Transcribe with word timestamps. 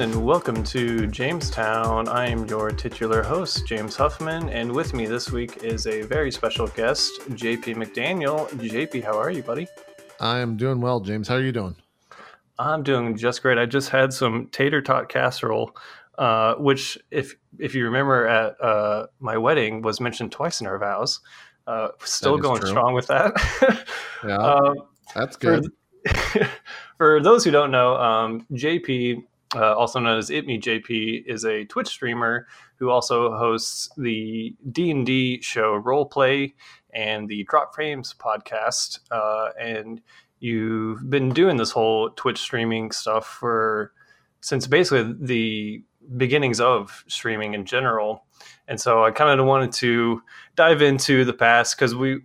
everyone, 0.00 0.18
and 0.18 0.26
welcome 0.26 0.64
to 0.64 1.06
Jamestown. 1.08 2.08
I 2.08 2.26
am 2.26 2.46
your 2.46 2.70
titular 2.70 3.22
host, 3.22 3.66
James 3.66 3.96
Huffman, 3.96 4.48
and 4.48 4.72
with 4.72 4.94
me 4.94 5.04
this 5.04 5.30
week 5.30 5.62
is 5.62 5.86
a 5.86 6.02
very 6.02 6.30
special 6.30 6.68
guest, 6.68 7.20
JP 7.30 7.76
McDaniel. 7.76 8.48
JP, 8.48 9.04
how 9.04 9.18
are 9.18 9.30
you, 9.30 9.42
buddy? 9.42 9.66
I 10.18 10.38
am 10.38 10.56
doing 10.56 10.80
well, 10.80 11.00
James. 11.00 11.28
How 11.28 11.34
are 11.34 11.42
you 11.42 11.52
doing? 11.52 11.76
I'm 12.58 12.82
doing 12.82 13.14
just 13.16 13.42
great. 13.42 13.58
I 13.58 13.66
just 13.66 13.90
had 13.90 14.12
some 14.12 14.46
tater 14.46 14.80
tot 14.80 15.10
casserole, 15.10 15.76
uh, 16.16 16.54
which, 16.54 16.98
if 17.10 17.34
if 17.58 17.74
you 17.74 17.84
remember, 17.84 18.26
at 18.26 18.60
uh, 18.62 19.06
my 19.18 19.36
wedding 19.36 19.82
was 19.82 20.00
mentioned 20.00 20.32
twice 20.32 20.62
in 20.62 20.66
our 20.66 20.78
vows. 20.78 21.20
Uh, 21.66 21.88
still 22.04 22.38
going 22.38 22.60
true. 22.60 22.70
strong 22.70 22.94
with 22.94 23.06
that. 23.08 23.32
yeah, 24.26 24.36
um, 24.36 24.74
that's 25.14 25.36
good. 25.36 25.70
For, 26.08 26.48
for, 26.96 27.22
those 27.22 27.44
who 27.44 27.50
don't 27.50 27.70
know, 27.70 27.96
um, 27.96 28.46
JP, 28.52 29.24
uh, 29.54 29.74
also 29.74 29.98
known 29.98 30.18
as 30.18 30.30
itmeJP, 30.30 31.24
is 31.26 31.44
a 31.44 31.64
Twitch 31.64 31.88
streamer 31.88 32.46
who 32.76 32.90
also 32.90 33.36
hosts 33.36 33.90
the 33.96 34.54
D 34.70 34.90
and 34.90 35.04
D 35.04 35.40
show 35.40 35.80
Roleplay 35.80 36.54
and 36.92 37.28
the 37.28 37.44
Drop 37.44 37.74
Frames 37.74 38.14
podcast, 38.18 39.00
uh, 39.10 39.50
and 39.60 40.00
you've 40.40 41.08
been 41.08 41.30
doing 41.30 41.56
this 41.56 41.70
whole 41.70 42.10
Twitch 42.10 42.38
streaming 42.38 42.90
stuff 42.90 43.26
for 43.26 43.92
since 44.40 44.66
basically 44.66 45.14
the 45.20 45.84
beginnings 46.16 46.60
of 46.60 47.04
streaming 47.08 47.54
in 47.54 47.64
general. 47.64 48.24
And 48.68 48.80
so 48.80 49.04
I 49.04 49.10
kind 49.10 49.38
of 49.38 49.46
wanted 49.46 49.72
to 49.74 50.22
dive 50.56 50.82
into 50.82 51.24
the 51.24 51.32
past 51.32 51.76
because 51.76 51.94
we, 51.94 52.20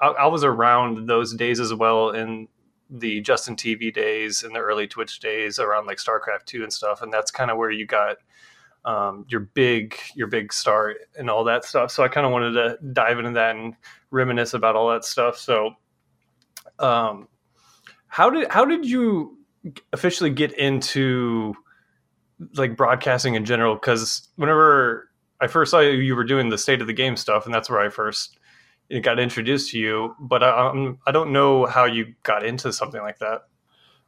I, 0.00 0.26
was 0.26 0.44
around 0.44 1.08
those 1.08 1.34
days 1.34 1.60
as 1.60 1.72
well 1.72 2.10
in 2.10 2.48
the 2.90 3.20
Justin 3.20 3.56
TV 3.56 3.92
days 3.92 4.42
and 4.42 4.54
the 4.54 4.58
early 4.58 4.86
Twitch 4.86 5.20
days 5.20 5.58
around 5.58 5.86
like 5.86 5.98
StarCraft 5.98 6.44
two 6.46 6.62
and 6.62 6.72
stuff. 6.72 7.02
And 7.02 7.12
that's 7.12 7.30
kind 7.30 7.50
of 7.50 7.56
where 7.56 7.70
you 7.70 7.86
got 7.86 8.16
um, 8.84 9.24
your 9.28 9.40
big, 9.40 9.96
your 10.14 10.26
big 10.26 10.52
start 10.52 10.98
and 11.18 11.30
all 11.30 11.44
that 11.44 11.64
stuff. 11.64 11.90
So 11.90 12.02
I 12.02 12.08
kind 12.08 12.26
of 12.26 12.32
wanted 12.32 12.52
to 12.52 12.78
dive 12.92 13.18
into 13.18 13.32
that 13.32 13.56
and 13.56 13.74
reminisce 14.10 14.54
about 14.54 14.76
all 14.76 14.90
that 14.90 15.04
stuff. 15.04 15.38
So, 15.38 15.74
um, 16.78 17.28
how 18.08 18.28
did 18.30 18.50
how 18.50 18.64
did 18.64 18.84
you 18.84 19.38
officially 19.92 20.30
get 20.30 20.52
into 20.52 21.54
like 22.54 22.76
broadcasting 22.76 23.34
in 23.34 23.44
general? 23.44 23.74
Because 23.74 24.28
whenever 24.36 25.10
I 25.40 25.46
first 25.46 25.70
saw 25.70 25.80
you, 25.80 25.92
you 25.92 26.16
were 26.16 26.24
doing 26.24 26.48
the 26.48 26.58
state 26.58 26.80
of 26.80 26.86
the 26.86 26.92
game 26.92 27.16
stuff, 27.16 27.44
and 27.44 27.54
that's 27.54 27.70
where 27.70 27.80
I 27.80 27.88
first 27.88 28.39
got 28.98 29.20
introduced 29.20 29.70
to 29.70 29.78
you. 29.78 30.16
But 30.18 30.42
I, 30.42 30.68
um, 30.68 30.98
I 31.06 31.12
don't 31.12 31.32
know 31.32 31.66
how 31.66 31.84
you 31.84 32.14
got 32.24 32.44
into 32.44 32.72
something 32.72 33.00
like 33.00 33.18
that. 33.20 33.42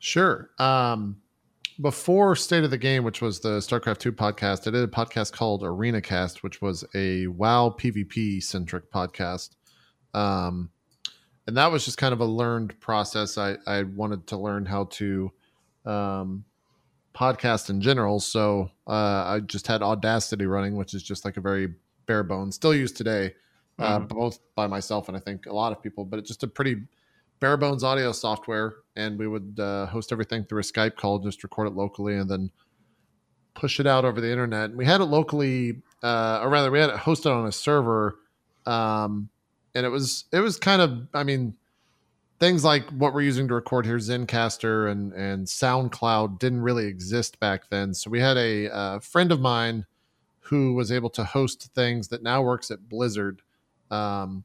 Sure. 0.01 0.51
Um, 0.59 1.19
before 1.81 2.35
State 2.37 2.65
of 2.65 2.71
the 2.71 2.79
Game, 2.79 3.05
which 3.05 3.23
was 3.23 3.41
the 3.41 3.59
StarCraft 3.59 3.99
2 3.99 4.13
podcast, 4.13 4.67
I 4.67 4.73
did 4.73 4.83
a 4.83 4.89
podcast 4.89 5.33
called 5.33 5.63
Arena 5.63 6.01
Cast, 6.01 6.43
which 6.43 6.61
was 6.61 6.85
a 6.95 7.29
WoW 7.29 7.75
PvP 7.79 8.43
centric 8.43 8.91
podcast. 8.91 9.51
Um, 10.13 10.71
and 11.47 11.57
that 11.57 11.73
was 11.73 11.85
just 11.85 11.99
kind 11.99 12.13
of 12.13 12.21
a 12.21 12.25
learned 12.25 12.79
process. 12.81 13.39
I, 13.39 13.57
I 13.67 13.85
wanted 13.85 14.27
to 14.29 14.37
learn 14.37 14.67
how 14.67 14.85
to 14.85 15.33
um, 15.85 16.45
podcast 17.15 17.71
in 17.71 17.81
general. 17.81 18.21
So 18.21 18.71
uh, 18.87 18.91
I 19.27 19.41
just 19.45 19.67
had 19.67 19.83
Audacity 19.83 20.47
running, 20.47 20.77
which 20.77 20.95
is 20.95 21.03
just 21.03 21.25
like 21.25 21.37
a 21.37 21.41
very 21.41 21.75
bare 22.07 22.23
bones, 22.23 22.55
still 22.55 22.75
used 22.75 22.97
today, 22.97 23.35
uh, 23.83 23.99
mm-hmm. 23.99 24.07
both 24.07 24.39
by 24.55 24.67
myself 24.67 25.09
and 25.09 25.17
I 25.17 25.21
think 25.21 25.47
a 25.47 25.53
lot 25.53 25.73
of 25.73 25.83
people, 25.83 26.05
but 26.05 26.19
it's 26.19 26.29
just 26.29 26.43
a 26.43 26.49
pretty 26.49 26.77
bare 27.41 27.57
bones 27.57 27.83
audio 27.83 28.13
software. 28.13 28.77
And 28.97 29.19
we 29.19 29.27
would 29.27 29.59
uh, 29.59 29.87
host 29.87 30.13
everything 30.13 30.45
through 30.45 30.61
a 30.61 30.63
Skype 30.63 30.97
call, 30.97 31.19
just 31.19 31.43
record 31.43 31.67
it 31.67 31.75
locally 31.75 32.17
and 32.17 32.31
then 32.31 32.51
push 33.55 33.81
it 33.81 33.87
out 33.87 34.05
over 34.05 34.21
the 34.21 34.31
internet. 34.31 34.71
And 34.71 34.77
we 34.77 34.85
had 34.85 35.01
it 35.01 35.07
locally, 35.07 35.83
uh, 36.03 36.41
or 36.43 36.51
rather, 36.51 36.71
we 36.71 36.79
had 36.79 36.91
it 36.91 36.97
hosted 36.97 37.35
on 37.35 37.47
a 37.47 37.53
server. 37.53 38.19
Um, 38.67 39.29
and 39.75 39.87
it 39.87 39.89
was 39.89 40.25
it 40.33 40.41
was 40.41 40.59
kind 40.59 40.83
of 40.83 41.09
I 41.15 41.25
mean 41.25 41.55
things 42.39 42.65
like 42.65 42.89
what 42.91 43.15
we're 43.15 43.23
using 43.23 43.49
to 43.49 43.55
record 43.55 43.87
here 43.87 43.99
Zencastr 43.99 44.91
and 44.91 45.13
and 45.13 45.47
SoundCloud 45.47 46.39
didn't 46.39 46.63
really 46.63 46.87
exist 46.87 47.41
back 47.41 47.71
then. 47.71 47.95
So 47.95 48.11
we 48.11 48.21
had 48.21 48.37
a, 48.37 48.69
a 48.73 49.01
friend 49.01 49.33
of 49.33 49.41
mine 49.41 49.87
who 50.41 50.75
was 50.75 50.93
able 50.93 51.11
to 51.11 51.25
host 51.25 51.71
things 51.75 52.09
that 52.09 52.23
now 52.23 52.43
works 52.43 52.71
at 52.71 52.89
Blizzard, 52.89 53.43
um, 53.93 54.45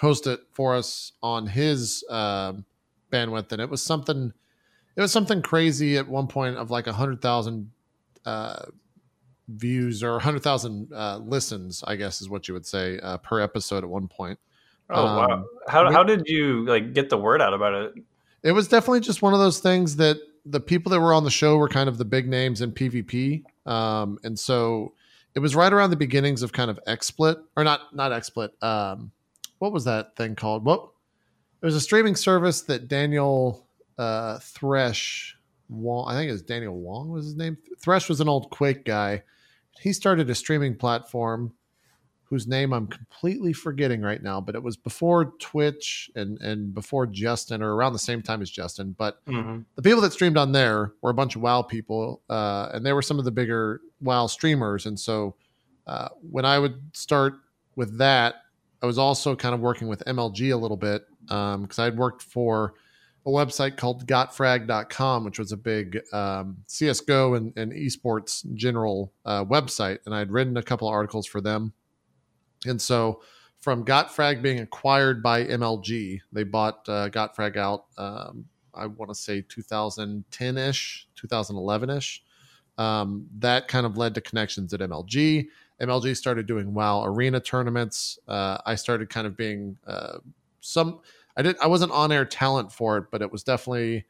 host 0.00 0.26
it 0.26 0.40
for 0.52 0.74
us 0.74 1.12
on 1.22 1.46
his 1.46 2.04
uh, 2.10 2.54
bandwidth, 3.12 3.52
and 3.52 3.60
it 3.60 3.70
was 3.70 3.82
something. 3.82 4.32
It 4.96 5.00
was 5.00 5.12
something 5.12 5.42
crazy 5.42 5.96
at 5.98 6.08
one 6.08 6.28
point 6.28 6.56
of 6.56 6.70
like 6.70 6.86
a 6.86 6.92
hundred 6.92 7.20
thousand 7.20 7.70
uh, 8.24 8.66
views 9.48 10.02
or 10.02 10.12
100,000 10.12 10.92
uh, 10.92 11.18
listens, 11.18 11.84
I 11.86 11.96
guess 11.96 12.20
is 12.20 12.28
what 12.28 12.48
you 12.48 12.54
would 12.54 12.66
say 12.66 12.98
uh, 13.00 13.18
per 13.18 13.40
episode 13.40 13.84
at 13.84 13.90
one 13.90 14.08
point. 14.08 14.38
Oh 14.90 15.06
um, 15.06 15.16
wow! 15.16 15.44
How 15.66 15.88
we, 15.88 15.94
how 15.94 16.02
did 16.02 16.24
you 16.26 16.64
like 16.66 16.92
get 16.92 17.08
the 17.08 17.16
word 17.16 17.40
out 17.40 17.54
about 17.54 17.74
it? 17.74 17.94
It 18.42 18.52
was 18.52 18.68
definitely 18.68 19.00
just 19.00 19.22
one 19.22 19.32
of 19.32 19.40
those 19.40 19.58
things 19.58 19.96
that 19.96 20.18
the 20.44 20.60
people 20.60 20.90
that 20.90 21.00
were 21.00 21.14
on 21.14 21.24
the 21.24 21.30
show 21.30 21.56
were 21.56 21.70
kind 21.70 21.88
of 21.88 21.96
the 21.96 22.04
big 22.04 22.28
names 22.28 22.60
in 22.60 22.70
PvP, 22.70 23.44
um, 23.66 24.18
and 24.24 24.38
so 24.38 24.92
it 25.34 25.40
was 25.40 25.54
right 25.54 25.72
around 25.72 25.90
the 25.90 25.96
beginnings 25.96 26.42
of 26.42 26.52
kind 26.52 26.70
of 26.70 26.78
XSplit 26.86 27.42
or 27.56 27.64
not 27.64 27.94
not 27.94 28.12
XSplit. 28.12 28.50
Um, 28.62 29.10
what 29.58 29.72
was 29.72 29.84
that 29.84 30.16
thing 30.16 30.34
called? 30.34 30.64
What 30.64 30.88
it 31.62 31.66
was 31.66 31.74
a 31.74 31.80
streaming 31.80 32.16
service 32.16 32.62
that 32.62 32.88
Daniel 32.88 33.66
uh, 33.98 34.38
Thresh 34.40 35.36
Wong, 35.68 36.08
I 36.08 36.14
think 36.14 36.28
it 36.28 36.32
was 36.32 36.42
Daniel 36.42 36.74
Wong 36.74 37.10
was 37.10 37.24
his 37.24 37.36
name. 37.36 37.56
Thresh 37.78 38.08
was 38.08 38.20
an 38.20 38.28
old 38.28 38.50
Quake 38.50 38.84
guy 38.84 39.22
he 39.80 39.92
started 39.92 40.30
a 40.30 40.34
streaming 40.34 40.76
platform 40.76 41.52
whose 42.24 42.46
name 42.46 42.72
I'm 42.72 42.86
completely 42.86 43.52
forgetting 43.52 44.00
right 44.00 44.22
now, 44.22 44.40
but 44.40 44.54
it 44.54 44.62
was 44.62 44.76
before 44.76 45.26
Twitch 45.38 46.10
and 46.16 46.40
and 46.40 46.74
before 46.74 47.06
Justin 47.06 47.62
or 47.62 47.74
around 47.74 47.92
the 47.92 47.98
same 47.98 48.22
time 48.22 48.42
as 48.42 48.50
Justin. 48.50 48.94
But 48.96 49.24
mm-hmm. 49.26 49.60
the 49.76 49.82
people 49.82 50.00
that 50.00 50.12
streamed 50.12 50.36
on 50.36 50.52
there 50.52 50.92
were 51.02 51.10
a 51.10 51.14
bunch 51.14 51.36
of 51.36 51.42
WoW 51.42 51.62
people, 51.62 52.22
uh, 52.30 52.70
and 52.72 52.84
they 52.84 52.92
were 52.92 53.02
some 53.02 53.18
of 53.18 53.24
the 53.24 53.30
bigger 53.30 53.80
WoW 54.04 54.26
streamers. 54.26 54.86
And 54.86 54.98
so 54.98 55.34
uh, 55.86 56.08
when 56.30 56.44
I 56.44 56.58
would 56.58 56.80
start 56.92 57.34
with 57.76 57.98
that, 57.98 58.36
I 58.82 58.86
was 58.86 58.98
also 58.98 59.34
kind 59.34 59.54
of 59.54 59.60
working 59.60 59.88
with 59.88 60.02
MLG 60.06 60.52
a 60.52 60.56
little 60.56 60.76
bit 60.76 61.06
because 61.22 61.78
um, 61.78 61.84
I'd 61.84 61.96
worked 61.96 62.22
for 62.22 62.74
a 63.26 63.30
website 63.30 63.76
called 63.76 64.06
gotfrag.com, 64.06 65.24
which 65.24 65.38
was 65.38 65.52
a 65.52 65.56
big 65.56 66.02
um, 66.12 66.58
CSGO 66.68 67.36
and, 67.36 67.56
and 67.56 67.72
esports 67.72 68.44
general 68.54 69.12
uh, 69.24 69.44
website. 69.44 69.98
And 70.04 70.14
I'd 70.14 70.30
written 70.30 70.56
a 70.56 70.62
couple 70.62 70.88
of 70.88 70.92
articles 70.92 71.26
for 71.26 71.40
them. 71.40 71.72
And 72.66 72.80
so 72.80 73.22
from 73.60 73.84
Gotfrag 73.84 74.42
being 74.42 74.60
acquired 74.60 75.22
by 75.22 75.44
MLG, 75.44 76.20
they 76.32 76.44
bought 76.44 76.86
uh, 76.86 77.08
Gotfrag 77.08 77.56
out, 77.56 77.86
um, 77.96 78.44
I 78.74 78.86
want 78.86 79.10
to 79.10 79.14
say 79.14 79.40
2010 79.40 80.58
ish, 80.58 81.08
2011 81.16 81.90
ish. 81.90 82.22
Um, 82.78 83.26
that 83.38 83.68
kind 83.68 83.86
of 83.86 83.96
led 83.96 84.14
to 84.14 84.20
connections 84.20 84.74
at 84.74 84.80
MLG. 84.80 85.46
MLG 85.80 86.16
started 86.16 86.46
doing 86.46 86.74
WoW 86.74 87.04
arena 87.04 87.40
tournaments. 87.40 88.18
Uh, 88.26 88.58
I 88.64 88.74
started 88.74 89.10
kind 89.10 89.26
of 89.26 89.36
being 89.36 89.76
uh, 89.86 90.18
some 90.60 91.00
I 91.36 91.42
didn't. 91.42 91.60
I 91.60 91.66
wasn't 91.66 91.92
on 91.92 92.12
air 92.12 92.24
talent 92.24 92.72
for 92.72 92.98
it, 92.98 93.04
but 93.10 93.22
it 93.22 93.30
was 93.30 93.42
definitely 93.42 94.04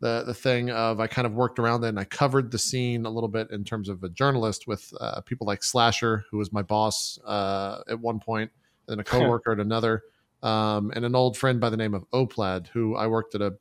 the 0.00 0.22
the 0.24 0.34
thing 0.34 0.70
of 0.70 1.00
I 1.00 1.06
kind 1.06 1.26
of 1.26 1.32
worked 1.32 1.58
around 1.58 1.82
it 1.84 1.88
and 1.88 1.98
I 1.98 2.04
covered 2.04 2.50
the 2.50 2.58
scene 2.58 3.04
a 3.04 3.10
little 3.10 3.28
bit 3.28 3.50
in 3.50 3.64
terms 3.64 3.88
of 3.88 4.04
a 4.04 4.08
journalist 4.08 4.68
with 4.68 4.92
uh, 5.00 5.20
people 5.22 5.46
like 5.46 5.64
Slasher, 5.64 6.24
who 6.30 6.38
was 6.38 6.52
my 6.52 6.62
boss 6.62 7.18
uh, 7.24 7.80
at 7.88 7.98
one 7.98 8.20
point, 8.20 8.50
and 8.86 8.92
then 8.92 9.00
a 9.00 9.04
coworker 9.18 9.52
at 9.52 9.60
another, 9.60 10.04
um, 10.42 10.92
and 10.94 11.04
an 11.04 11.16
old 11.16 11.36
friend 11.36 11.60
by 11.60 11.70
the 11.70 11.76
name 11.76 11.94
of 11.94 12.08
Oplad, 12.12 12.68
who 12.68 12.94
I 12.94 13.08
worked 13.08 13.34
at 13.34 13.42
a 13.42 13.54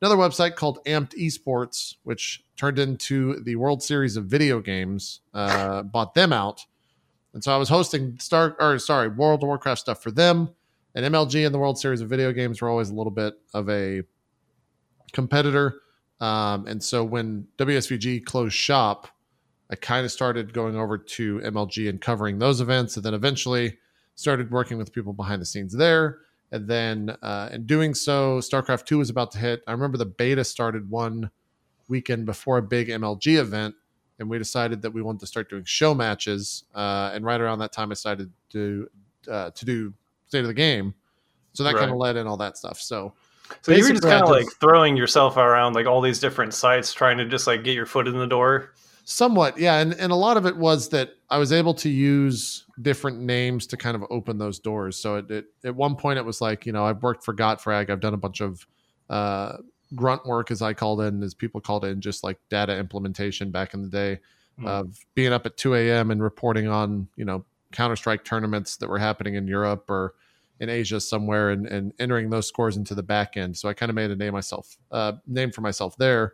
another 0.00 0.16
website 0.16 0.56
called 0.56 0.78
Amped 0.86 1.14
Esports, 1.14 1.94
which 2.02 2.44
turned 2.56 2.78
into 2.78 3.40
the 3.40 3.56
World 3.56 3.82
Series 3.82 4.16
of 4.16 4.26
video 4.26 4.60
games. 4.60 5.20
Uh, 5.34 5.82
bought 5.82 6.14
them 6.14 6.32
out, 6.32 6.64
and 7.34 7.42
so 7.42 7.52
I 7.52 7.56
was 7.56 7.68
hosting 7.68 8.18
Star 8.18 8.56
or 8.58 8.78
sorry 8.78 9.08
World 9.08 9.42
of 9.42 9.46
Warcraft 9.48 9.80
stuff 9.80 10.02
for 10.02 10.10
them 10.10 10.50
and 10.96 11.14
MLG 11.14 11.44
and 11.44 11.54
the 11.54 11.58
World 11.58 11.78
Series 11.78 12.00
of 12.00 12.08
video 12.08 12.32
games 12.32 12.62
were 12.62 12.70
always 12.70 12.88
a 12.88 12.94
little 12.94 13.10
bit 13.12 13.34
of 13.52 13.68
a 13.68 14.02
competitor. 15.12 15.82
Um, 16.20 16.66
and 16.66 16.82
so 16.82 17.04
when 17.04 17.46
WSVG 17.58 18.24
closed 18.24 18.54
shop, 18.54 19.06
I 19.70 19.74
kind 19.76 20.06
of 20.06 20.10
started 20.10 20.54
going 20.54 20.74
over 20.74 20.96
to 20.96 21.38
MLG 21.40 21.90
and 21.90 22.00
covering 22.00 22.38
those 22.38 22.62
events, 22.62 22.96
and 22.96 23.04
then 23.04 23.12
eventually 23.12 23.76
started 24.14 24.50
working 24.50 24.78
with 24.78 24.90
people 24.90 25.12
behind 25.12 25.42
the 25.42 25.46
scenes 25.46 25.74
there. 25.74 26.20
And 26.52 26.68
then, 26.68 27.16
uh, 27.22 27.48
in 27.52 27.66
doing 27.66 27.94
so, 27.94 28.38
StarCraft 28.38 28.86
Two 28.86 28.98
was 28.98 29.10
about 29.10 29.32
to 29.32 29.38
hit. 29.38 29.62
I 29.66 29.72
remember 29.72 29.98
the 29.98 30.06
beta 30.06 30.44
started 30.44 30.88
one 30.88 31.30
weekend 31.88 32.26
before 32.26 32.58
a 32.58 32.62
big 32.62 32.88
MLG 32.88 33.38
event, 33.38 33.74
and 34.18 34.30
we 34.30 34.38
decided 34.38 34.82
that 34.82 34.92
we 34.92 35.02
wanted 35.02 35.20
to 35.20 35.26
start 35.26 35.50
doing 35.50 35.64
show 35.64 35.94
matches. 35.94 36.64
Uh, 36.74 37.10
and 37.12 37.24
right 37.24 37.40
around 37.40 37.58
that 37.58 37.72
time, 37.72 37.90
I 37.90 37.94
decided 37.94 38.30
to 38.50 38.88
uh, 39.30 39.50
to 39.50 39.64
do 39.64 39.92
state 40.28 40.40
of 40.40 40.46
the 40.46 40.54
game. 40.54 40.94
So 41.52 41.64
that 41.64 41.74
right. 41.74 41.80
kind 41.80 41.90
of 41.90 41.96
led 41.96 42.16
in 42.16 42.26
all 42.26 42.36
that 42.36 42.58
stuff. 42.58 42.78
So, 42.80 43.14
so 43.62 43.72
you 43.72 43.82
were 43.82 43.90
just 43.90 44.02
kind 44.02 44.22
of 44.22 44.28
like 44.28 44.46
throwing 44.60 44.96
yourself 44.96 45.36
around 45.36 45.74
like 45.74 45.86
all 45.86 46.00
these 46.00 46.20
different 46.20 46.52
sites, 46.54 46.92
trying 46.92 47.18
to 47.18 47.24
just 47.24 47.46
like 47.46 47.64
get 47.64 47.74
your 47.74 47.86
foot 47.86 48.06
in 48.06 48.18
the 48.18 48.26
door. 48.26 48.74
Somewhat, 49.04 49.58
yeah, 49.58 49.78
and 49.78 49.94
and 49.94 50.12
a 50.12 50.16
lot 50.16 50.36
of 50.36 50.46
it 50.46 50.56
was 50.56 50.90
that 50.90 51.10
I 51.30 51.38
was 51.38 51.52
able 51.52 51.74
to 51.74 51.88
use 51.88 52.65
different 52.82 53.20
names 53.20 53.66
to 53.68 53.76
kind 53.76 53.94
of 53.94 54.04
open 54.10 54.38
those 54.38 54.58
doors. 54.58 54.96
So 54.96 55.16
it, 55.16 55.30
it 55.30 55.46
at 55.64 55.74
one 55.74 55.96
point 55.96 56.18
it 56.18 56.24
was 56.24 56.40
like 56.40 56.66
you 56.66 56.72
know 56.72 56.84
I've 56.84 57.02
worked 57.02 57.24
for 57.24 57.34
Gotfrag, 57.34 57.90
I've 57.90 58.00
done 58.00 58.14
a 58.14 58.18
bunch 58.18 58.40
of 58.40 58.66
uh, 59.08 59.58
grunt 59.94 60.26
work 60.26 60.50
as 60.50 60.62
I 60.62 60.72
called 60.74 61.00
it, 61.00 61.08
and 61.08 61.22
as 61.22 61.34
people 61.34 61.60
called 61.60 61.84
it, 61.84 61.90
and 61.90 62.02
just 62.02 62.24
like 62.24 62.38
data 62.48 62.76
implementation 62.76 63.50
back 63.50 63.74
in 63.74 63.82
the 63.82 63.88
day 63.88 64.20
mm. 64.60 64.66
of 64.66 64.98
being 65.14 65.32
up 65.32 65.46
at 65.46 65.56
2 65.56 65.74
a.m. 65.74 66.10
and 66.10 66.22
reporting 66.22 66.68
on 66.68 67.08
you 67.16 67.24
know 67.24 67.44
Counter 67.72 67.96
Strike 67.96 68.24
tournaments 68.24 68.76
that 68.76 68.88
were 68.88 68.98
happening 68.98 69.34
in 69.34 69.46
Europe 69.46 69.90
or 69.90 70.14
in 70.58 70.70
Asia 70.70 71.00
somewhere, 71.00 71.50
and, 71.50 71.66
and 71.66 71.92
entering 71.98 72.30
those 72.30 72.48
scores 72.48 72.76
into 72.76 72.94
the 72.94 73.02
back 73.02 73.36
end. 73.36 73.56
So 73.56 73.68
I 73.68 73.74
kind 73.74 73.90
of 73.90 73.96
made 73.96 74.10
a 74.10 74.16
name 74.16 74.32
myself, 74.32 74.76
uh, 74.90 75.12
name 75.26 75.52
for 75.52 75.60
myself 75.60 75.96
there 75.98 76.32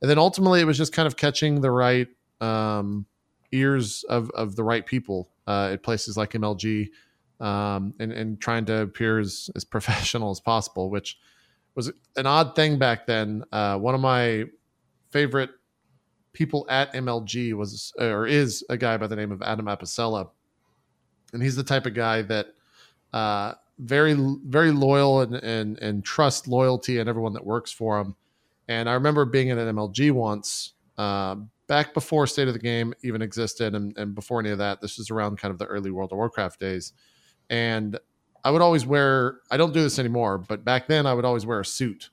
and 0.00 0.10
then 0.10 0.18
ultimately 0.18 0.60
it 0.60 0.64
was 0.64 0.78
just 0.78 0.92
kind 0.92 1.06
of 1.06 1.16
catching 1.16 1.60
the 1.60 1.70
right 1.70 2.08
um, 2.40 3.06
ears 3.52 4.04
of, 4.08 4.30
of 4.30 4.56
the 4.56 4.64
right 4.64 4.84
people 4.84 5.28
uh, 5.46 5.70
at 5.72 5.82
places 5.82 6.16
like 6.16 6.32
MLG 6.32 6.90
um, 7.40 7.94
and, 7.98 8.12
and 8.12 8.40
trying 8.40 8.64
to 8.66 8.82
appear 8.82 9.18
as, 9.18 9.50
as 9.56 9.64
professional 9.76 10.30
as 10.30 10.40
possible, 10.40 10.90
which 10.90 11.18
was 11.74 11.90
an 12.16 12.26
odd 12.26 12.54
thing 12.54 12.78
back 12.78 13.06
then. 13.06 13.44
Uh, 13.52 13.78
one 13.78 13.94
of 13.94 14.00
my 14.00 14.44
favorite 15.10 15.50
people 16.32 16.66
at 16.68 16.92
MLG 16.92 17.54
was 17.54 17.92
or 17.98 18.26
is 18.26 18.64
a 18.68 18.76
guy 18.76 18.96
by 18.96 19.06
the 19.06 19.16
name 19.16 19.32
of 19.32 19.42
Adam 19.42 19.66
Apicella, 19.66 20.30
and 21.32 21.42
he's 21.42 21.56
the 21.56 21.64
type 21.64 21.86
of 21.86 21.94
guy 21.94 22.22
that 22.22 22.54
uh, 23.12 23.54
very 23.78 24.14
very 24.46 24.70
loyal 24.70 25.20
and, 25.20 25.34
and 25.36 25.78
and 25.78 26.04
trust 26.04 26.48
loyalty 26.48 26.98
and 26.98 27.08
everyone 27.08 27.32
that 27.32 27.44
works 27.44 27.72
for 27.72 27.98
him. 27.98 28.14
And 28.68 28.88
I 28.88 28.94
remember 28.94 29.24
being 29.24 29.50
at 29.50 29.58
an 29.58 29.74
MLG 29.74 30.12
once, 30.12 30.74
uh, 30.96 31.36
back 31.70 31.94
before 31.94 32.26
State 32.26 32.48
of 32.48 32.52
the 32.52 32.60
Game 32.60 32.92
even 33.02 33.22
existed, 33.22 33.76
and, 33.76 33.96
and 33.96 34.12
before 34.12 34.40
any 34.40 34.50
of 34.50 34.58
that. 34.58 34.80
This 34.80 34.98
was 34.98 35.08
around 35.08 35.38
kind 35.38 35.52
of 35.52 35.58
the 35.58 35.66
early 35.66 35.92
World 35.92 36.10
of 36.10 36.16
Warcraft 36.18 36.58
days. 36.58 36.92
And 37.48 37.96
I 38.44 38.50
would 38.50 38.60
always 38.60 38.84
wear. 38.84 39.38
I 39.52 39.56
don't 39.56 39.72
do 39.72 39.80
this 39.80 39.98
anymore, 40.00 40.36
but 40.36 40.64
back 40.64 40.88
then 40.88 41.06
I 41.06 41.14
would 41.14 41.24
always 41.24 41.46
wear 41.46 41.60
a 41.60 41.64
suit. 41.64 42.10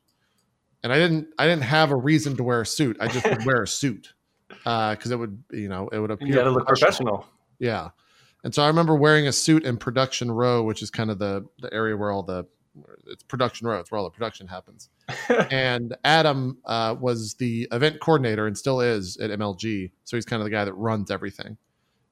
And 0.83 0.93
I 0.93 0.97
didn't. 0.97 1.29
I 1.39 1.47
didn't 1.47 1.63
have 1.63 1.89
a 1.89 1.95
reason 1.95 2.37
to 2.37 2.43
wear 2.43 2.61
a 2.61 2.65
suit. 2.65 2.97
I 3.01 3.07
just 3.07 3.27
would 3.27 3.45
wear 3.45 3.63
a 3.63 3.67
suit 3.67 4.13
because 4.47 5.11
uh, 5.11 5.15
it 5.15 5.17
would, 5.17 5.43
you 5.51 5.67
know, 5.67 5.89
it 5.89 5.97
would 5.97 6.11
appear. 6.11 6.27
You 6.27 6.35
got 6.35 6.43
to 6.43 6.51
look 6.51 6.67
professional. 6.67 7.25
Yeah. 7.57 7.89
And 8.43 8.53
so 8.53 8.61
I 8.61 8.67
remember 8.67 8.95
wearing 8.95 9.27
a 9.27 9.31
suit 9.31 9.65
in 9.65 9.77
production 9.77 10.31
row, 10.31 10.61
which 10.61 10.83
is 10.83 10.91
kind 10.91 11.09
of 11.09 11.17
the 11.17 11.47
the 11.59 11.73
area 11.73 11.97
where 11.97 12.11
all 12.11 12.21
the 12.21 12.45
it's 13.07 13.23
production 13.23 13.67
row. 13.67 13.79
It's 13.79 13.91
where 13.91 13.99
all 13.99 14.05
the 14.05 14.11
production 14.11 14.47
happens. 14.47 14.89
and 15.51 15.95
Adam 16.03 16.57
uh, 16.65 16.95
was 16.99 17.35
the 17.35 17.67
event 17.71 17.99
coordinator 17.99 18.47
and 18.47 18.57
still 18.57 18.81
is 18.81 19.17
at 19.17 19.29
MLG. 19.29 19.91
So 20.03 20.17
he's 20.17 20.25
kind 20.25 20.41
of 20.41 20.45
the 20.45 20.51
guy 20.51 20.65
that 20.65 20.73
runs 20.73 21.11
everything. 21.11 21.57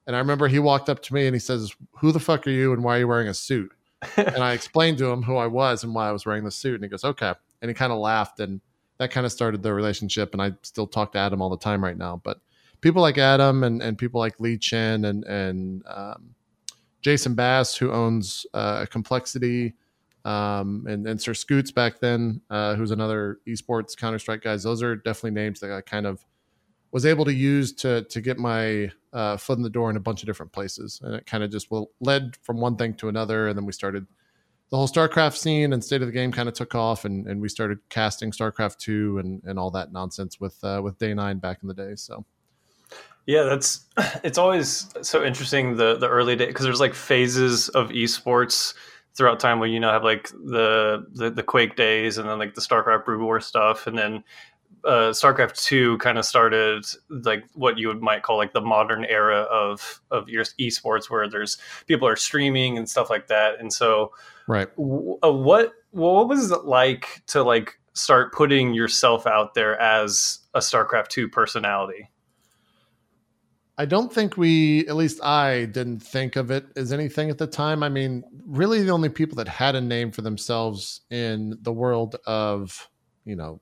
And 0.06 0.14
I 0.14 0.20
remember 0.20 0.48
he 0.48 0.58
walked 0.58 0.88
up 0.88 1.02
to 1.02 1.14
me 1.14 1.26
and 1.26 1.34
he 1.34 1.40
says, 1.40 1.74
"Who 1.98 2.12
the 2.12 2.20
fuck 2.20 2.46
are 2.46 2.50
you 2.50 2.72
and 2.72 2.84
why 2.84 2.96
are 2.96 3.00
you 3.00 3.08
wearing 3.08 3.28
a 3.28 3.34
suit?" 3.34 3.72
and 4.16 4.38
I 4.38 4.52
explained 4.52 4.98
to 4.98 5.06
him 5.06 5.22
who 5.22 5.36
I 5.36 5.46
was 5.46 5.82
and 5.82 5.94
why 5.94 6.08
I 6.08 6.12
was 6.12 6.24
wearing 6.24 6.44
the 6.44 6.50
suit. 6.50 6.76
And 6.76 6.84
he 6.84 6.88
goes, 6.88 7.04
"Okay." 7.04 7.34
And 7.60 7.68
he 7.68 7.74
kind 7.74 7.92
of 7.92 7.98
laughed, 7.98 8.38
and 8.38 8.60
that 8.98 9.10
kind 9.10 9.26
of 9.26 9.32
started 9.32 9.62
the 9.62 9.74
relationship. 9.74 10.32
And 10.32 10.40
I 10.40 10.52
still 10.62 10.86
talk 10.86 11.12
to 11.12 11.18
Adam 11.18 11.42
all 11.42 11.50
the 11.50 11.56
time 11.56 11.82
right 11.82 11.96
now. 11.96 12.20
But 12.22 12.38
people 12.80 13.02
like 13.02 13.18
Adam 13.18 13.64
and, 13.64 13.82
and 13.82 13.98
people 13.98 14.20
like 14.20 14.38
Lee 14.38 14.58
Chen 14.58 15.04
and 15.04 15.24
and 15.24 15.82
um, 15.86 16.34
Jason 17.02 17.34
Bass, 17.34 17.76
who 17.76 17.92
owns 17.92 18.46
uh, 18.54 18.86
Complexity 18.86 19.74
um, 20.26 20.84
and, 20.88 21.06
and 21.06 21.22
Sir 21.22 21.34
Scoots 21.34 21.70
back 21.70 22.00
then, 22.00 22.40
uh, 22.50 22.74
who's 22.74 22.90
another 22.90 23.38
esports 23.46 23.96
Counter 23.96 24.18
Strike 24.18 24.42
guys. 24.42 24.64
Those 24.64 24.82
are 24.82 24.96
definitely 24.96 25.30
names 25.30 25.60
that 25.60 25.70
I 25.70 25.80
kind 25.82 26.04
of 26.04 26.26
was 26.90 27.06
able 27.06 27.24
to 27.26 27.32
use 27.32 27.72
to 27.74 28.02
to 28.02 28.20
get 28.20 28.36
my 28.36 28.90
uh, 29.12 29.36
foot 29.36 29.56
in 29.56 29.62
the 29.62 29.70
door 29.70 29.88
in 29.88 29.96
a 29.96 30.00
bunch 30.00 30.22
of 30.22 30.26
different 30.26 30.50
places, 30.50 31.00
and 31.04 31.14
it 31.14 31.26
kind 31.26 31.44
of 31.44 31.52
just 31.52 31.68
led 32.00 32.36
from 32.42 32.58
one 32.58 32.76
thing 32.76 32.94
to 32.94 33.08
another, 33.08 33.46
and 33.46 33.56
then 33.56 33.64
we 33.64 33.72
started 33.72 34.04
the 34.70 34.76
whole 34.76 34.88
StarCraft 34.88 35.36
scene 35.36 35.72
and 35.72 35.84
state 35.84 36.02
of 36.02 36.08
the 36.08 36.12
game 36.12 36.32
kind 36.32 36.48
of 36.48 36.56
took 36.56 36.74
off, 36.74 37.04
and, 37.04 37.28
and 37.28 37.40
we 37.40 37.48
started 37.48 37.78
casting 37.88 38.32
StarCraft 38.32 38.78
two 38.78 39.18
and 39.18 39.44
and 39.44 39.60
all 39.60 39.70
that 39.70 39.92
nonsense 39.92 40.40
with 40.40 40.58
uh, 40.64 40.80
with 40.82 40.98
Day 40.98 41.14
Nine 41.14 41.38
back 41.38 41.58
in 41.62 41.68
the 41.68 41.74
day. 41.74 41.94
So. 41.94 42.24
Yeah, 43.26 43.42
that's 43.42 43.86
it's 44.24 44.38
always 44.38 44.88
so 45.02 45.24
interesting 45.24 45.76
the 45.76 45.98
the 45.98 46.08
early 46.08 46.34
day 46.34 46.46
because 46.46 46.64
there's 46.64 46.80
like 46.80 46.94
phases 46.94 47.68
of 47.68 47.90
esports 47.90 48.74
throughout 49.16 49.40
time 49.40 49.58
where 49.58 49.68
you 49.68 49.80
know 49.80 49.90
have 49.90 50.04
like 50.04 50.28
the, 50.28 51.06
the 51.12 51.30
the 51.30 51.42
Quake 51.42 51.76
days 51.76 52.18
and 52.18 52.28
then 52.28 52.38
like 52.38 52.54
the 52.54 52.60
StarCraft 52.60 53.04
Brood 53.04 53.20
War 53.20 53.40
stuff, 53.40 53.86
and 53.86 53.96
then 53.96 54.24
uh, 54.84 55.10
StarCraft 55.10 55.62
Two 55.62 55.98
kind 55.98 56.18
of 56.18 56.24
started 56.24 56.84
like 57.08 57.44
what 57.54 57.78
you 57.78 57.88
would 57.88 58.00
might 58.00 58.22
call 58.22 58.36
like 58.36 58.52
the 58.52 58.60
modern 58.60 59.04
era 59.04 59.42
of 59.42 60.00
of 60.10 60.28
your 60.28 60.44
esports, 60.60 61.10
where 61.10 61.28
there's 61.28 61.58
people 61.86 62.06
are 62.06 62.16
streaming 62.16 62.78
and 62.78 62.88
stuff 62.88 63.10
like 63.10 63.26
that. 63.28 63.58
And 63.58 63.72
so, 63.72 64.12
right, 64.46 64.68
w- 64.76 65.18
uh, 65.24 65.32
what 65.32 65.72
what 65.90 66.28
was 66.28 66.50
it 66.50 66.64
like 66.64 67.22
to 67.28 67.42
like 67.42 67.78
start 67.94 68.32
putting 68.32 68.74
yourself 68.74 69.26
out 69.26 69.54
there 69.54 69.80
as 69.80 70.40
a 70.54 70.60
StarCraft 70.60 71.08
Two 71.08 71.28
personality? 71.28 72.10
I 73.78 73.84
don't 73.84 74.12
think 74.12 74.36
we, 74.36 74.86
at 74.88 74.96
least 74.96 75.22
I 75.22 75.66
didn't 75.66 76.00
think 76.00 76.36
of 76.36 76.50
it 76.50 76.66
as 76.76 76.92
anything 76.92 77.28
at 77.28 77.38
the 77.38 77.46
time. 77.46 77.82
I 77.82 77.90
mean, 77.90 78.24
really, 78.46 78.82
the 78.82 78.90
only 78.90 79.10
people 79.10 79.36
that 79.36 79.48
had 79.48 79.74
a 79.74 79.80
name 79.80 80.12
for 80.12 80.22
themselves 80.22 81.02
in 81.10 81.58
the 81.60 81.72
world 81.72 82.16
of, 82.26 82.88
you 83.24 83.36
know, 83.36 83.60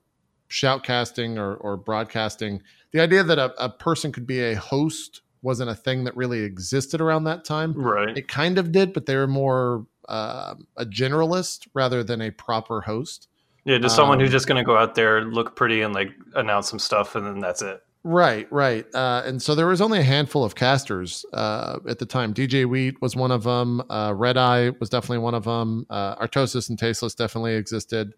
shoutcasting 0.49 1.37
or, 1.37 1.55
or 1.55 1.75
broadcasting, 1.75 2.61
the 2.91 3.01
idea 3.01 3.23
that 3.23 3.37
a, 3.37 3.53
a 3.61 3.69
person 3.69 4.11
could 4.13 4.25
be 4.25 4.41
a 4.41 4.55
host 4.55 5.21
wasn't 5.41 5.69
a 5.69 5.75
thing 5.75 6.05
that 6.05 6.15
really 6.15 6.41
existed 6.43 7.01
around 7.01 7.25
that 7.25 7.43
time. 7.43 7.73
Right. 7.73 8.17
It 8.17 8.27
kind 8.27 8.57
of 8.57 8.71
did, 8.71 8.93
but 8.93 9.05
they 9.05 9.17
were 9.17 9.27
more 9.27 9.85
uh, 10.07 10.55
a 10.77 10.85
generalist 10.85 11.67
rather 11.73 12.03
than 12.03 12.21
a 12.21 12.31
proper 12.31 12.81
host. 12.81 13.27
Yeah, 13.65 13.79
just 13.79 13.95
someone 13.95 14.19
um, 14.19 14.21
who's 14.21 14.31
just 14.31 14.47
going 14.47 14.63
to 14.63 14.65
go 14.65 14.77
out 14.77 14.95
there, 14.95 15.23
look 15.23 15.55
pretty, 15.55 15.81
and 15.81 15.93
like 15.93 16.11
announce 16.35 16.69
some 16.69 16.79
stuff, 16.79 17.15
and 17.15 17.25
then 17.25 17.39
that's 17.39 17.61
it. 17.61 17.81
Right, 18.07 18.47
right. 18.51 18.85
Uh, 18.93 19.23
and 19.25 19.41
so 19.41 19.55
there 19.55 19.65
was 19.65 19.81
only 19.81 19.97
a 19.97 20.03
handful 20.03 20.43
of 20.43 20.53
casters 20.53 21.25
uh, 21.33 21.79
at 21.89 21.97
the 21.97 22.05
time. 22.05 22.35
DJ 22.35 22.69
Wheat 22.69 23.01
was 23.01 23.15
one 23.15 23.31
of 23.31 23.41
them. 23.41 23.81
Uh, 23.89 24.13
Red 24.15 24.37
Eye 24.37 24.69
was 24.79 24.89
definitely 24.91 25.17
one 25.17 25.33
of 25.33 25.45
them. 25.45 25.87
Uh, 25.89 26.15
Artosis 26.17 26.69
and 26.69 26.77
Tasteless 26.77 27.15
definitely 27.15 27.55
existed, 27.55 28.13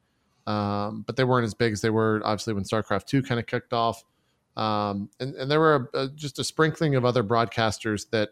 um, 0.45 1.05
but 1.07 1.15
they 1.15 1.23
weren't 1.23 1.45
as 1.45 1.53
big 1.53 1.71
as 1.71 1.79
they 1.79 1.89
were 1.89 2.21
obviously 2.25 2.53
when 2.53 2.65
StarCraft 2.65 3.05
Two 3.05 3.23
kind 3.23 3.39
of 3.39 3.45
kicked 3.45 3.71
off. 3.71 4.03
Um, 4.57 5.09
and, 5.21 5.33
and 5.35 5.49
there 5.49 5.61
were 5.61 5.89
a, 5.93 5.99
a, 5.99 6.09
just 6.09 6.37
a 6.37 6.43
sprinkling 6.43 6.95
of 6.95 7.05
other 7.05 7.23
broadcasters 7.23 8.09
that 8.09 8.31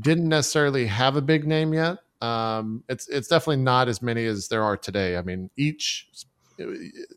didn't 0.00 0.28
necessarily 0.28 0.84
have 0.84 1.16
a 1.16 1.22
big 1.22 1.46
name 1.46 1.72
yet. 1.72 1.96
Um, 2.20 2.84
it's 2.90 3.08
it's 3.08 3.28
definitely 3.28 3.62
not 3.62 3.88
as 3.88 4.02
many 4.02 4.26
as 4.26 4.48
there 4.48 4.62
are 4.62 4.76
today. 4.76 5.16
I 5.16 5.22
mean, 5.22 5.48
each 5.56 6.08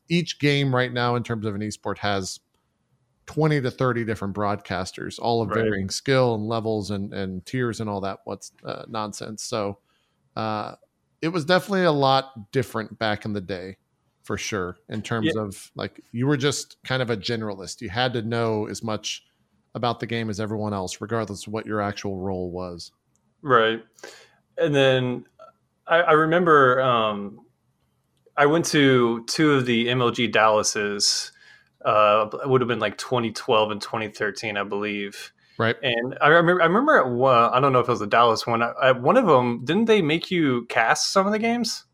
each 0.07 0.39
game 0.39 0.73
right 0.73 0.93
now 0.93 1.15
in 1.15 1.23
terms 1.23 1.45
of 1.45 1.53
an 1.53 1.59
esport 1.59 1.97
has 1.97 2.39
20 3.27 3.61
to 3.61 3.69
30 3.69 4.05
different 4.05 4.33
broadcasters, 4.33 5.19
all 5.19 5.41
of 5.41 5.49
right. 5.49 5.63
varying 5.63 5.89
skill 5.89 6.33
and 6.35 6.47
levels 6.47 6.91
and, 6.91 7.13
and 7.13 7.45
tiers 7.45 7.79
and 7.79 7.89
all 7.89 8.01
that 8.01 8.19
what's 8.23 8.51
uh, 8.65 8.83
nonsense. 8.87 9.43
So 9.43 9.77
uh, 10.35 10.75
it 11.21 11.27
was 11.29 11.45
definitely 11.45 11.83
a 11.83 11.91
lot 11.91 12.51
different 12.51 12.97
back 12.97 13.25
in 13.25 13.33
the 13.33 13.41
day 13.41 13.77
for 14.23 14.37
sure 14.37 14.77
in 14.89 15.01
terms 15.01 15.31
yeah. 15.35 15.41
of 15.41 15.71
like 15.75 16.01
you 16.11 16.27
were 16.27 16.37
just 16.37 16.77
kind 16.83 17.01
of 17.01 17.09
a 17.09 17.17
generalist. 17.17 17.81
You 17.81 17.89
had 17.89 18.13
to 18.13 18.21
know 18.21 18.67
as 18.67 18.81
much 18.81 19.23
about 19.75 19.99
the 19.99 20.07
game 20.07 20.29
as 20.29 20.39
everyone 20.39 20.73
else, 20.73 20.99
regardless 21.01 21.47
of 21.47 21.53
what 21.53 21.65
your 21.65 21.81
actual 21.81 22.17
role 22.17 22.49
was. 22.49 22.91
Right. 23.41 23.83
And 24.57 24.73
then 24.73 25.25
I, 25.85 25.97
I 25.97 26.11
remember 26.13 26.81
um, 26.81 27.41
I 28.37 28.45
went 28.45 28.65
to 28.67 29.23
two 29.25 29.53
of 29.53 29.65
the 29.65 29.87
MLG 29.87 30.31
Dallases 30.31 31.31
uh, 31.83 32.29
it 32.43 32.49
would 32.49 32.61
have 32.61 32.67
been 32.67 32.79
like 32.79 32.97
2012 32.97 33.71
and 33.71 33.81
2013, 33.81 34.57
I 34.57 34.63
believe. 34.63 35.33
Right. 35.57 35.75
And 35.81 36.17
I 36.21 36.27
remember, 36.27 36.61
I 36.61 36.65
remember 36.65 36.97
at 36.97 37.09
one, 37.09 37.51
I 37.51 37.59
don't 37.59 37.73
know 37.73 37.79
if 37.79 37.87
it 37.87 37.91
was 37.91 37.99
the 37.99 38.07
Dallas 38.07 38.45
one. 38.45 38.61
At 38.61 39.01
one 39.01 39.17
of 39.17 39.25
them, 39.25 39.65
didn't 39.65 39.85
they 39.85 40.01
make 40.01 40.29
you 40.29 40.65
cast 40.65 41.11
some 41.11 41.25
of 41.25 41.33
the 41.33 41.39
games? 41.39 41.85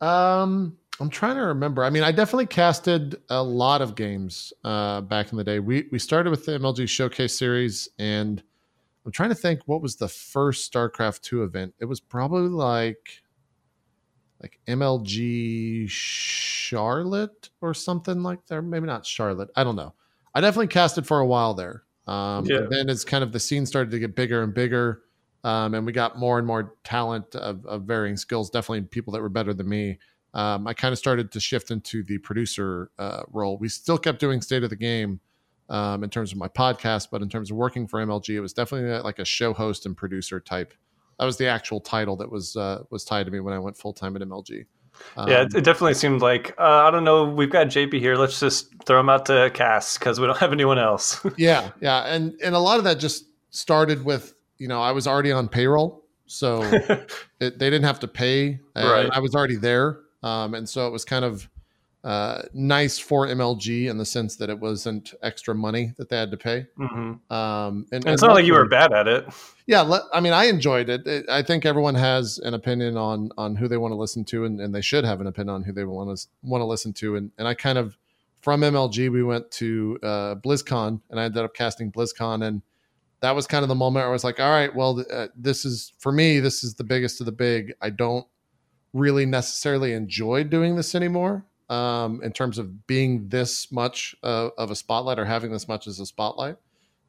Um, 0.00 0.78
I'm 0.98 1.10
trying 1.10 1.36
to 1.36 1.42
remember. 1.42 1.84
I 1.84 1.90
mean, 1.90 2.02
I 2.02 2.12
definitely 2.12 2.46
casted 2.46 3.16
a 3.28 3.42
lot 3.42 3.82
of 3.82 3.94
games 3.94 4.52
uh, 4.64 5.02
back 5.02 5.32
in 5.32 5.38
the 5.38 5.44
day. 5.44 5.58
We 5.58 5.86
we 5.92 5.98
started 5.98 6.30
with 6.30 6.46
the 6.46 6.52
MLG 6.52 6.88
Showcase 6.88 7.36
series, 7.36 7.88
and 7.98 8.42
I'm 9.04 9.12
trying 9.12 9.28
to 9.28 9.34
think 9.34 9.60
what 9.66 9.82
was 9.82 9.96
the 9.96 10.08
first 10.08 10.72
StarCraft 10.72 11.20
two 11.20 11.42
event. 11.42 11.74
It 11.78 11.84
was 11.84 12.00
probably 12.00 12.48
like 12.48 13.22
like 14.40 14.58
MLG 14.68 15.88
Charlotte 15.88 17.50
or 17.60 17.74
something 17.74 18.22
like 18.22 18.46
that. 18.46 18.62
Maybe 18.62 18.86
not 18.86 19.06
Charlotte. 19.06 19.50
I 19.56 19.64
don't 19.64 19.76
know. 19.76 19.94
I 20.34 20.40
definitely 20.40 20.68
casted 20.68 21.06
for 21.06 21.20
a 21.20 21.26
while 21.26 21.54
there. 21.54 21.84
Um, 22.06 22.44
yeah. 22.46 22.66
then 22.68 22.88
as 22.88 23.04
kind 23.04 23.24
of 23.24 23.32
the 23.32 23.40
scene 23.40 23.66
started 23.66 23.90
to 23.90 23.98
get 23.98 24.14
bigger 24.14 24.42
and 24.42 24.54
bigger, 24.54 25.02
um, 25.42 25.74
and 25.74 25.84
we 25.84 25.92
got 25.92 26.18
more 26.18 26.38
and 26.38 26.46
more 26.46 26.74
talent 26.84 27.34
of, 27.34 27.64
of, 27.66 27.82
varying 27.82 28.16
skills, 28.16 28.50
definitely 28.50 28.82
people 28.82 29.12
that 29.12 29.22
were 29.22 29.28
better 29.28 29.54
than 29.54 29.68
me. 29.68 29.98
Um, 30.34 30.66
I 30.66 30.74
kind 30.74 30.92
of 30.92 30.98
started 30.98 31.32
to 31.32 31.40
shift 31.40 31.70
into 31.70 32.04
the 32.04 32.18
producer 32.18 32.90
uh, 32.98 33.22
role. 33.32 33.58
We 33.58 33.68
still 33.68 33.98
kept 33.98 34.20
doing 34.20 34.40
state 34.40 34.62
of 34.62 34.70
the 34.70 34.76
game, 34.76 35.20
um, 35.68 36.04
in 36.04 36.10
terms 36.10 36.32
of 36.32 36.38
my 36.38 36.48
podcast, 36.48 37.08
but 37.10 37.22
in 37.22 37.28
terms 37.28 37.50
of 37.50 37.56
working 37.56 37.86
for 37.86 38.04
MLG, 38.04 38.30
it 38.30 38.40
was 38.40 38.52
definitely 38.52 38.90
like 39.00 39.18
a 39.18 39.24
show 39.24 39.52
host 39.52 39.86
and 39.86 39.96
producer 39.96 40.40
type. 40.40 40.74
That 41.18 41.24
was 41.24 41.36
the 41.38 41.46
actual 41.46 41.80
title 41.80 42.16
that 42.16 42.30
was 42.30 42.56
uh, 42.56 42.84
was 42.90 43.04
tied 43.04 43.26
to 43.26 43.32
me 43.32 43.40
when 43.40 43.54
I 43.54 43.58
went 43.58 43.76
full 43.76 43.92
time 43.92 44.16
at 44.16 44.22
MLG. 44.22 44.66
Um, 45.16 45.28
yeah, 45.28 45.42
it, 45.42 45.64
definitely 45.64 45.94
seemed 45.94 46.22
like 46.22 46.54
uh, 46.58 46.62
I 46.86 46.90
don't 46.90 47.04
know. 47.04 47.24
We've 47.24 47.50
got 47.50 47.68
JP 47.68 47.98
here. 47.98 48.16
Let's 48.16 48.40
just 48.40 48.72
throw 48.84 49.00
him 49.00 49.08
out 49.08 49.26
to 49.26 49.50
cast 49.52 49.98
because 49.98 50.20
we 50.20 50.26
don't 50.26 50.36
have 50.38 50.52
anyone 50.52 50.78
else. 50.78 51.24
yeah, 51.36 51.70
yeah, 51.80 52.02
and 52.04 52.34
and 52.42 52.54
a 52.54 52.58
lot 52.58 52.78
of 52.78 52.84
that 52.84 52.98
just 52.98 53.24
started 53.50 54.04
with 54.04 54.34
you 54.58 54.68
know 54.68 54.80
I 54.80 54.92
was 54.92 55.06
already 55.06 55.32
on 55.32 55.48
payroll, 55.48 56.04
so 56.26 56.62
it, 57.40 57.58
they 57.58 57.70
didn't 57.70 57.84
have 57.84 58.00
to 58.00 58.08
pay. 58.08 58.60
Right. 58.74 59.08
I 59.12 59.20
was 59.20 59.34
already 59.34 59.56
there, 59.56 60.00
um, 60.22 60.54
and 60.54 60.68
so 60.68 60.86
it 60.86 60.90
was 60.90 61.04
kind 61.04 61.24
of 61.24 61.48
uh, 62.06 62.42
nice 62.54 63.00
for 63.00 63.26
MLG 63.26 63.90
in 63.90 63.98
the 63.98 64.04
sense 64.04 64.36
that 64.36 64.48
it 64.48 64.60
wasn't 64.60 65.12
extra 65.24 65.56
money 65.56 65.92
that 65.96 66.08
they 66.08 66.16
had 66.16 66.30
to 66.30 66.36
pay. 66.36 66.64
Mm-hmm. 66.78 67.32
Um, 67.34 67.84
and, 67.90 68.04
and, 68.04 68.14
it's 68.14 68.22
not 68.22 68.36
like 68.36 68.44
you 68.44 68.52
were 68.52 68.68
bad 68.68 68.92
at 68.92 69.08
it. 69.08 69.26
Yeah, 69.66 69.80
le- 69.80 70.08
I 70.14 70.20
mean, 70.20 70.32
I 70.32 70.44
enjoyed 70.44 70.88
it. 70.88 71.04
it. 71.04 71.28
I 71.28 71.42
think 71.42 71.66
everyone 71.66 71.96
has 71.96 72.38
an 72.38 72.54
opinion 72.54 72.96
on 72.96 73.30
on 73.36 73.56
who 73.56 73.66
they 73.66 73.76
want 73.76 73.90
to 73.90 73.96
listen 73.96 74.24
to, 74.26 74.44
and, 74.44 74.60
and 74.60 74.72
they 74.72 74.82
should 74.82 75.04
have 75.04 75.20
an 75.20 75.26
opinion 75.26 75.56
on 75.56 75.64
who 75.64 75.72
they 75.72 75.82
want 75.82 76.16
to 76.16 76.26
want 76.44 76.60
to 76.60 76.66
listen 76.66 76.92
to. 76.92 77.16
And 77.16 77.32
and 77.38 77.48
I 77.48 77.54
kind 77.54 77.76
of 77.76 77.98
from 78.40 78.60
MLG 78.60 79.10
we 79.10 79.24
went 79.24 79.50
to 79.52 79.98
uh, 80.04 80.34
BlizzCon, 80.36 81.00
and 81.10 81.18
I 81.18 81.24
ended 81.24 81.42
up 81.42 81.54
casting 81.54 81.90
BlizzCon, 81.90 82.46
and 82.46 82.62
that 83.18 83.34
was 83.34 83.48
kind 83.48 83.64
of 83.64 83.68
the 83.68 83.74
moment 83.74 84.04
where 84.04 84.10
I 84.10 84.12
was 84.12 84.22
like, 84.22 84.38
all 84.38 84.50
right, 84.50 84.72
well, 84.72 85.04
uh, 85.12 85.26
this 85.34 85.64
is 85.64 85.92
for 85.98 86.12
me. 86.12 86.38
This 86.38 86.62
is 86.62 86.74
the 86.74 86.84
biggest 86.84 87.20
of 87.20 87.26
the 87.26 87.32
big. 87.32 87.74
I 87.82 87.90
don't 87.90 88.28
really 88.92 89.26
necessarily 89.26 89.92
enjoy 89.92 90.44
doing 90.44 90.76
this 90.76 90.94
anymore 90.94 91.44
um, 91.68 92.22
in 92.22 92.32
terms 92.32 92.58
of 92.58 92.86
being 92.86 93.28
this 93.28 93.72
much 93.72 94.14
uh, 94.22 94.50
of 94.58 94.70
a 94.70 94.76
spotlight 94.76 95.18
or 95.18 95.24
having 95.24 95.50
this 95.50 95.68
much 95.68 95.86
as 95.86 96.00
a 96.00 96.06
spotlight. 96.06 96.56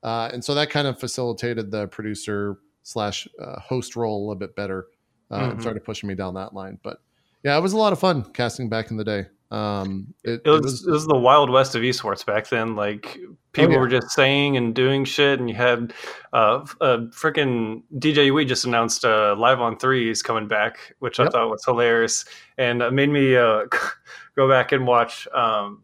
Uh, 0.03 0.29
and 0.31 0.43
so 0.43 0.53
that 0.55 0.69
kind 0.69 0.87
of 0.87 0.99
facilitated 0.99 1.71
the 1.71 1.87
producer 1.87 2.57
slash 2.83 3.27
uh, 3.41 3.59
host 3.59 3.95
role 3.95 4.17
a 4.17 4.21
little 4.21 4.35
bit 4.35 4.55
better 4.55 4.87
uh, 5.31 5.39
mm-hmm. 5.39 5.51
and 5.51 5.61
started 5.61 5.83
pushing 5.83 6.07
me 6.07 6.15
down 6.15 6.33
that 6.35 6.53
line. 6.53 6.79
But 6.83 7.01
yeah, 7.43 7.57
it 7.57 7.61
was 7.61 7.73
a 7.73 7.77
lot 7.77 7.93
of 7.93 7.99
fun 7.99 8.23
casting 8.33 8.69
back 8.69 8.91
in 8.91 8.97
the 8.97 9.03
day. 9.03 9.25
Um, 9.49 10.13
it, 10.23 10.41
it, 10.43 10.49
was, 10.49 10.59
it, 10.59 10.63
was, 10.63 10.87
it 10.87 10.91
was 10.91 11.07
the 11.07 11.17
wild 11.17 11.49
west 11.49 11.75
of 11.75 11.81
esports 11.81 12.25
back 12.25 12.49
then. 12.49 12.75
Like 12.75 13.17
people 13.53 13.71
oh, 13.71 13.73
yeah. 13.75 13.79
were 13.79 13.87
just 13.87 14.11
saying 14.11 14.57
and 14.57 14.75
doing 14.75 15.05
shit, 15.05 15.39
and 15.39 15.49
you 15.49 15.55
had 15.55 15.93
uh, 16.33 16.65
uh 16.81 16.97
freaking 17.11 17.83
DJ 17.95 18.33
Wheat 18.33 18.49
just 18.49 18.65
announced 18.65 19.05
uh, 19.05 19.35
live 19.37 19.61
on 19.61 19.77
threes 19.77 20.21
coming 20.21 20.47
back, 20.47 20.93
which 20.99 21.19
yep. 21.19 21.27
I 21.27 21.31
thought 21.31 21.49
was 21.49 21.63
hilarious, 21.63 22.25
and 22.57 22.81
it 22.81 22.91
made 22.91 23.09
me 23.09 23.37
uh, 23.37 23.65
go 24.37 24.47
back 24.47 24.71
and 24.71 24.87
watch. 24.87 25.27
Um, 25.33 25.83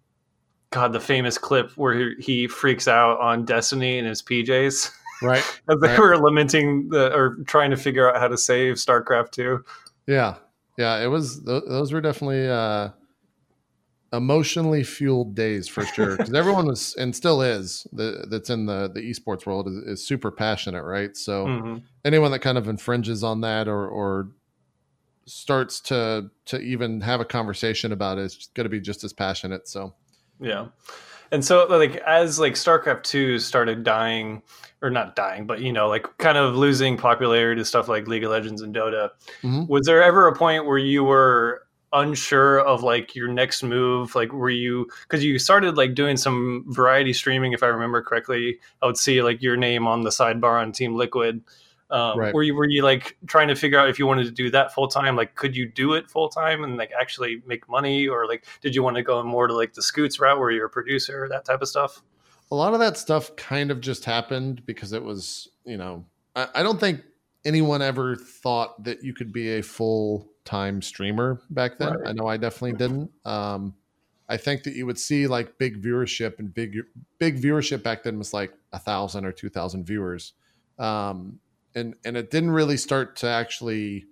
God, 0.69 0.93
the 0.93 0.99
famous 0.99 1.37
clip 1.37 1.71
where 1.71 2.15
he 2.19 2.47
freaks 2.47 2.87
out 2.87 3.19
on 3.19 3.45
Destiny 3.45 3.97
in 3.97 4.05
his 4.05 4.21
PJs. 4.21 4.91
Right. 5.21 5.61
As 5.69 5.79
they 5.79 5.87
right. 5.87 5.99
were 5.99 6.17
lamenting 6.17 6.89
the 6.89 7.15
or 7.15 7.37
trying 7.45 7.69
to 7.71 7.77
figure 7.77 8.09
out 8.09 8.19
how 8.19 8.27
to 8.27 8.37
save 8.37 8.75
StarCraft 8.75 9.31
2. 9.31 9.63
Yeah. 10.05 10.35
Yeah. 10.77 11.01
It 11.01 11.07
was, 11.07 11.41
those 11.43 11.93
were 11.93 12.01
definitely, 12.01 12.49
uh, 12.49 12.89
emotionally 14.11 14.83
fueled 14.83 15.33
days 15.33 15.69
for 15.69 15.85
sure 15.85 16.17
because 16.17 16.33
everyone 16.33 16.67
was 16.67 16.93
and 16.95 17.15
still 17.15 17.41
is 17.41 17.87
the, 17.93 18.25
that's 18.29 18.49
in 18.51 18.65
the 18.67 18.91
the 18.93 18.99
esports 19.01 19.45
world 19.47 19.67
is, 19.67 19.77
is 19.77 20.07
super 20.07 20.29
passionate 20.29 20.83
right 20.83 21.17
so 21.17 21.47
mm-hmm. 21.47 21.77
anyone 22.05 22.31
that 22.31 22.37
kind 22.37 22.59
of 22.59 22.67
infringes 22.67 23.23
on 23.23 23.41
that 23.41 23.67
or 23.67 23.87
or 23.87 24.29
starts 25.25 25.79
to 25.81 26.29
to 26.45 26.59
even 26.59 27.01
have 27.01 27.21
a 27.21 27.25
conversation 27.25 27.91
about 27.91 28.17
it 28.17 28.25
is 28.25 28.49
going 28.53 28.65
to 28.65 28.69
be 28.69 28.79
just 28.79 29.03
as 29.03 29.13
passionate 29.13 29.67
so. 29.67 29.93
Yeah. 30.39 30.67
And 31.31 31.43
so 31.43 31.65
like 31.65 31.95
as 31.97 32.39
like 32.39 32.53
starcraft 32.53 33.03
2 33.03 33.39
started 33.39 33.83
dying 33.83 34.43
or 34.81 34.89
not 34.89 35.15
dying 35.15 35.47
but 35.47 35.61
you 35.61 35.73
know 35.73 35.87
like 35.87 36.05
kind 36.17 36.37
of 36.37 36.55
losing 36.55 36.97
popularity 36.97 37.59
to 37.59 37.65
stuff 37.65 37.87
like 37.87 38.07
league 38.07 38.23
of 38.23 38.31
legends 38.31 38.61
and 38.61 38.75
dota 38.75 39.09
mm-hmm. 39.41 39.65
was 39.65 39.85
there 39.85 40.03
ever 40.03 40.27
a 40.27 40.35
point 40.35 40.65
where 40.65 40.77
you 40.77 41.03
were 41.03 41.63
unsure 41.93 42.59
of 42.59 42.83
like 42.83 43.15
your 43.15 43.27
next 43.27 43.63
move? 43.63 44.15
Like 44.15 44.33
were 44.33 44.49
you 44.49 44.87
because 45.03 45.23
you 45.23 45.39
started 45.39 45.77
like 45.77 45.93
doing 45.93 46.17
some 46.17 46.65
variety 46.67 47.13
streaming 47.13 47.53
if 47.53 47.63
i 47.63 47.67
remember 47.67 48.01
correctly. 48.01 48.59
I 48.81 48.87
would 48.87 48.97
see 48.97 49.21
like 49.21 49.41
your 49.41 49.55
name 49.55 49.87
on 49.87 50.03
the 50.03 50.09
sidebar 50.09 50.61
on 50.61 50.71
team 50.71 50.95
liquid 50.95 51.41
um, 51.93 52.19
right. 52.19 52.33
were 52.33 52.43
you 52.43 52.55
were 52.55 52.67
you 52.67 52.83
like 52.83 53.17
trying 53.27 53.47
to 53.47 53.55
figure 53.55 53.79
out 53.79 53.87
if 53.87 53.97
you 53.97 54.05
wanted 54.05 54.25
to 54.25 54.31
do 54.31 54.49
that 54.49 54.73
full 54.73 54.87
time 54.87 55.15
like 55.15 55.35
could 55.35 55.55
you 55.55 55.65
do 55.65 55.93
it 55.93 56.09
full 56.09 56.27
time 56.27 56.63
and 56.63 56.75
like 56.75 56.91
actually 56.99 57.41
make 57.45 57.69
money 57.69 58.07
or 58.07 58.27
like 58.27 58.45
did 58.61 58.75
you 58.75 58.83
want 58.83 58.95
to 58.95 59.03
go 59.03 59.23
more 59.23 59.47
to 59.47 59.53
like 59.53 59.73
the 59.73 59.81
scoots 59.81 60.19
route 60.19 60.39
where 60.39 60.51
you're 60.51 60.65
a 60.65 60.69
producer 60.69 61.27
that 61.29 61.45
type 61.45 61.61
of 61.61 61.67
stuff 61.67 62.01
a 62.51 62.55
lot 62.55 62.73
of 62.73 62.79
that 62.79 62.97
stuff 62.97 63.35
kind 63.35 63.71
of 63.71 63.79
just 63.79 64.03
happened 64.05 64.65
because 64.65 64.91
it 64.91 65.03
was 65.03 65.47
you 65.65 65.77
know 65.77 66.03
I, 66.35 66.47
I 66.55 66.63
don't 66.63 66.79
think 66.79 67.01
anyone 67.45 67.81
ever 67.81 68.15
thought 68.15 68.83
that 68.83 69.03
you 69.03 69.13
could 69.13 69.31
be 69.31 69.57
a 69.57 69.61
full 69.61 70.29
time 70.45 70.81
streamer 70.81 71.41
back 71.49 71.77
then. 71.77 71.93
Right. 71.93 72.09
I 72.09 72.13
know 72.13 72.27
I 72.27 72.37
definitely 72.37 72.77
didn't. 72.77 73.11
Um, 73.25 73.75
I 74.29 74.37
think 74.37 74.63
that 74.63 74.75
you 74.75 74.85
would 74.85 74.99
see 74.99 75.27
like 75.27 75.57
big 75.57 75.81
viewership 75.81 76.39
and 76.39 76.53
big 76.53 76.77
big 77.19 77.41
viewership 77.41 77.83
back 77.83 78.03
then 78.03 78.17
was 78.17 78.33
like 78.33 78.53
a 78.71 78.79
thousand 78.79 79.25
or 79.25 79.31
two 79.31 79.49
thousand 79.49 79.85
viewers, 79.85 80.33
um, 80.79 81.39
and 81.75 81.95
and 82.05 82.17
it 82.17 82.31
didn't 82.31 82.51
really 82.51 82.77
start 82.77 83.15
to 83.17 83.27
actually. 83.27 84.05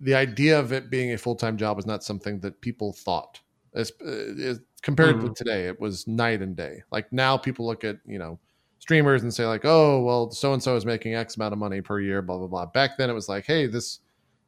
The 0.00 0.16
idea 0.16 0.58
of 0.58 0.72
it 0.72 0.90
being 0.90 1.12
a 1.12 1.18
full 1.18 1.36
time 1.36 1.56
job 1.56 1.76
was 1.76 1.86
not 1.86 2.02
something 2.02 2.40
that 2.40 2.60
people 2.60 2.92
thought. 2.92 3.40
As, 3.72 3.92
as 4.02 4.60
compared 4.82 5.20
to 5.20 5.32
today, 5.32 5.68
it 5.68 5.80
was 5.80 6.08
night 6.08 6.42
and 6.42 6.56
day. 6.56 6.82
Like 6.90 7.12
now, 7.12 7.36
people 7.36 7.66
look 7.66 7.84
at 7.84 7.98
you 8.04 8.18
know 8.18 8.38
streamers 8.80 9.22
and 9.22 9.32
say 9.32 9.46
like, 9.46 9.64
oh 9.64 10.02
well, 10.02 10.30
so 10.32 10.52
and 10.52 10.62
so 10.62 10.74
is 10.74 10.84
making 10.84 11.14
X 11.14 11.36
amount 11.36 11.52
of 11.52 11.58
money 11.58 11.80
per 11.80 12.00
year, 12.00 12.20
blah 12.20 12.38
blah 12.38 12.48
blah. 12.48 12.66
Back 12.66 12.98
then, 12.98 13.10
it 13.10 13.14
was 13.14 13.28
like, 13.28 13.46
hey, 13.46 13.66
this 13.66 14.00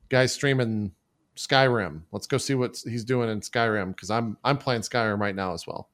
guy's 0.09 0.33
streaming 0.33 0.91
Skyrim. 1.37 2.03
Let's 2.13 2.27
go 2.27 2.39
see 2.39 2.55
what 2.55 2.81
he's 2.85 3.05
doing 3.05 3.31
in 3.31 3.41
Skyrim 3.41 3.89
because 3.89 4.11
I'm 4.11 4.37
I'm 4.45 4.59
playing 4.59 4.83
Skyrim 4.83 5.21
right 5.21 5.35
now 5.35 5.53
as 5.53 5.67
well. 5.67 5.89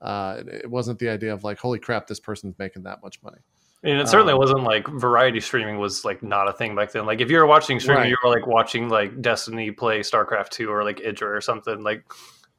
Uh, 0.00 0.36
it, 0.38 0.48
it, 0.48 0.70
wasn't 0.70 0.98
the 0.98 1.08
idea 1.10 1.32
of 1.32 1.44
like, 1.44 1.58
holy 1.58 1.78
crap, 1.78 2.06
this 2.06 2.18
person's 2.18 2.58
making 2.58 2.84
that 2.84 3.02
much 3.02 3.22
money. 3.22 3.36
And 3.82 3.98
it 3.98 4.08
certainly 4.08 4.34
um, 4.34 4.38
wasn't 4.38 4.64
like 4.64 4.86
variety 4.86 5.40
streaming 5.40 5.78
was 5.78 6.04
like 6.04 6.22
not 6.22 6.48
a 6.48 6.52
thing 6.52 6.76
back 6.76 6.92
then. 6.92 7.06
Like 7.06 7.20
if 7.20 7.30
you 7.30 7.38
were 7.38 7.46
watching 7.46 7.80
streaming, 7.80 8.02
right. 8.02 8.08
you 8.10 8.16
were 8.22 8.30
like 8.30 8.46
watching 8.46 8.90
like 8.90 9.22
Destiny 9.22 9.70
play 9.70 10.00
StarCraft 10.00 10.50
two 10.50 10.70
or 10.70 10.84
like 10.84 10.98
Idra 10.98 11.34
or 11.34 11.40
something. 11.40 11.82
Like, 11.82 12.04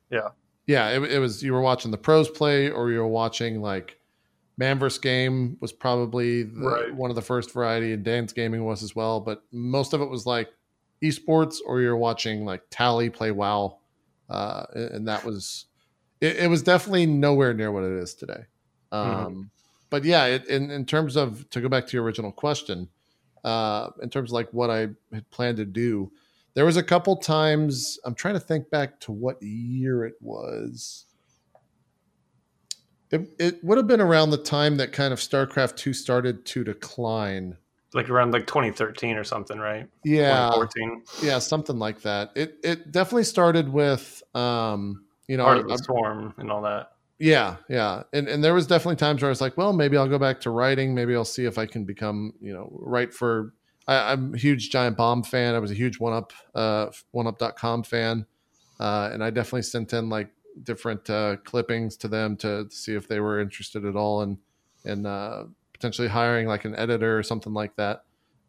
yeah, 0.10 0.30
yeah, 0.66 0.90
it, 0.90 1.04
it 1.04 1.20
was 1.20 1.44
you 1.44 1.54
were 1.54 1.62
watching 1.62 1.92
the 1.92 1.98
pros 1.98 2.30
play 2.30 2.70
or 2.70 2.92
you 2.92 3.00
were 3.00 3.08
watching 3.08 3.62
like 3.62 4.00
Man 4.58 4.80
vs. 4.80 5.00
Game 5.00 5.58
was 5.60 5.72
probably 5.72 6.44
the, 6.44 6.60
right. 6.60 6.96
one 6.96 7.10
of 7.10 7.16
the 7.16 7.22
first 7.22 7.52
variety, 7.54 7.94
and 7.94 8.06
DansGaming 8.06 8.64
was 8.64 8.84
as 8.84 8.96
well. 8.96 9.20
But 9.20 9.44
most 9.52 9.94
of 9.94 10.02
it 10.02 10.10
was 10.10 10.26
like 10.26 10.50
esports 11.04 11.58
or 11.66 11.82
you're 11.82 11.98
watching 11.98 12.46
like 12.46 12.62
Tally 12.70 13.10
play 13.10 13.32
WoW, 13.32 13.80
uh, 14.30 14.66
and 14.74 15.08
that 15.08 15.26
was 15.26 15.66
it, 16.20 16.38
it, 16.38 16.48
was 16.48 16.62
definitely 16.62 17.06
nowhere 17.06 17.54
near 17.54 17.72
what 17.72 17.84
it 17.84 17.92
is 17.92 18.14
today. 18.14 18.46
Um, 18.92 19.08
mm-hmm. 19.08 19.42
But 19.92 20.06
yeah, 20.06 20.26
it, 20.26 20.48
in 20.48 20.72
in 20.72 20.86
terms 20.86 21.16
of 21.16 21.48
to 21.52 21.62
go 21.62 21.70
back 21.70 21.86
to 21.88 21.94
your 21.98 22.04
original 22.04 22.32
question, 22.32 22.90
uh, 23.44 23.90
in 24.02 24.10
terms 24.10 24.32
of 24.32 24.34
like 24.34 24.50
what 24.52 24.72
I 24.72 24.88
had 25.14 25.30
planned 25.30 25.58
to 25.58 25.66
do, 25.66 26.12
there 26.56 26.66
was 26.66 26.78
a 26.78 26.84
couple 26.84 27.16
times 27.18 28.00
I'm 28.04 28.16
trying 28.16 28.34
to 28.34 28.40
think 28.40 28.72
back 28.72 29.00
to 29.02 29.12
what 29.12 29.44
year 29.44 30.06
it 30.06 30.16
was. 30.20 31.06
It, 33.12 33.30
it 33.38 33.64
would 33.64 33.78
have 33.78 33.88
been 33.88 34.00
around 34.00 34.30
the 34.30 34.38
time 34.38 34.78
that 34.78 34.94
kind 34.94 35.12
of 35.12 35.20
StarCraft 35.20 35.76
2 35.76 35.92
started 35.92 36.46
to 36.46 36.64
decline 36.64 37.58
like 37.94 38.10
around 38.10 38.32
like 38.32 38.48
2013 38.48 39.18
or 39.18 39.26
something, 39.26 39.60
right? 39.60 39.88
Yeah, 40.06 40.50
2014. 40.54 41.04
Yeah, 41.22 41.40
something 41.40 41.78
like 41.78 42.02
that. 42.02 42.32
It 42.36 42.58
it 42.64 42.92
definitely 42.92 43.26
started 43.26 43.68
with 43.68 44.24
um, 44.34 45.04
you 45.28 45.38
know, 45.38 45.44
Heart 45.44 45.58
of 45.60 45.68
the 45.68 45.78
Swarm 45.78 46.34
and 46.38 46.50
all 46.50 46.62
that. 46.62 46.91
Yeah, 47.22 47.58
yeah, 47.70 48.02
and 48.14 48.28
and 48.28 48.44
there 48.44 48.56
was 48.56 48.66
definitely 48.66 48.96
times 48.96 49.22
where 49.22 49.30
I 49.30 49.32
was 49.32 49.42
like, 49.42 49.56
well, 49.56 49.74
maybe 49.74 49.96
I'll 49.96 50.08
go 50.08 50.18
back 50.18 50.42
to 50.42 50.50
writing. 50.50 50.96
Maybe 50.96 51.16
I'll 51.16 51.24
see 51.24 51.46
if 51.46 51.60
I 51.60 51.68
can 51.68 51.86
become, 51.86 52.34
you 52.42 52.52
know, 52.52 52.68
write 52.72 53.14
for. 53.14 53.54
I, 53.88 54.14
am 54.14 54.34
a 54.34 54.38
huge 54.38 54.72
Giant 54.72 54.98
Bomb 54.98 55.22
fan. 55.22 55.54
I 55.54 55.60
was 55.60 55.70
a 55.70 55.76
huge 55.76 56.00
One 56.00 56.14
Up, 56.14 56.34
uh, 56.56 56.88
OneUp.com 57.14 57.84
fan, 57.84 58.26
uh, 58.80 59.12
and 59.14 59.24
I 59.24 59.30
definitely 59.30 59.62
sent 59.62 59.94
in 59.94 60.10
like 60.10 60.30
different 60.64 61.08
uh, 61.12 61.36
clippings 61.44 61.96
to 61.98 62.08
them 62.08 62.38
to, 62.38 62.66
to 62.66 62.76
see 62.76 62.96
if 62.96 63.08
they 63.08 63.20
were 63.20 63.40
interested 63.40 63.86
at 63.86 63.96
all, 63.96 64.22
and 64.24 64.40
and 64.86 65.06
uh, 65.06 65.44
potentially 65.74 66.08
hiring 66.08 66.48
like 66.48 66.66
an 66.66 66.76
editor 66.76 67.20
or 67.20 67.22
something 67.22 67.54
like 67.54 67.76
that. 67.76 68.04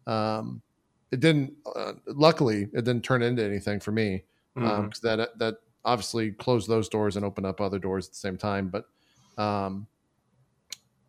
Um, 0.07 0.63
it 1.11 1.19
didn't. 1.19 1.53
Uh, 1.75 1.93
luckily, 2.07 2.63
it 2.73 2.85
didn't 2.85 3.03
turn 3.03 3.21
into 3.21 3.43
anything 3.43 3.79
for 3.79 3.91
me 3.91 4.23
because 4.55 4.71
um, 4.79 4.89
mm-hmm. 4.89 5.07
um, 5.07 5.17
that 5.17 5.37
that 5.37 5.55
obviously 5.85 6.31
close 6.31 6.67
those 6.67 6.89
doors 6.89 7.15
and 7.15 7.25
open 7.25 7.45
up 7.45 7.59
other 7.59 7.79
doors 7.79 8.07
at 8.07 8.13
the 8.13 8.17
same 8.17 8.37
time. 8.37 8.69
But 8.69 8.85
um, 9.41 9.87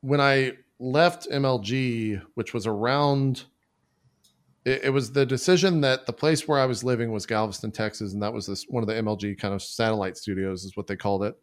when 0.01 0.21
I 0.21 0.53
left 0.79 1.29
MLG, 1.31 2.23
which 2.35 2.53
was 2.53 2.67
around, 2.67 3.45
it, 4.65 4.85
it, 4.85 4.91
was 4.91 5.13
the 5.13 5.27
decision 5.27 5.81
that 5.83 6.07
the 6.07 6.13
place 6.13 6.49
where 6.49 6.59
I 6.59 6.67
was 6.67 6.83
living 6.83 7.13
was 7.13 7.27
Galveston, 7.27 7.73
Texas, 7.73 8.13
and 8.13 8.23
that 8.23 8.33
was 8.33 8.47
this 8.47 8.65
one 8.69 8.83
of 8.83 8.89
the 8.89 8.95
MLG 8.95 9.39
kind 9.39 9.55
of 9.55 9.63
satellite 9.63 10.17
studios, 10.17 10.65
is 10.65 10.77
what 10.77 10.87
they 10.87 10.97
called 10.97 11.23
it. 11.23 11.37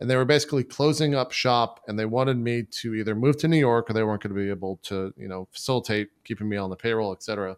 and 0.00 0.08
they 0.08 0.16
were 0.16 0.24
basically 0.24 0.64
closing 0.64 1.14
up 1.14 1.32
shop, 1.32 1.80
and 1.88 1.98
they 1.98 2.06
wanted 2.06 2.38
me 2.38 2.62
to 2.62 2.94
either 2.94 3.14
move 3.14 3.36
to 3.38 3.48
New 3.48 3.58
York 3.58 3.90
or 3.90 3.92
they 3.92 4.02
weren't 4.02 4.22
going 4.22 4.34
to 4.34 4.40
be 4.40 4.50
able 4.50 4.78
to, 4.84 5.12
you 5.16 5.28
know, 5.28 5.48
facilitate 5.52 6.08
keeping 6.24 6.48
me 6.48 6.56
on 6.56 6.70
the 6.70 6.76
payroll, 6.76 7.12
etc. 7.12 7.56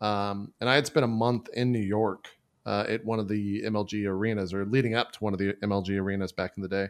Um, 0.00 0.52
and 0.60 0.68
I 0.70 0.74
had 0.76 0.86
spent 0.86 1.04
a 1.04 1.08
month 1.08 1.48
in 1.54 1.72
New 1.72 1.80
York 1.80 2.28
uh, 2.66 2.84
at 2.88 3.04
one 3.04 3.18
of 3.18 3.28
the 3.28 3.62
MLG 3.62 4.06
arenas, 4.06 4.52
or 4.52 4.64
leading 4.64 4.94
up 4.94 5.12
to 5.12 5.24
one 5.24 5.32
of 5.32 5.38
the 5.38 5.54
MLG 5.62 6.00
arenas 6.00 6.32
back 6.32 6.52
in 6.56 6.62
the 6.62 6.68
day. 6.68 6.88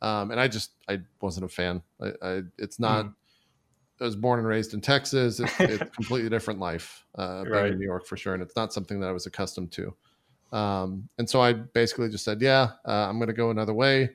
Um, 0.00 0.30
and 0.30 0.40
I 0.40 0.48
just 0.48 0.72
I 0.88 1.00
wasn't 1.20 1.46
a 1.46 1.48
fan. 1.48 1.82
I, 2.00 2.12
I 2.22 2.42
it's 2.58 2.78
not. 2.78 3.06
Mm. 3.06 3.14
I 4.00 4.04
was 4.04 4.14
born 4.14 4.38
and 4.38 4.46
raised 4.46 4.74
in 4.74 4.80
Texas. 4.80 5.40
It's, 5.40 5.52
it's 5.60 5.82
a 5.82 5.86
completely 5.86 6.30
different 6.30 6.60
life 6.60 7.04
uh, 7.16 7.42
being 7.42 7.54
right. 7.54 7.72
in 7.72 7.78
New 7.78 7.86
York 7.86 8.06
for 8.06 8.16
sure, 8.16 8.34
and 8.34 8.42
it's 8.42 8.54
not 8.54 8.72
something 8.72 9.00
that 9.00 9.08
I 9.08 9.12
was 9.12 9.26
accustomed 9.26 9.72
to. 9.72 9.94
Um, 10.52 11.08
and 11.18 11.28
so 11.28 11.40
I 11.40 11.52
basically 11.52 12.08
just 12.08 12.24
said, 12.24 12.40
"Yeah, 12.40 12.70
uh, 12.86 13.08
I'm 13.08 13.18
going 13.18 13.28
to 13.28 13.34
go 13.34 13.50
another 13.50 13.74
way." 13.74 14.10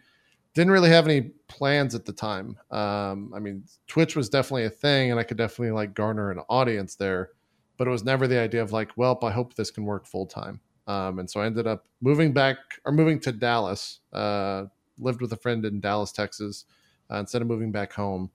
Didn't 0.54 0.72
really 0.72 0.90
have 0.90 1.08
any 1.08 1.32
plans 1.48 1.96
at 1.96 2.06
the 2.06 2.14
time. 2.14 2.56
Um, 2.70 3.34
I 3.36 3.40
mean, 3.40 3.64
Twitch 3.88 4.16
was 4.16 4.30
definitely 4.30 4.66
a 4.66 4.70
thing, 4.70 5.10
and 5.10 5.20
I 5.20 5.24
could 5.24 5.38
definitely 5.38 5.72
like 5.72 5.96
garner 5.96 6.30
an 6.30 6.40
audience 6.48 6.96
there, 6.96 7.32
but 7.78 7.88
it 7.88 7.92
was 7.92 8.04
never 8.04 8.28
the 8.28 8.40
idea 8.40 8.62
of 8.62 8.72
like, 8.72 8.92
"Well, 8.96 9.20
I 9.22 9.32
hope 9.32 9.56
this 9.56 9.72
can 9.72 9.84
work 9.84 10.06
full 10.06 10.28
time." 10.28 10.62
Um, 10.88 11.20
and 11.20 11.30
so 11.30 11.42
I 11.42 11.46
ended 11.46 11.68
up 11.68 11.86
moving 12.02 12.34
back 12.34 12.58
or 12.86 12.92
moving 12.92 13.20
to 13.22 13.32
Dallas. 13.32 14.00
Uh, 14.12 14.66
lived 15.00 15.22
with 15.22 15.34
a 15.34 15.38
friend 15.38 15.66
in 15.66 15.80
Dallas, 15.80 16.12
Texas, 16.12 16.66
uh, 17.12 17.18
instead 17.18 17.42
of 17.42 17.48
moving 17.48 17.72
back 17.72 17.94
home. 17.94 18.30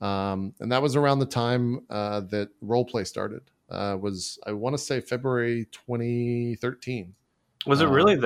Um, 0.00 0.54
and 0.60 0.72
that 0.72 0.82
was 0.82 0.96
around 0.96 1.20
the 1.20 1.26
time 1.26 1.86
uh, 1.88 2.20
that 2.20 2.48
role 2.60 2.84
play 2.84 3.04
started. 3.04 3.42
Uh, 3.70 3.96
was 4.00 4.38
I 4.46 4.52
want 4.52 4.74
to 4.74 4.78
say 4.78 5.00
February 5.00 5.66
2013. 5.70 7.14
Was 7.64 7.80
it 7.80 7.86
really 7.86 8.14
um, 8.14 8.20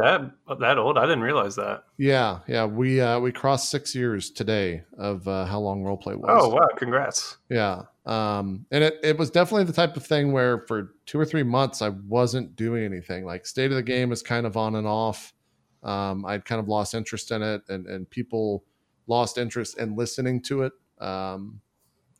that 0.46 0.58
that 0.60 0.78
old? 0.78 0.96
I 0.96 1.02
didn't 1.02 1.20
realize 1.20 1.56
that. 1.56 1.84
Yeah, 1.98 2.38
yeah. 2.48 2.64
We 2.64 3.02
uh, 3.02 3.20
we 3.20 3.32
crossed 3.32 3.70
six 3.70 3.94
years 3.94 4.30
today 4.30 4.82
of 4.96 5.28
uh, 5.28 5.44
how 5.44 5.60
long 5.60 5.82
role 5.82 5.98
play 5.98 6.14
was. 6.14 6.30
Oh 6.30 6.48
wow! 6.48 6.66
Congrats. 6.76 7.36
Yeah, 7.50 7.82
um, 8.06 8.66
and 8.70 8.84
it 8.84 8.98
it 9.02 9.18
was 9.18 9.30
definitely 9.30 9.64
the 9.64 9.72
type 9.72 9.96
of 9.96 10.06
thing 10.06 10.32
where 10.32 10.64
for 10.68 10.94
two 11.06 11.18
or 11.18 11.24
three 11.24 11.42
months 11.42 11.82
I 11.82 11.88
wasn't 11.88 12.54
doing 12.54 12.84
anything. 12.84 13.24
Like 13.24 13.46
state 13.46 13.70
of 13.72 13.76
the 13.76 13.82
game 13.82 14.10
was 14.10 14.22
kind 14.22 14.46
of 14.46 14.56
on 14.56 14.76
and 14.76 14.86
off. 14.86 15.34
Um, 15.82 16.24
I'd 16.24 16.44
kind 16.44 16.60
of 16.60 16.68
lost 16.68 16.94
interest 16.94 17.32
in 17.32 17.42
it, 17.42 17.62
and 17.68 17.86
and 17.86 18.08
people 18.08 18.64
lost 19.08 19.38
interest 19.38 19.78
in 19.78 19.96
listening 19.96 20.40
to 20.42 20.62
it. 20.62 20.72
Um, 21.00 21.60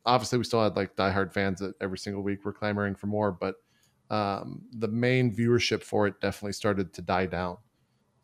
obviously, 0.05 0.37
we 0.37 0.43
still 0.43 0.61
had 0.61 0.75
like 0.75 0.95
diehard 0.97 1.33
fans 1.33 1.59
that 1.61 1.75
every 1.79 1.97
single 1.97 2.21
week 2.21 2.43
were 2.43 2.53
clamoring 2.53 2.95
for 2.95 3.07
more, 3.07 3.31
but 3.31 3.55
um, 4.09 4.63
the 4.73 4.87
main 4.89 5.33
viewership 5.33 5.83
for 5.83 6.05
it 6.05 6.19
definitely 6.19 6.53
started 6.53 6.93
to 6.93 7.01
die 7.01 7.25
down. 7.25 7.57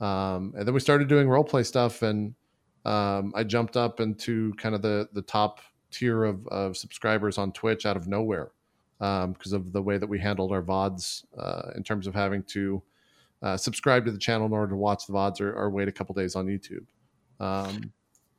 Um, 0.02 0.54
and 0.58 0.68
then 0.68 0.74
we 0.74 0.82
started 0.82 1.08
doing 1.08 1.30
role 1.30 1.46
play 1.46 1.64
stuff, 1.64 2.02
and 2.02 2.36
um, 2.84 3.32
I 3.36 3.46
jumped 3.46 3.78
up 3.78 4.02
into 4.02 4.54
kind 4.56 4.76
of 4.76 4.82
the 4.82 5.08
the 5.14 5.22
top 5.22 5.62
tier 5.94 6.24
of, 6.24 6.48
of 6.48 6.76
subscribers 6.76 7.38
on 7.38 7.52
Twitch 7.52 7.86
out 7.86 7.98
of 7.98 8.08
nowhere 8.08 8.52
because 9.00 9.54
um, 9.54 9.56
of 9.56 9.74
the 9.74 9.82
way 9.82 9.98
that 9.98 10.08
we 10.08 10.20
handled 10.20 10.52
our 10.52 10.62
VODs 10.62 11.26
uh, 11.38 11.72
in 11.76 11.84
terms 11.84 12.08
of 12.08 12.16
having 12.16 12.44
to 12.44 12.82
uh, 13.42 13.58
subscribe 13.58 14.06
to 14.06 14.12
the 14.12 14.18
channel 14.18 14.48
in 14.48 14.54
order 14.54 14.70
to 14.70 14.78
watch 14.78 15.08
the 15.08 15.14
VODs 15.14 15.42
or, 15.42 15.54
or 15.54 15.70
wait 15.70 15.88
a 15.88 15.92
couple 15.92 16.16
days 16.16 16.36
on 16.36 16.48
YouTube. 16.48 16.86
Um, 17.40 17.92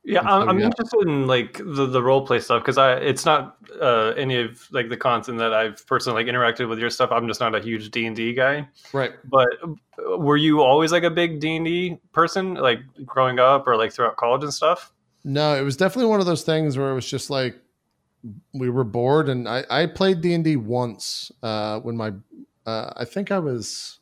yeah, 0.07 0.21
I'm, 0.21 0.49
I'm 0.49 0.59
interested 0.59 1.07
in 1.07 1.25
like 1.25 1.57
the, 1.57 1.87
the 1.87 2.01
role 2.01 2.25
play 2.25 2.39
stuff 2.39 2.61
because 2.61 2.77
I 2.77 2.93
it's 2.93 3.25
not 3.25 3.57
uh, 3.81 4.13
any 4.15 4.39
of 4.39 4.67
like 4.71 4.87
the 4.87 4.97
content 4.97 5.39
that 5.39 5.51
I've 5.51 5.85
personally 5.87 6.23
like 6.23 6.31
interacted 6.31 6.69
with 6.69 6.77
your 6.77 6.91
stuff. 6.91 7.11
I'm 7.11 7.27
just 7.27 7.39
not 7.39 7.55
a 7.55 7.59
huge 7.59 7.89
D 7.89 8.05
and 8.05 8.15
D 8.15 8.31
guy. 8.31 8.67
Right. 8.93 9.13
But 9.25 9.47
uh, 9.63 10.17
were 10.17 10.37
you 10.37 10.61
always 10.61 10.91
like 10.91 11.03
a 11.03 11.09
big 11.09 11.39
D 11.39 11.55
and 11.55 11.65
D 11.65 11.97
person, 12.11 12.53
like 12.53 12.79
growing 13.03 13.39
up 13.39 13.65
or 13.67 13.77
like 13.77 13.93
throughout 13.93 14.15
college 14.15 14.43
and 14.43 14.53
stuff? 14.53 14.93
No, 15.25 15.55
it 15.55 15.63
was 15.63 15.75
definitely 15.75 16.09
one 16.09 16.21
of 16.21 16.25
those 16.25 16.43
things 16.43 16.77
where 16.77 16.91
it 16.91 16.95
was 16.95 17.09
just 17.09 17.29
like 17.29 17.59
we 18.53 18.69
were 18.69 18.85
bored, 18.85 19.27
and 19.27 19.49
I 19.49 19.65
I 19.69 19.85
played 19.87 20.21
D 20.21 20.33
and 20.33 20.43
D 20.43 20.55
once 20.55 21.31
uh, 21.43 21.79
when 21.81 21.97
my 21.97 22.13
uh, 22.65 22.93
I 22.95 23.03
think 23.03 23.31
I 23.31 23.39
was 23.39 23.99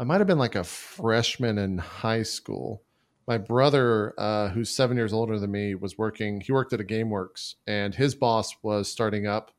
I 0.00 0.04
might 0.04 0.18
have 0.18 0.26
been 0.26 0.38
like 0.38 0.56
a 0.56 0.64
freshman 0.64 1.58
in 1.58 1.78
high 1.78 2.24
school 2.24 2.82
my 3.26 3.38
brother, 3.38 4.14
uh, 4.18 4.48
who's 4.48 4.70
seven 4.70 4.96
years 4.96 5.12
older 5.12 5.38
than 5.38 5.50
me, 5.50 5.74
was 5.74 5.96
working. 5.96 6.40
He 6.40 6.52
worked 6.52 6.72
at 6.72 6.80
a 6.80 6.84
GameWorks, 6.84 7.54
and 7.66 7.94
his 7.94 8.14
boss 8.14 8.54
was 8.62 8.90
starting 8.90 9.26
up. 9.26 9.52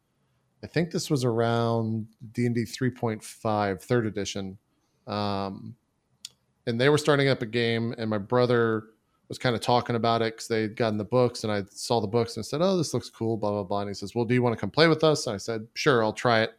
I 0.64 0.68
think 0.68 0.92
this 0.92 1.10
was 1.10 1.24
around 1.24 2.08
D 2.34 2.46
and 2.46 2.56
D 2.56 2.64
3.5, 2.64 3.82
third 3.82 4.06
edition, 4.06 4.58
um, 5.08 5.76
and 6.68 6.80
they 6.80 6.90
were 6.90 6.98
starting 6.98 7.30
up 7.30 7.42
a 7.42 7.46
game. 7.46 7.94
And 7.98 8.10
my 8.10 8.18
brother 8.18 8.84
was 9.34 9.40
kind 9.40 9.56
of 9.56 9.62
talking 9.62 9.96
about 9.96 10.22
it 10.22 10.36
because 10.36 10.48
they'd 10.48 10.76
gotten 10.76 10.98
the 10.98 11.04
books, 11.04 11.44
and 11.44 11.52
I 11.52 11.64
saw 11.70 12.00
the 12.00 12.08
books 12.08 12.36
and 12.36 12.46
said, 12.46 12.62
"Oh, 12.62 12.78
this 12.78 12.94
looks 12.94 13.10
cool." 13.10 13.36
Blah 13.36 13.50
blah 13.52 13.64
blah. 13.64 13.80
And 13.82 13.90
he 13.90 13.94
says, 13.96 14.14
"Well, 14.14 14.26
do 14.26 14.34
you 14.34 14.44
want 14.44 14.56
to 14.56 14.60
come 14.60 14.70
play 14.70 14.88
with 14.88 15.04
us?" 15.04 15.26
And 15.26 15.34
I 15.34 15.38
said, 15.38 15.68
"Sure, 15.74 16.04
I'll 16.04 16.14
try 16.14 16.42
it." 16.42 16.52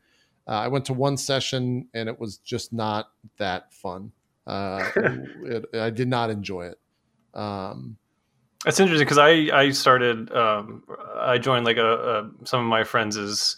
Uh, 0.49 0.53
I 0.53 0.69
went 0.69 0.85
to 0.87 0.93
one 0.93 1.17
session, 1.17 1.87
and 1.95 2.09
it 2.09 2.19
was 2.19 2.39
just 2.39 2.73
not 2.73 3.11
that 3.39 3.73
fun. 3.73 4.11
Uh, 4.47 4.91
it, 4.97 5.67
I 5.75 5.91
did 5.91 6.09
not 6.09 6.31
enjoy 6.31 6.67
it. 6.67 6.79
Um, 7.33 7.97
it's 8.67 8.81
interesting 8.81 9.07
because 9.07 9.19
I 9.19 9.57
I 9.57 9.71
started 9.71 10.33
um, 10.33 10.83
I 11.17 11.39
joined 11.39 11.65
like 11.65 11.77
a, 11.77 11.93
a, 11.95 12.31
some 12.45 12.61
of 12.61 12.67
my 12.67 12.83
friends' 12.83 13.57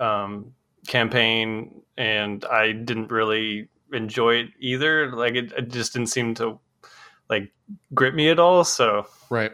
um, 0.00 0.52
campaign 0.86 1.82
and 1.96 2.44
I 2.44 2.72
didn't 2.72 3.10
really 3.10 3.68
enjoy 3.92 4.36
it 4.36 4.48
either. 4.60 5.12
Like 5.12 5.34
it, 5.34 5.52
it, 5.52 5.68
just 5.70 5.92
didn't 5.92 6.08
seem 6.08 6.34
to 6.36 6.58
like 7.28 7.52
grip 7.94 8.14
me 8.14 8.28
at 8.28 8.38
all. 8.38 8.64
So 8.64 9.06
right, 9.30 9.52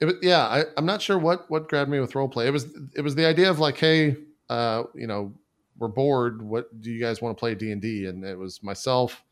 it 0.00 0.04
was 0.06 0.14
yeah. 0.22 0.42
I, 0.44 0.64
I'm 0.76 0.86
not 0.86 1.02
sure 1.02 1.18
what 1.18 1.50
what 1.50 1.68
grabbed 1.68 1.90
me 1.90 2.00
with 2.00 2.12
roleplay. 2.12 2.46
It 2.46 2.50
was 2.50 2.66
it 2.94 3.02
was 3.02 3.14
the 3.14 3.26
idea 3.26 3.50
of 3.50 3.58
like, 3.58 3.78
hey, 3.78 4.16
uh, 4.48 4.84
you 4.94 5.06
know, 5.06 5.32
we're 5.78 5.88
bored. 5.88 6.42
What 6.42 6.80
do 6.80 6.90
you 6.90 7.00
guys 7.00 7.20
want 7.20 7.36
to 7.36 7.40
play 7.40 7.54
D 7.54 7.72
and 7.72 7.82
D? 7.82 8.06
And 8.06 8.24
it 8.24 8.38
was 8.38 8.62
myself, 8.62 9.24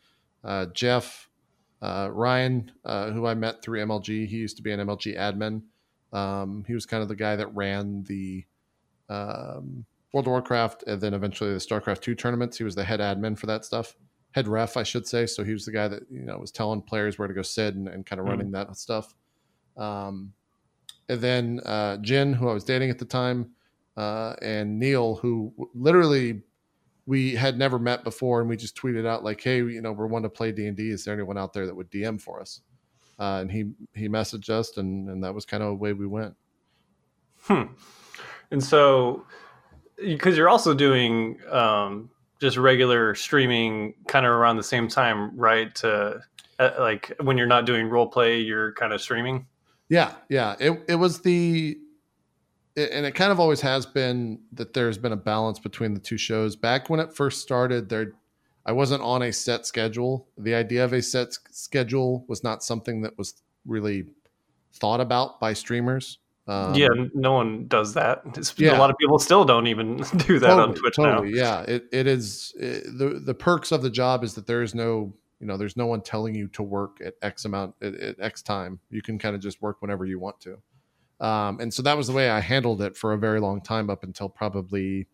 uh, 0.45 0.67
Jeff, 0.67 1.29
uh, 1.81 2.09
Ryan, 2.13 2.71
uh, 2.85 3.11
who 3.11 3.27
I 3.27 3.35
met 3.35 3.63
through 3.63 3.81
MLG, 3.81 4.27
he 4.27 4.37
used 4.37 4.57
to 4.57 4.63
be 4.63 4.73
an 4.73 4.81
MLG 4.81 5.17
admin. 5.17 5.63
Um, 6.17 6.65
he 6.67 6.75
was 6.75 6.87
kind 6.87 7.03
of 7.03 7.09
the 7.09 7.17
guy 7.17 7.37
that 7.37 7.55
ran 7.55 8.05
the 8.05 8.45
um, 9.09 9.85
World 10.13 10.27
of 10.27 10.31
Warcraft 10.31 10.85
and 10.87 11.01
then 11.01 11.15
eventually 11.15 11.53
the 11.53 11.59
StarCraft 11.59 12.01
2 12.01 12.15
tournaments. 12.15 12.59
He 12.59 12.65
was 12.65 12.75
the 12.75 12.85
head 12.85 13.01
admin 13.01 13.37
for 13.37 13.47
that 13.47 13.65
stuff, 13.65 13.97
head 14.33 14.49
ref, 14.49 14.77
I 14.77 14.83
should 14.83 15.07
say. 15.07 15.27
So 15.27 15.45
he 15.45 15.53
was 15.53 15.65
the 15.65 15.73
guy 15.73 15.89
that 15.89 16.03
you 16.11 16.23
know 16.23 16.37
was 16.39 16.51
telling 16.51 16.83
players 16.83 17.19
where 17.19 17.29
to 17.29 17.35
go 17.35 17.43
sit 17.43 17.75
and, 17.75 17.89
and 17.89 18.05
kind 18.05 18.19
of 18.19 18.25
mm-hmm. 18.25 18.33
running 18.33 18.51
that 18.53 18.77
stuff. 18.77 19.15
Um, 19.77 20.33
and 21.09 21.21
then 21.21 21.61
uh, 21.65 21.99
Jen, 21.99 22.33
who 22.33 22.49
I 22.49 22.55
was 22.55 22.65
dating 22.65 22.91
at 22.91 22.99
the 22.99 23.05
time, 23.05 23.51
uh, 23.97 24.35
and 24.43 24.79
Neil, 24.79 25.17
who 25.17 25.53
literally 25.75 26.43
we 27.07 27.35
had 27.35 27.59
never 27.59 27.79
met 27.79 28.05
before 28.05 28.41
and 28.41 28.49
we 28.49 28.57
just 28.57 28.77
tweeted 28.77 29.07
out 29.07 29.25
like 29.25 29.41
hey 29.41 29.57
you 29.57 29.81
know 29.81 29.93
we're 29.93 30.07
one 30.07 30.23
to 30.23 30.29
play 30.29 30.53
d&d 30.53 30.91
is 30.91 31.05
there 31.05 31.15
anyone 31.15 31.37
out 31.37 31.53
there 31.53 31.67
that 31.67 31.75
would 31.75 31.91
dm 31.91 32.21
for 32.21 32.41
us 32.41 32.61
uh, 33.19 33.39
and 33.41 33.51
he 33.51 33.71
he 33.95 34.09
messaged 34.09 34.49
us 34.49 34.77
and 34.77 35.09
and 35.09 35.23
that 35.23 35.35
was 35.35 35.45
kind 35.45 35.63
of 35.63 35.71
the 35.71 35.75
way 35.75 35.93
we 35.93 36.07
went 36.07 36.35
hmm 37.43 37.65
and 38.51 38.63
so 38.63 39.25
because 39.97 40.37
you're 40.37 40.49
also 40.49 40.75
doing 40.75 41.39
um, 41.51 42.11
just 42.43 42.59
regular 42.59 43.15
streaming 43.15 43.95
kind 44.09 44.27
of 44.27 44.33
around 44.33 44.59
the 44.59 44.63
same 44.63 44.89
time 44.89 45.35
right 45.39 45.75
to 45.75 46.21
uh, 46.59 46.71
like 46.79 47.13
when 47.21 47.39
you're 47.39 47.47
not 47.47 47.65
doing 47.65 47.89
role 47.89 48.07
play 48.07 48.39
you're 48.39 48.73
kind 48.75 48.93
of 48.93 49.01
streaming 49.01 49.47
yeah 49.89 50.13
yeah 50.29 50.55
it, 50.61 50.85
it 50.89 50.97
was 50.97 51.21
the 51.21 51.79
and 52.77 53.05
it 53.05 53.15
kind 53.15 53.31
of 53.31 53.39
always 53.39 53.61
has 53.61 53.85
been 53.85 54.41
that 54.53 54.73
there's 54.73 54.97
been 54.97 55.13
a 55.13 55.17
balance 55.17 55.59
between 55.59 55.93
the 55.93 56.01
two 56.01 56.17
shows. 56.17 56.57
Back 56.57 56.89
when 56.89 57.01
it 57.01 57.15
first 57.15 57.43
started, 57.43 57.89
there 57.89 58.13
I 58.65 58.73
wasn't 58.73 59.03
on 59.03 59.23
a 59.23 59.33
set 59.33 59.67
schedule. 59.67 60.29
The 60.39 60.55
idea 60.55 60.85
of 60.85 60.93
a 60.93 61.03
set 61.03 61.37
schedule 61.51 62.25
was 62.29 62.43
not 62.43 62.63
something 62.63 63.03
that 63.03 63.19
was 63.19 63.43
really 63.67 64.07
thought 64.75 65.01
about 65.01 65.39
by 65.39 65.53
streamers. 65.53 66.19
Um, 66.49 66.75
yeah, 66.75 66.89
no 67.15 67.33
one 67.33 67.69
does 67.69 67.95
that. 67.95 68.23
yeah. 68.57 68.77
A 68.77 68.79
lot 68.79 68.91
of 68.91 68.99
people 68.99 69.19
still 69.19 69.45
don't 69.45 69.69
even 69.69 69.97
do 70.27 70.39
that 70.41 70.49
totally, 70.49 70.63
on 70.63 70.75
Twitch 70.75 70.97
totally, 70.97 71.33
now. 71.33 71.37
Yeah, 71.37 71.61
it, 71.63 71.85
it 71.93 72.07
is 72.07 72.53
it, 72.59 72.85
the 72.99 73.21
the 73.25 73.35
perks 73.35 73.71
of 73.71 73.83
the 73.83 73.91
job 73.91 74.25
is 74.25 74.35
that 74.35 74.47
there 74.47 74.63
is 74.63 74.75
no 74.75 75.15
you 75.39 75.47
know 75.47 75.57
there's 75.57 75.77
no 75.77 75.87
one 75.87 76.01
telling 76.01 76.35
you 76.35 76.49
to 76.49 76.63
work 76.63 76.99
at 77.05 77.15
X 77.23 77.45
amount 77.45 77.75
at, 77.81 77.95
at 77.95 78.21
X 78.21 78.43
time. 78.43 78.81
You 78.91 79.03
can 79.03 79.19
kind 79.19 79.37
of 79.37 79.41
just 79.41 79.63
work 79.63 79.81
whenever 79.81 80.05
you 80.05 80.19
want 80.19 80.41
to. 80.41 80.59
Um, 81.25 81.61
and 81.61 81.73
so 81.73 81.83
that 81.83 81.97
was 81.97 82.09
the 82.09 82.13
way 82.13 82.29
I 82.29 82.41
handled 82.41 82.83
it 82.83 82.97
for 82.97 83.13
a 83.13 83.19
very 83.19 83.39
long 83.39 83.61
time 83.61 83.89
up 83.89 84.03
until 84.03 84.29
probably 84.29 85.07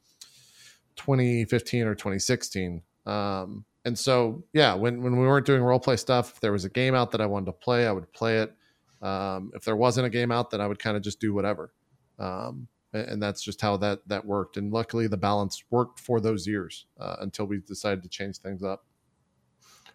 2015 0.97 1.87
or 1.87 1.95
2016. 1.95 2.83
Um, 3.05 3.67
and 3.85 3.99
so, 3.99 4.43
yeah, 4.55 4.75
when, 4.75 5.03
when 5.03 5.19
we 5.19 5.27
weren't 5.27 5.47
doing 5.47 5.62
role 5.62 5.79
play 5.79 5.97
stuff, 5.97 6.33
if 6.33 6.41
there 6.41 6.53
was 6.53 6.64
a 6.64 6.71
game 6.71 6.95
out 6.95 7.11
that 7.12 7.21
I 7.21 7.27
wanted 7.27 7.47
to 7.47 7.53
play, 7.53 7.87
I 7.87 7.93
would 7.93 8.11
play 8.12 8.38
it. 8.38 8.53
Um, 9.02 9.52
if 9.54 9.64
there 9.64 9.76
wasn't 9.76 10.06
a 10.06 10.11
game 10.11 10.32
out, 10.32 10.50
then 10.50 10.61
I 10.61 10.66
would 10.66 10.78
kind 10.78 10.96
of 10.96 11.02
just 11.02 11.20
do 11.20 11.32
whatever. 11.32 11.72
Um, 12.18 12.68
and, 12.92 13.22
that's 13.22 13.42
just 13.42 13.61
how 13.61 13.76
that, 13.76 14.00
that 14.08 14.24
worked. 14.24 14.56
And 14.56 14.72
luckily 14.72 15.06
the 15.06 15.16
balance 15.16 15.62
worked 15.70 16.00
for 16.00 16.20
those 16.20 16.46
years 16.46 16.87
uh, 16.98 17.16
until 17.20 17.44
we 17.44 17.58
decided 17.58 18.02
to 18.02 18.08
change 18.08 18.38
things 18.38 18.62
up. 18.62 18.84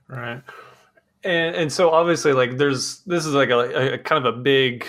Right. 0.08 0.42
and, 1.24 1.56
and 1.56 1.72
so 1.72 1.90
obviously 1.90 2.34
like 2.34 2.58
there's 2.58 3.00
this 3.06 3.26
is 3.26 3.34
like 3.34 3.50
a, 3.50 3.94
a, 3.94 3.98
kind 3.98 4.26
of 4.26 4.36
a 4.36 4.38
big 4.38 4.86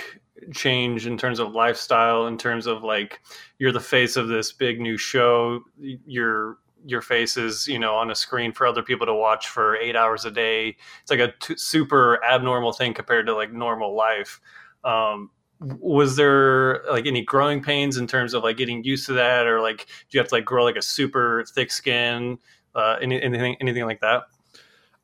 change 0.53 1.07
in 1.07 1.17
terms 1.17 1.39
of 1.39 1.53
lifestyle 1.53 2.27
in 2.27 2.37
terms 2.37 2.67
of 2.67 2.83
like 2.83 3.21
you're 3.59 3.73
the 3.73 3.81
face 3.81 4.17
of 4.17 4.29
this 4.29 4.53
big 4.53 4.81
new 4.81 4.97
show 4.97 5.61
your 5.79 6.59
your 6.85 7.01
face 7.01 7.37
is 7.37 7.67
you 7.67 7.79
know 7.79 7.95
on 7.95 8.11
a 8.11 8.15
screen 8.15 8.53
for 8.53 8.67
other 8.67 8.83
people 8.83 9.07
to 9.07 9.15
watch 9.15 9.49
for 9.49 9.77
eight 9.77 9.97
hours 9.97 10.25
a 10.25 10.31
day. 10.31 10.77
It's 11.03 11.11
like 11.11 11.21
a 11.21 11.33
t- 11.41 11.57
super 11.57 12.23
abnormal 12.25 12.73
thing 12.73 12.95
compared 12.95 13.27
to 13.27 13.35
like 13.35 13.53
normal 13.53 13.95
life. 13.95 14.41
Um, 14.85 15.31
was 15.61 16.17
there 16.17 16.85
like 16.91 17.07
any 17.07 17.23
growing 17.23 17.63
pains 17.63 17.97
in 17.97 18.07
terms 18.07 18.35
of 18.35 18.43
like 18.43 18.57
getting 18.57 18.85
used 18.85 19.07
to 19.07 19.13
that? 19.15 19.47
Or 19.47 19.61
like 19.61 19.87
do 19.87 20.17
you 20.17 20.21
have 20.21 20.29
to 20.29 20.35
like 20.35 20.45
grow 20.45 20.65
like 20.65 20.77
a 20.77 20.83
super 20.83 21.45
thick 21.55 21.71
skin? 21.71 22.39
Uh, 22.75 22.97
any, 23.01 23.23
anything 23.23 23.57
anything 23.61 23.85
like 23.85 24.01
that? 24.01 24.25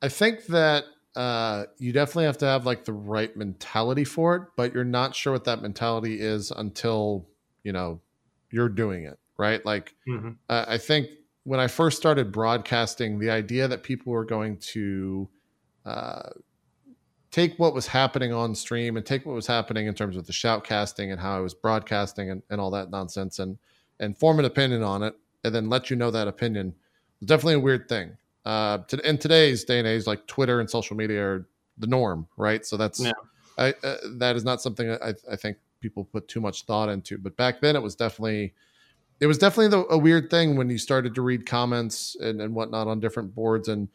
I 0.03 0.09
think 0.09 0.47
that 0.47 0.85
uh, 1.17 1.65
you 1.79 1.93
definitely 1.93 2.25
have 2.25 2.39
to 2.39 2.47
have 2.47 2.67
like 2.67 2.85
the 2.85 2.93
right 2.93 3.35
mentality 3.37 4.05
for 4.05 4.37
it, 4.37 4.43
but 4.57 4.75
you're 4.75 4.85
not 4.85 5.15
sure 5.15 5.33
what 5.33 5.45
that 5.45 5.63
mentality 5.63 6.21
is 6.21 6.51
until 6.51 7.27
you 7.63 7.73
know 7.73 8.01
you're 8.51 8.69
doing 8.69 9.05
it, 9.05 9.19
right? 9.39 9.65
Like, 9.65 9.95
mm-hmm. 10.09 10.31
uh, 10.49 10.65
I 10.69 10.79
think 10.79 11.09
when 11.45 11.61
I 11.61 11.67
first 11.67 11.97
started 11.97 12.33
broadcasting, 12.33 13.19
the 13.19 13.31
idea 13.31 13.69
that 13.69 13.83
people 13.83 14.13
were 14.13 14.25
going 14.25 14.59
to 14.59 15.29
uh, 15.85 16.31
take 17.31 17.59
what 17.59 17.75
was 17.75 17.87
happening 17.87 18.33
on 18.33 18.55
stream 18.55 18.97
and 18.97 19.07
take 19.07 19.25
what 19.25 19.35
was 19.35 19.47
happening 19.47 19.87
in 19.87 19.95
terms 19.95 20.17
of 20.17 20.27
the 20.27 20.33
shoutcasting 20.33 21.11
and 21.11 21.21
how 21.21 21.37
I 21.37 21.41
was 21.41 21.55
broadcasting 21.55 22.31
and, 22.31 22.43
and 22.51 22.61
all 22.61 22.71
that 22.73 22.91
nonsense 22.91 23.39
and 23.39 23.59
and 23.99 24.17
form 24.17 24.39
an 24.39 24.47
opinion 24.47 24.83
on 24.83 25.03
it 25.03 25.15
and 25.45 25.55
then 25.55 25.69
let 25.69 25.91
you 25.91 25.97
know 25.97 26.11
that 26.11 26.27
opinion 26.27 26.75
was 27.21 27.27
definitely 27.27 27.55
a 27.55 27.61
weird 27.61 27.89
thing 27.89 28.17
uh, 28.45 28.79
to, 28.89 29.09
in 29.09 29.19
today's 29.19 29.65
day 29.65 29.79
and 29.79 29.87
age, 29.87 30.07
like 30.07 30.27
Twitter 30.27 30.61
and 30.61 30.69
social 30.69 30.97
media 30.97 31.23
are 31.23 31.47
the 31.79 31.87
norm, 31.87 32.27
right? 32.37 32.65
So 32.65 32.77
that's 32.77 33.01
yeah. 33.01 33.13
I, 33.59 33.75
uh, 33.85 33.97
that 34.19 34.37
is 34.37 34.45
not 34.45 34.63
something 34.63 34.91
I, 35.03 35.15
I 35.31 35.37
think 35.37 35.59
people 35.81 36.05
put 36.05 36.29
too 36.29 36.41
much 36.41 36.65
thought 36.65 36.89
into. 36.89 37.19
But 37.19 37.37
back 37.37 37.61
then, 37.61 37.77
it 37.77 37.83
was 37.83 37.95
definitely 37.95 38.55
it 39.21 39.27
was 39.27 39.39
definitely 39.39 39.69
the, 39.69 39.87
a 39.91 39.99
weird 39.99 40.31
thing 40.31 40.57
when 40.57 40.71
you 40.71 40.79
started 40.79 41.15
to 41.15 41.23
read 41.23 41.47
comments 41.47 42.17
and, 42.21 42.41
and 42.41 42.55
whatnot 42.55 42.89
on 42.89 43.01
different 43.01 43.35
boards 43.35 43.69
and 43.69 43.89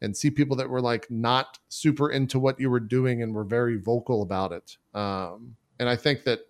and 0.00 0.16
see 0.16 0.30
people 0.30 0.56
that 0.56 0.68
were 0.68 0.80
like 0.80 1.08
not 1.10 1.60
super 1.68 2.10
into 2.10 2.40
what 2.40 2.58
you 2.58 2.68
were 2.68 2.80
doing 2.80 3.22
and 3.22 3.32
were 3.32 3.44
very 3.44 3.76
vocal 3.76 4.22
about 4.22 4.50
it. 4.50 4.76
Um, 4.94 5.54
and 5.78 5.88
I 5.88 5.94
think 5.94 6.24
that 6.24 6.40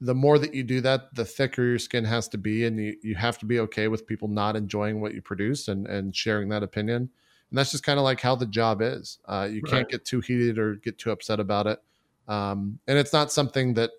the 0.00 0.14
more 0.14 0.40
that 0.40 0.54
you 0.54 0.64
do 0.64 0.80
that, 0.80 1.14
the 1.14 1.24
thicker 1.24 1.62
your 1.62 1.78
skin 1.78 2.04
has 2.04 2.26
to 2.28 2.38
be, 2.38 2.64
and 2.64 2.80
you, 2.80 2.96
you 3.02 3.14
have 3.14 3.38
to 3.38 3.46
be 3.46 3.60
okay 3.60 3.86
with 3.86 4.08
people 4.08 4.26
not 4.26 4.56
enjoying 4.56 5.00
what 5.00 5.14
you 5.14 5.22
produce 5.22 5.68
and 5.68 5.86
and 5.86 6.14
sharing 6.16 6.48
that 6.48 6.64
opinion. 6.64 7.08
And 7.50 7.58
that's 7.58 7.70
just 7.70 7.84
kind 7.84 7.98
of 7.98 8.04
like 8.04 8.20
how 8.20 8.34
the 8.34 8.46
job 8.46 8.82
is. 8.82 9.18
Uh, 9.26 9.48
you 9.50 9.60
right. 9.62 9.70
can't 9.70 9.88
get 9.88 10.04
too 10.04 10.20
heated 10.20 10.58
or 10.58 10.76
get 10.76 10.98
too 10.98 11.10
upset 11.10 11.38
about 11.38 11.66
it. 11.66 11.80
Um, 12.28 12.78
and 12.86 12.96
it's 12.96 13.12
not 13.12 13.32
something 13.32 13.74
that 13.74 13.90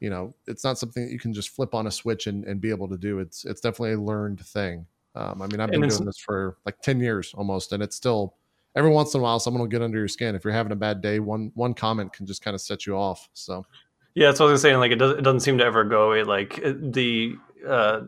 you 0.00 0.10
know 0.10 0.34
it's 0.46 0.64
not 0.64 0.78
something 0.78 1.04
that 1.04 1.12
you 1.12 1.18
can 1.18 1.32
just 1.32 1.50
flip 1.50 1.74
on 1.74 1.86
a 1.86 1.90
switch 1.90 2.26
and, 2.26 2.44
and 2.44 2.60
be 2.60 2.70
able 2.70 2.88
to 2.88 2.98
do. 2.98 3.18
It's 3.18 3.44
it's 3.44 3.60
definitely 3.60 3.92
a 3.92 4.00
learned 4.00 4.40
thing. 4.40 4.86
Um, 5.14 5.40
I 5.40 5.46
mean, 5.46 5.60
I've 5.60 5.70
been 5.70 5.80
doing 5.80 6.04
this 6.04 6.18
for 6.18 6.56
like 6.66 6.80
ten 6.82 7.00
years 7.00 7.32
almost, 7.34 7.72
and 7.72 7.82
it's 7.82 7.96
still 7.96 8.34
every 8.74 8.90
once 8.90 9.14
in 9.14 9.20
a 9.20 9.22
while 9.22 9.40
someone 9.40 9.60
will 9.60 9.68
get 9.68 9.82
under 9.82 9.98
your 9.98 10.08
skin. 10.08 10.34
If 10.34 10.44
you're 10.44 10.52
having 10.52 10.72
a 10.72 10.76
bad 10.76 11.00
day, 11.00 11.18
one 11.20 11.50
one 11.54 11.74
comment 11.74 12.12
can 12.12 12.26
just 12.26 12.42
kind 12.42 12.54
of 12.54 12.60
set 12.60 12.86
you 12.86 12.96
off. 12.96 13.28
So 13.32 13.66
yeah, 14.14 14.28
that's 14.28 14.40
what 14.40 14.48
I 14.48 14.52
was 14.52 14.62
saying. 14.62 14.78
Like 14.78 14.92
it 14.92 14.96
doesn't 14.96 15.18
it 15.18 15.22
doesn't 15.22 15.40
seem 15.40 15.58
to 15.58 15.64
ever 15.64 15.84
go 15.84 16.08
away. 16.08 16.22
Like 16.22 16.60
the 16.62 17.36
uh, 17.66 18.02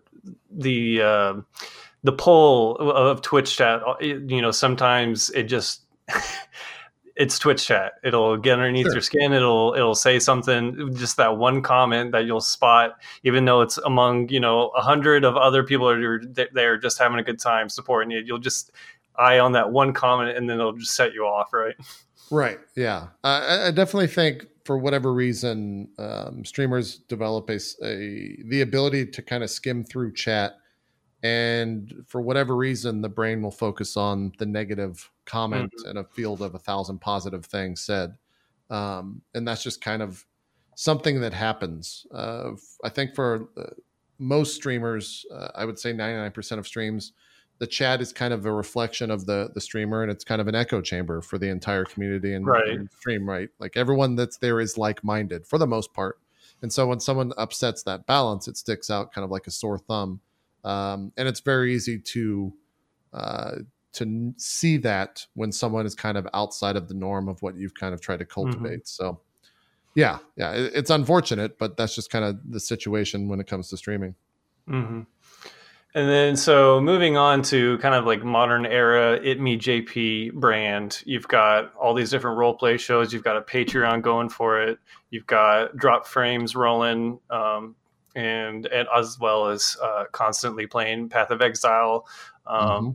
the 0.50 1.02
uh, 1.02 1.34
the 2.02 2.12
pull 2.12 2.76
of 2.76 3.22
Twitch 3.22 3.56
chat. 3.56 3.82
Uh, 3.86 3.96
you 4.00 4.42
know, 4.42 4.50
sometimes 4.50 5.30
it 5.30 5.44
just 5.44 5.82
it's 7.18 7.38
Twitch 7.38 7.66
chat. 7.66 7.94
It'll 8.04 8.36
get 8.36 8.54
underneath 8.54 8.86
sure. 8.86 8.94
your 8.94 9.02
skin. 9.02 9.32
It'll 9.32 9.74
it'll 9.74 9.96
say 9.96 10.18
something. 10.18 10.94
Just 10.94 11.16
that 11.16 11.36
one 11.36 11.62
comment 11.62 12.12
that 12.12 12.24
you'll 12.24 12.40
spot, 12.40 12.92
even 13.24 13.44
though 13.44 13.60
it's 13.60 13.76
among 13.78 14.28
you 14.28 14.40
know 14.40 14.68
a 14.68 14.80
hundred 14.80 15.24
of 15.24 15.36
other 15.36 15.64
people 15.64 15.88
that 15.88 15.98
are 15.98 16.22
there 16.54 16.78
just 16.78 16.98
having 16.98 17.18
a 17.18 17.22
good 17.22 17.40
time 17.40 17.68
supporting 17.68 18.10
you. 18.10 18.22
You'll 18.24 18.38
just 18.38 18.70
eye 19.16 19.40
on 19.40 19.52
that 19.52 19.72
one 19.72 19.92
comment, 19.92 20.38
and 20.38 20.48
then 20.48 20.60
it'll 20.60 20.72
just 20.72 20.94
set 20.94 21.12
you 21.12 21.24
off, 21.24 21.52
right? 21.52 21.74
Right. 22.30 22.58
Yeah. 22.76 23.08
I, 23.24 23.68
I 23.68 23.70
definitely 23.70 24.08
think 24.08 24.46
for 24.64 24.78
whatever 24.78 25.12
reason, 25.12 25.88
um, 25.98 26.44
streamers 26.44 26.98
develop 26.98 27.48
a, 27.50 27.58
a, 27.82 28.36
the 28.44 28.60
ability 28.60 29.06
to 29.06 29.22
kind 29.22 29.42
of 29.42 29.50
skim 29.50 29.82
through 29.82 30.12
chat, 30.12 30.58
and 31.22 32.04
for 32.06 32.20
whatever 32.20 32.56
reason, 32.56 33.00
the 33.00 33.08
brain 33.08 33.42
will 33.42 33.50
focus 33.50 33.96
on 33.96 34.32
the 34.38 34.46
negative 34.46 35.10
comment 35.24 35.72
mm-hmm. 35.78 35.90
in 35.90 35.96
a 35.98 36.04
field 36.04 36.42
of 36.42 36.54
a 36.54 36.58
thousand 36.58 37.00
positive 37.00 37.44
things 37.44 37.80
said, 37.80 38.16
um, 38.70 39.22
and 39.34 39.46
that's 39.46 39.62
just 39.62 39.80
kind 39.80 40.02
of 40.02 40.24
something 40.74 41.20
that 41.20 41.32
happens. 41.32 42.06
Uh, 42.12 42.52
I 42.84 42.88
think 42.88 43.14
for 43.14 43.48
uh, 43.56 43.70
most 44.18 44.54
streamers, 44.54 45.26
uh, 45.32 45.48
I 45.54 45.64
would 45.64 45.78
say 45.78 45.92
ninety 45.92 46.16
nine 46.18 46.32
percent 46.32 46.58
of 46.58 46.66
streams 46.66 47.12
the 47.58 47.66
chat 47.66 48.00
is 48.00 48.12
kind 48.12 48.32
of 48.32 48.46
a 48.46 48.52
reflection 48.52 49.10
of 49.10 49.26
the 49.26 49.50
the 49.54 49.60
streamer 49.60 50.02
and 50.02 50.10
it's 50.10 50.24
kind 50.24 50.40
of 50.40 50.48
an 50.48 50.54
echo 50.54 50.80
chamber 50.80 51.20
for 51.20 51.38
the 51.38 51.48
entire 51.48 51.84
community 51.84 52.34
and, 52.34 52.46
right. 52.46 52.68
and 52.68 52.90
stream 52.98 53.28
right 53.28 53.50
like 53.58 53.76
everyone 53.76 54.16
that's 54.16 54.38
there 54.38 54.60
is 54.60 54.78
like-minded 54.78 55.46
for 55.46 55.58
the 55.58 55.66
most 55.66 55.92
part 55.92 56.18
and 56.62 56.72
so 56.72 56.86
when 56.86 57.00
someone 57.00 57.32
upsets 57.36 57.82
that 57.82 58.06
balance 58.06 58.48
it 58.48 58.56
sticks 58.56 58.90
out 58.90 59.12
kind 59.12 59.24
of 59.24 59.30
like 59.30 59.46
a 59.46 59.50
sore 59.50 59.78
thumb 59.78 60.20
um, 60.68 61.12
and 61.16 61.26
it's 61.26 61.40
very 61.40 61.74
easy 61.74 61.98
to 61.98 62.52
uh, 63.12 63.52
to 63.94 64.34
see 64.36 64.76
that 64.76 65.26
when 65.34 65.50
someone 65.50 65.86
is 65.86 65.94
kind 65.94 66.18
of 66.18 66.28
outside 66.34 66.76
of 66.76 66.88
the 66.88 66.94
norm 66.94 67.28
of 67.28 67.40
what 67.42 67.56
you've 67.56 67.74
kind 67.74 67.94
of 67.94 68.00
tried 68.00 68.18
to 68.18 68.24
mm-hmm. 68.24 68.42
cultivate 68.48 68.80
mm-hmm. 68.80 69.04
so 69.04 69.20
yeah 69.94 70.18
yeah 70.36 70.52
it, 70.52 70.72
it's 70.74 70.90
unfortunate 70.90 71.58
but 71.58 71.76
that's 71.76 71.94
just 71.94 72.10
kind 72.10 72.24
of 72.24 72.38
the 72.48 72.60
situation 72.60 73.28
when 73.28 73.40
it 73.40 73.46
comes 73.46 73.68
to 73.68 73.76
streaming 73.76 74.14
mm-hmm. 74.68 75.00
And 75.94 76.08
then, 76.08 76.36
so 76.36 76.80
moving 76.82 77.16
on 77.16 77.42
to 77.44 77.78
kind 77.78 77.94
of 77.94 78.04
like 78.04 78.22
modern 78.22 78.66
era 78.66 79.18
itmeJP 79.18 80.34
brand, 80.34 81.02
you've 81.06 81.26
got 81.26 81.74
all 81.74 81.94
these 81.94 82.10
different 82.10 82.36
role 82.36 82.54
play 82.54 82.76
shows. 82.76 83.12
You've 83.12 83.24
got 83.24 83.38
a 83.38 83.40
Patreon 83.40 84.02
going 84.02 84.28
for 84.28 84.60
it. 84.62 84.78
You've 85.10 85.26
got 85.26 85.76
drop 85.76 86.06
frames 86.06 86.54
rolling, 86.54 87.18
um, 87.30 87.74
and, 88.14 88.66
and 88.66 88.88
as 88.96 89.18
well 89.18 89.48
as 89.48 89.76
uh, 89.82 90.04
constantly 90.12 90.66
playing 90.66 91.08
Path 91.08 91.30
of 91.30 91.42
Exile. 91.42 92.06
Um, 92.46 92.60
mm-hmm. 92.60 92.90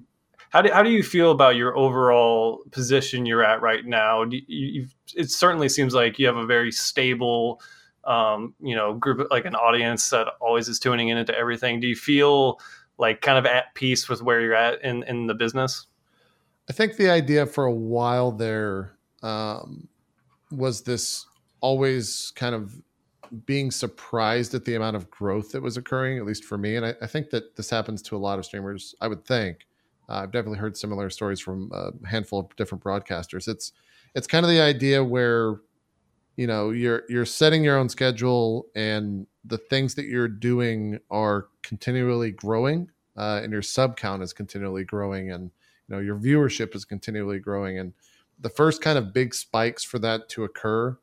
How 0.49 0.62
do, 0.62 0.71
how 0.71 0.84
do 0.84 0.91
you 0.91 1.02
feel 1.02 1.32
about 1.32 1.56
your 1.56 1.76
overall 1.76 2.63
position 2.69 3.26
you're 3.26 3.43
at 3.43 3.62
right 3.62 3.84
now? 3.84 4.23
You, 4.30 4.88
it 5.15 5.32
certainly 5.32 5.67
seems 5.67 5.95
like 5.95 6.19
you 6.19 6.28
have 6.28 6.38
a 6.38 6.45
very 6.45 6.71
stable, 6.71 7.60
um, 8.04 8.54
you 8.62 8.76
know, 8.76 8.93
group 8.93 9.28
like 9.32 9.45
an 9.45 9.56
audience 9.56 10.12
that 10.12 10.28
always 10.39 10.67
is 10.67 10.78
tuning 10.78 11.10
in 11.10 11.17
into 11.17 11.36
everything. 11.36 11.80
Do 11.80 11.88
you 11.88 11.95
feel 11.95 12.60
like 12.99 13.21
kind 13.21 13.39
of 13.39 13.47
at 13.47 13.73
peace 13.73 14.08
with 14.08 14.21
where 14.21 14.41
you're 14.41 14.54
at 14.54 14.80
in 14.84 15.02
in 15.04 15.26
the 15.26 15.34
business? 15.34 15.88
I 16.69 16.73
think 16.73 16.97
the 16.97 17.10
idea 17.10 17.47
for 17.47 17.65
a 17.65 17.73
while 17.73 18.32
there 18.32 18.95
um, 19.23 19.88
was 20.52 20.84
this 20.84 21.26
always 21.62 22.32
kind 22.36 22.54
of 22.54 22.80
being 23.46 23.72
surprised 23.72 24.54
at 24.54 24.65
the 24.65 24.76
amount 24.76 24.96
of 24.96 25.10
growth 25.10 25.52
that 25.52 25.62
was 25.62 25.78
occurring, 25.78 26.17
at 26.17 26.26
least 26.26 26.43
for 26.43 26.58
me. 26.58 26.76
And 26.76 26.86
I, 26.86 26.93
I 27.02 27.08
think 27.08 27.30
that 27.32 27.56
this 27.56 27.69
happens 27.69 28.02
to 28.04 28.15
a 28.15 28.19
lot 28.19 28.39
of 28.39 28.46
streamers. 28.46 28.96
I 29.02 29.08
would 29.08 29.26
think. 29.26 29.65
Uh, 30.10 30.15
I've 30.15 30.32
definitely 30.32 30.60
heard 30.60 30.78
similar 30.78 31.10
stories 31.10 31.39
from 31.39 31.72
a 31.74 31.91
handful 32.08 32.39
of 32.39 32.56
different 32.56 32.84
broadcasters. 32.84 33.48
It's 33.48 33.72
it's 34.15 34.28
kind 34.28 34.46
of 34.46 34.52
the 34.52 34.62
idea 34.62 35.04
where 35.04 35.56
you 36.36 36.48
know 36.48 36.72
you're 36.72 37.04
you're 37.10 37.26
setting 37.26 37.63
your 37.63 37.78
own 37.78 37.89
schedule 37.89 38.67
and 38.76 39.28
the 39.46 39.58
things 39.58 39.96
that 39.96 40.06
you're 40.06 40.28
doing 40.28 41.00
are 41.10 41.48
continually 41.62 42.32
growing 42.32 42.89
uh, 43.17 43.39
and 43.43 43.52
your 43.52 43.62
sub 43.62 43.98
count 43.98 44.24
is 44.24 44.34
continually 44.34 44.84
growing 44.84 45.32
and 45.32 45.52
you 45.88 45.96
know 45.96 46.02
your 46.02 46.17
viewership 46.17 46.76
is 46.76 46.86
continually 46.86 47.39
growing 47.39 47.78
and 47.80 47.93
the 48.39 48.50
first 48.50 48.82
kind 48.82 48.98
of 48.98 49.13
big 49.13 49.34
spikes 49.34 49.84
for 49.84 50.00
that 50.00 50.28
to 50.30 50.43
occur 50.43 50.98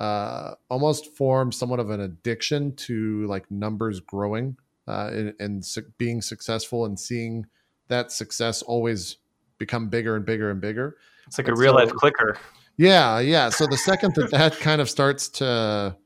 uh, 0.00 0.54
almost 0.68 1.16
form 1.16 1.52
somewhat 1.52 1.80
of 1.80 1.90
an 1.90 2.00
addiction 2.00 2.74
to 2.76 3.26
like 3.26 3.50
numbers 3.50 4.00
growing 4.00 4.56
uh, 4.88 5.10
and, 5.12 5.34
and 5.38 5.64
su- 5.64 5.86
being 5.98 6.20
successful 6.20 6.84
and 6.84 6.98
seeing 6.98 7.46
that 7.88 8.10
success 8.10 8.62
always 8.62 9.18
become 9.58 9.88
bigger 9.88 10.16
and 10.16 10.24
bigger 10.24 10.50
and 10.50 10.60
bigger. 10.60 10.96
It's 11.26 11.38
like 11.38 11.48
and 11.48 11.56
a 11.56 11.60
real 11.60 11.72
so, 11.72 11.78
life 11.78 11.92
clicker. 11.92 12.38
Yeah, 12.76 13.20
yeah. 13.20 13.50
So 13.50 13.66
the 13.66 13.76
second 13.76 14.14
that 14.16 14.30
that 14.32 14.58
kind 14.58 14.80
of 14.80 14.90
starts 14.90 15.28
to 15.30 15.96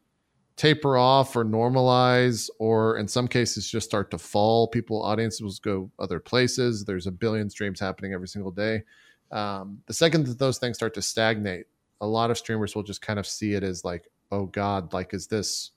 taper 0.57 0.98
off 0.98 1.35
or 1.35 1.44
normalize, 1.44 2.51
or 2.59 2.98
in 2.98 3.09
some 3.09 3.29
cases 3.29 3.70
just 3.70 3.87
start 3.87 4.11
to 4.11 4.18
fall, 4.18 4.68
people 4.68 5.03
audiences 5.03 5.61
go 5.61 5.90
other 5.98 6.20
places. 6.20 6.85
There's 6.85 7.07
a 7.07 7.12
billion 7.12 7.48
streams 7.48 7.81
happening 7.81 8.12
every 8.12 8.29
single 8.29 8.51
day. 8.51 8.83
Um, 9.31 9.81
the 9.87 9.94
second 9.94 10.27
that 10.27 10.38
those 10.38 10.59
things 10.59 10.77
start 10.77 10.94
to 10.94 11.03
stagnate, 11.03 11.66
a 12.01 12.07
lot 12.07 12.31
of 12.31 12.39
streamers 12.39 12.75
will 12.75 12.83
just 12.83 13.03
kind 13.03 13.19
of 13.19 13.27
see 13.27 13.55
it 13.55 13.63
as 13.63 13.85
like, 13.85 14.09
oh 14.31 14.47
God, 14.47 14.93
like 14.93 15.15
is 15.15 15.27
this 15.27 15.73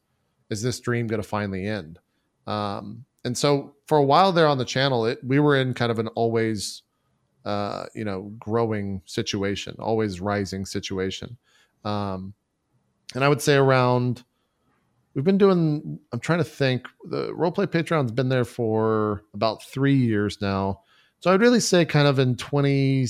is 0.50 0.62
this 0.62 0.80
dream 0.80 1.08
going 1.08 1.22
to 1.22 1.28
finally 1.28 1.66
end? 1.68 2.00
Um, 2.48 3.06
and 3.24 3.38
so 3.38 3.76
for 3.88 3.98
a 3.98 4.04
while 4.04 4.32
there 4.32 4.48
on 4.48 4.58
the 4.58 4.66
channel, 4.66 5.06
it 5.06 5.20
we 5.24 5.40
were 5.40 5.58
in 5.58 5.74
kind 5.74 5.92
of 5.92 6.00
an 6.00 6.08
always 6.10 6.84
uh, 7.46 7.86
you 7.96 8.06
know, 8.06 8.32
growing 8.40 9.02
situation, 9.06 9.76
always 9.80 10.22
rising 10.22 10.66
situation. 10.66 11.38
Um, 11.84 12.34
and 13.16 13.24
I 13.24 13.30
would 13.30 13.42
say 13.42 13.56
around 13.56 14.24
we've 15.14 15.26
been 15.26 15.38
doing 15.38 16.00
i'm 16.12 16.20
trying 16.20 16.40
to 16.40 16.46
think 16.46 16.88
the 17.10 17.34
roleplay 17.34 17.68
patreon's 17.68 18.12
been 18.12 18.30
there 18.30 18.46
for 18.46 19.24
about 19.34 19.64
three 19.64 19.96
years 19.96 20.42
now 20.42 20.82
so 21.20 21.32
i'd 21.32 21.42
really 21.42 21.60
say 21.60 21.86
kind 21.86 22.08
of 22.08 22.20
in 22.20 22.36
20 22.36 23.06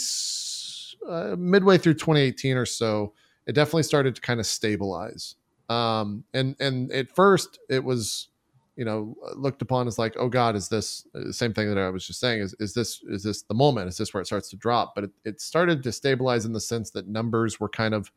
uh, 1.08 1.36
midway 1.38 1.78
through 1.78 1.94
2018 1.96 2.58
or 2.58 2.66
so 2.66 3.14
it 3.48 3.54
definitely 3.54 3.84
started 3.84 4.16
to 4.16 4.22
kind 4.22 4.40
of 4.40 4.46
stabilize. 4.46 5.36
Um, 5.70 6.24
and 6.34 6.56
and 6.60 6.92
at 6.92 7.14
first 7.16 7.60
it 7.70 7.84
was 7.84 8.28
you 8.76 8.86
know 8.86 9.16
looked 9.36 9.62
upon 9.62 9.88
as 9.88 10.00
like 10.00 10.16
oh 10.18 10.30
god 10.30 10.56
is 10.56 10.70
this 10.70 11.06
the 11.14 11.30
uh, 11.30 11.32
same 11.32 11.54
thing 11.54 11.68
that 11.68 11.78
i 11.78 11.90
was 11.90 12.08
just 12.08 12.22
saying 12.22 12.40
is 12.40 12.56
is 12.60 12.74
this 12.74 13.02
is 13.10 13.24
this 13.24 13.42
the 13.44 13.54
moment? 13.54 13.90
Is 13.90 13.98
this 13.98 14.14
where 14.14 14.22
it 14.22 14.26
starts 14.26 14.50
to 14.50 14.56
drop? 14.56 14.96
But 14.96 15.06
it, 15.06 15.12
it 15.26 15.42
started 15.42 15.84
to 15.84 15.92
stabilize 15.92 16.46
in 16.46 16.54
the 16.54 16.60
sense 16.60 16.92
that 16.92 17.08
numbers 17.08 17.60
were 17.60 17.70
kind 17.70 17.94
of 17.94 18.12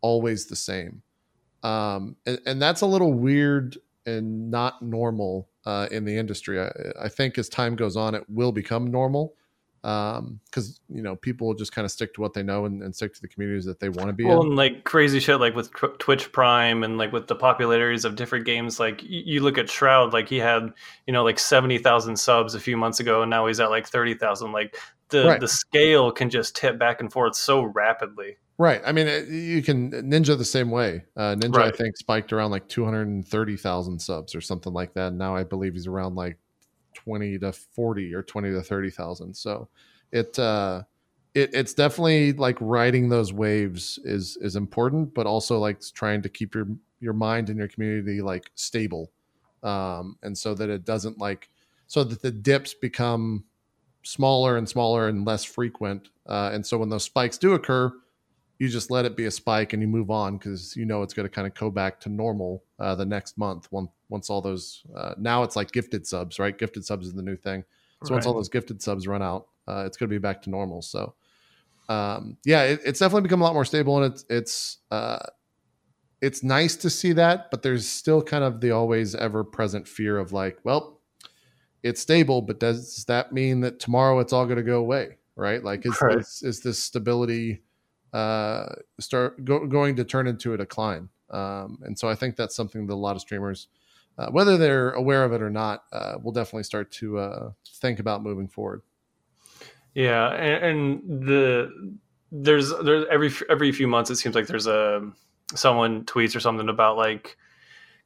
always 0.00 0.46
the 0.46 0.56
same. 0.56 1.02
Um, 1.62 2.16
and, 2.26 2.40
and, 2.44 2.60
that's 2.60 2.80
a 2.80 2.86
little 2.86 3.12
weird 3.12 3.78
and 4.04 4.50
not 4.50 4.82
normal 4.82 5.48
uh, 5.64 5.86
in 5.92 6.04
the 6.04 6.16
industry. 6.16 6.60
I, 6.60 6.72
I, 7.00 7.08
think 7.08 7.38
as 7.38 7.48
time 7.48 7.76
goes 7.76 7.96
on, 7.96 8.16
it 8.16 8.24
will 8.28 8.50
become 8.50 8.90
normal 8.90 9.34
because 9.82 10.18
um, 10.18 10.40
you 10.88 11.02
know 11.02 11.16
people 11.16 11.52
just 11.54 11.72
kind 11.72 11.84
of 11.84 11.90
stick 11.90 12.14
to 12.14 12.20
what 12.20 12.34
they 12.34 12.42
know 12.42 12.66
and, 12.66 12.82
and 12.82 12.94
stick 12.94 13.12
to 13.14 13.20
the 13.20 13.26
communities 13.26 13.64
that 13.64 13.80
they 13.80 13.88
want 13.88 14.08
to 14.08 14.12
be 14.12 14.24
well, 14.24 14.42
in. 14.42 14.48
And 14.48 14.56
like 14.56 14.84
crazy 14.84 15.18
shit, 15.18 15.40
like 15.40 15.56
with 15.56 15.72
Twitch 15.98 16.30
Prime 16.30 16.84
and 16.84 16.98
like 16.98 17.12
with 17.12 17.26
the 17.26 17.34
popularities 17.34 18.04
of 18.04 18.14
different 18.14 18.44
games. 18.44 18.78
Like 18.78 19.02
you 19.02 19.42
look 19.42 19.58
at 19.58 19.68
Shroud, 19.68 20.12
like 20.12 20.28
he 20.28 20.38
had 20.38 20.72
you 21.06 21.12
know 21.12 21.24
like 21.24 21.40
seventy 21.40 21.78
thousand 21.78 22.16
subs 22.16 22.54
a 22.54 22.60
few 22.60 22.76
months 22.76 23.00
ago, 23.00 23.22
and 23.22 23.30
now 23.30 23.46
he's 23.46 23.58
at 23.58 23.70
like 23.70 23.88
thirty 23.88 24.14
thousand. 24.14 24.52
Like 24.52 24.76
the 25.08 25.26
right. 25.26 25.40
the 25.40 25.48
scale 25.48 26.12
can 26.12 26.30
just 26.30 26.54
tip 26.54 26.78
back 26.78 27.00
and 27.00 27.12
forth 27.12 27.34
so 27.34 27.64
rapidly. 27.64 28.36
Right. 28.58 28.80
I 28.84 28.92
mean, 28.92 29.08
you 29.28 29.62
can 29.62 29.90
Ninja 29.90 30.38
the 30.38 30.44
same 30.44 30.70
way. 30.70 31.02
Uh, 31.16 31.34
Ninja, 31.34 31.56
right. 31.56 31.74
I 31.74 31.76
think, 31.76 31.96
spiked 31.96 32.32
around 32.32 32.52
like 32.52 32.68
230,000 32.68 33.98
subs 33.98 34.36
or 34.36 34.40
something 34.40 34.72
like 34.72 34.94
that. 34.94 35.12
Now 35.14 35.34
I 35.34 35.42
believe 35.42 35.72
he's 35.72 35.88
around 35.88 36.14
like 36.14 36.38
20 37.04 37.38
to 37.38 37.52
40 37.52 38.14
or 38.14 38.22
20 38.22 38.50
to 38.52 38.62
30,000. 38.62 39.34
So 39.34 39.68
it, 40.12 40.38
uh, 40.38 40.82
it, 41.34 41.50
it's 41.54 41.74
definitely 41.74 42.32
like 42.32 42.56
riding 42.60 43.08
those 43.08 43.32
waves 43.32 43.98
is 44.04 44.36
is 44.40 44.56
important, 44.56 45.14
but 45.14 45.26
also 45.26 45.58
like 45.58 45.80
trying 45.94 46.22
to 46.22 46.28
keep 46.28 46.54
your 46.54 46.66
your 47.00 47.14
mind 47.14 47.48
and 47.48 47.58
your 47.58 47.68
community 47.68 48.20
like 48.20 48.50
stable, 48.54 49.10
um, 49.62 50.16
and 50.22 50.36
so 50.36 50.54
that 50.54 50.68
it 50.68 50.84
doesn't 50.84 51.18
like 51.18 51.48
so 51.86 52.04
that 52.04 52.22
the 52.22 52.30
dips 52.30 52.74
become 52.74 53.44
smaller 54.02 54.56
and 54.56 54.68
smaller 54.68 55.08
and 55.08 55.26
less 55.26 55.44
frequent. 55.44 56.08
Uh, 56.26 56.50
and 56.52 56.64
so 56.64 56.76
when 56.78 56.88
those 56.88 57.04
spikes 57.04 57.38
do 57.38 57.54
occur, 57.54 57.92
you 58.62 58.68
just 58.68 58.92
let 58.92 59.04
it 59.04 59.16
be 59.16 59.24
a 59.24 59.30
spike 59.30 59.72
and 59.72 59.82
you 59.82 59.88
move 59.88 60.08
on 60.08 60.38
because 60.38 60.76
you 60.76 60.84
know 60.84 61.02
it's 61.02 61.12
going 61.12 61.28
to 61.28 61.34
kind 61.34 61.48
of 61.48 61.54
go 61.54 61.68
back 61.68 61.98
to 61.98 62.08
normal 62.08 62.62
uh, 62.78 62.94
the 62.94 63.04
next 63.04 63.36
month 63.36 63.66
once 63.72 63.90
once 64.08 64.30
all 64.30 64.40
those 64.40 64.84
uh, 64.96 65.14
now 65.18 65.42
it's 65.42 65.56
like 65.56 65.72
gifted 65.72 66.06
subs 66.06 66.38
right 66.38 66.58
gifted 66.58 66.84
subs 66.84 67.08
is 67.08 67.12
the 67.12 67.22
new 67.22 67.34
thing 67.34 67.64
so 68.04 68.10
right. 68.10 68.18
once 68.18 68.26
all 68.26 68.34
those 68.34 68.48
gifted 68.48 68.80
subs 68.80 69.08
run 69.08 69.20
out 69.20 69.48
uh, 69.66 69.82
it's 69.84 69.96
going 69.96 70.08
to 70.08 70.14
be 70.14 70.18
back 70.18 70.40
to 70.40 70.48
normal 70.48 70.80
so 70.80 71.12
um, 71.88 72.36
yeah 72.44 72.62
it, 72.62 72.78
it's 72.84 73.00
definitely 73.00 73.22
become 73.22 73.40
a 73.40 73.44
lot 73.44 73.52
more 73.52 73.64
stable 73.64 74.00
and 74.00 74.12
it's 74.12 74.24
it's 74.30 74.78
uh, 74.92 75.18
it's 76.20 76.44
nice 76.44 76.76
to 76.76 76.88
see 76.88 77.12
that 77.12 77.50
but 77.50 77.62
there's 77.64 77.88
still 77.88 78.22
kind 78.22 78.44
of 78.44 78.60
the 78.60 78.70
always 78.70 79.16
ever 79.16 79.42
present 79.42 79.88
fear 79.88 80.18
of 80.18 80.32
like 80.32 80.56
well 80.62 81.00
it's 81.82 82.00
stable 82.00 82.40
but 82.40 82.60
does 82.60 83.04
that 83.08 83.32
mean 83.32 83.60
that 83.60 83.80
tomorrow 83.80 84.20
it's 84.20 84.32
all 84.32 84.44
going 84.44 84.56
to 84.56 84.62
go 84.62 84.78
away 84.78 85.16
right 85.34 85.64
like 85.64 85.84
is, 85.84 86.00
right. 86.00 86.18
is, 86.18 86.42
is 86.44 86.60
this 86.60 86.80
stability 86.80 87.60
uh, 88.12 88.66
start 89.00 89.44
go, 89.44 89.66
going 89.66 89.96
to 89.96 90.04
turn 90.04 90.26
into 90.26 90.54
a 90.54 90.56
decline. 90.56 91.08
Um, 91.30 91.78
and 91.82 91.98
so 91.98 92.08
I 92.08 92.14
think 92.14 92.36
that's 92.36 92.54
something 92.54 92.86
that 92.86 92.92
a 92.92 92.94
lot 92.94 93.16
of 93.16 93.22
streamers, 93.22 93.68
uh, 94.18 94.28
whether 94.30 94.58
they're 94.58 94.90
aware 94.90 95.24
of 95.24 95.32
it 95.32 95.40
or 95.40 95.50
not, 95.50 95.84
uh, 95.92 96.14
will 96.22 96.32
definitely 96.32 96.64
start 96.64 96.90
to 96.92 97.18
uh, 97.18 97.50
think 97.66 97.98
about 97.98 98.22
moving 98.22 98.48
forward. 98.48 98.82
Yeah, 99.94 100.28
and, 100.28 100.64
and, 100.64 101.26
the 101.26 101.98
there's 102.30 102.72
there's 102.82 103.04
every 103.10 103.30
every 103.50 103.72
few 103.72 103.86
months 103.86 104.10
it 104.10 104.16
seems 104.16 104.34
like 104.34 104.46
there's 104.46 104.66
a 104.66 105.12
someone 105.54 106.04
tweets 106.04 106.34
or 106.34 106.40
something 106.40 106.70
about 106.70 106.96
like 106.96 107.36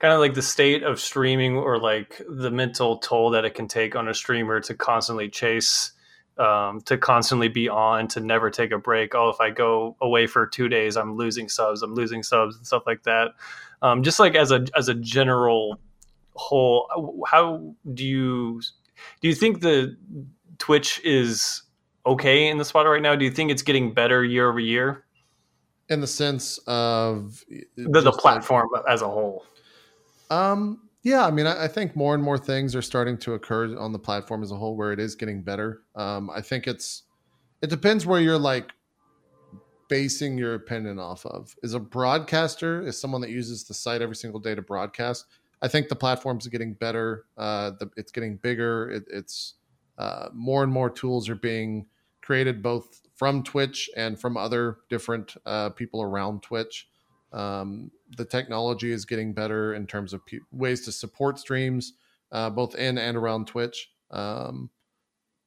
kind 0.01 0.13
of 0.13 0.19
like 0.19 0.35
the 0.35 0.43
state 0.43 0.83
of 0.83 1.01
streaming 1.01 1.57
or 1.57 1.79
like 1.79 2.21
the 2.29 2.51
mental 2.51 2.99
toll 2.99 3.31
that 3.31 3.45
it 3.45 3.55
can 3.55 3.69
take 3.69 3.95
on 3.95 4.09
a 4.09 4.15
streamer 4.15 4.61
to 4.61 4.75
constantly 4.75 5.29
chase 5.29 5.93
um, 6.39 6.81
to 6.83 6.99
constantly 6.99 7.49
be 7.49 7.69
on, 7.69 8.09
to 8.09 8.21
never 8.21 8.51
take 8.51 8.71
a 8.71 8.79
break. 8.79 9.15
Oh, 9.15 9.29
if 9.29 9.41
I 9.41 9.51
go 9.51 9.97
away 10.01 10.27
for 10.27 10.47
two 10.47 10.69
days, 10.69 10.97
I'm 10.97 11.17
losing 11.17 11.49
subs. 11.49 11.83
I'm 11.83 11.95
losing 11.95 12.23
subs 12.23 12.57
and 12.57 12.67
stuff 12.67 12.83
like 12.87 13.03
that. 13.05 13.33
Um, 13.83 14.03
just 14.03 14.19
like 14.19 14.35
as 14.35 14.51
a 14.51 14.67
as 14.77 14.89
a 14.89 14.95
general 14.95 15.79
whole, 16.35 17.25
how 17.27 17.75
do 17.95 18.05
you 18.05 18.61
do 19.21 19.29
you 19.29 19.35
think 19.35 19.61
the 19.61 19.97
Twitch 20.59 21.01
is 21.05 21.63
okay 22.07 22.49
in 22.49 22.59
the 22.59 22.65
spot 22.65 22.87
right 22.87 23.03
now? 23.03 23.15
Do 23.17 23.25
you 23.25 23.31
think 23.31 23.51
it's 23.51 23.63
getting 23.63 23.93
better 23.93 24.25
year 24.25 24.49
over 24.49 24.61
year? 24.61 25.05
In 25.89 26.01
the 26.01 26.07
sense 26.07 26.59
of 26.67 27.45
the, 27.77 28.01
the 28.01 28.13
platform 28.13 28.69
like, 28.73 28.83
as 28.89 29.03
a 29.03 29.09
whole. 29.09 29.45
Um, 30.31 30.86
yeah, 31.07 31.25
I 31.25 31.31
mean, 31.31 31.47
I, 31.47 31.67
I, 31.67 31.69
think 31.69 31.95
more 31.95 32.17
and 32.17 32.23
more 32.23 32.37
things 32.37 32.75
are 32.75 32.83
starting 32.83 33.17
to 33.19 33.35
occur 33.35 33.79
on 33.79 33.93
the 33.93 33.99
platform 33.99 34.43
as 34.43 34.51
a 34.51 34.57
whole, 34.57 34.77
where 34.77 34.93
it 34.93 34.99
is 34.99 35.15
getting 35.15 35.41
better. 35.41 35.83
Um, 35.95 36.29
I 36.35 36.41
think 36.41 36.67
it's 36.67 37.05
it 37.63 37.71
depends 37.71 38.05
where 38.05 38.21
you're 38.21 38.37
like 38.37 38.73
basing 39.89 40.37
your 40.37 40.55
opinion 40.55 40.99
off 40.99 41.25
of. 41.25 41.55
Is 41.63 41.75
a 41.75 41.79
broadcaster 41.79 42.85
is 42.85 43.01
someone 43.01 43.21
that 43.21 43.31
uses 43.31 43.63
the 43.63 43.73
site 43.73 44.03
every 44.03 44.17
single 44.17 44.41
day 44.41 44.57
to 44.57 44.63
broadcast. 44.63 45.27
I 45.63 45.69
think 45.69 45.89
the 45.89 45.95
platforms 45.95 46.45
are 46.45 46.51
getting 46.51 46.75
better. 46.75 47.27
Uh, 47.39 47.71
the, 47.79 47.89
it's 47.97 48.11
getting 48.11 48.39
bigger. 48.39 48.91
It, 48.91 49.05
it's 49.09 49.55
uh, 49.99 50.31
more 50.35 50.65
and 50.65 50.73
more 50.73 50.91
tools 50.91 51.29
are 51.29 51.37
being 51.37 51.87
created 52.21 52.65
both 52.65 53.03
from 53.15 53.45
Twitch 53.45 53.89
and 53.97 54.19
from 54.19 54.37
other 54.37 54.79
different 54.91 55.37
uh, 55.47 55.71
people 55.71 56.03
around 56.03 56.43
Twitch. 56.43 56.89
Um, 57.37 57.91
the 58.17 58.25
technology 58.25 58.91
is 58.91 59.05
getting 59.05 59.35
better 59.35 59.75
in 59.75 59.87
terms 59.87 60.13
of 60.15 60.25
pe- 60.25 60.39
ways 60.51 60.85
to 60.87 60.93
support 60.93 61.39
streams, 61.39 61.93
uh, 62.33 62.49
both 62.51 62.75
in 62.75 62.97
and 62.97 63.17
around 63.17 63.47
Twitch. 63.47 63.91
Um, 64.11 64.71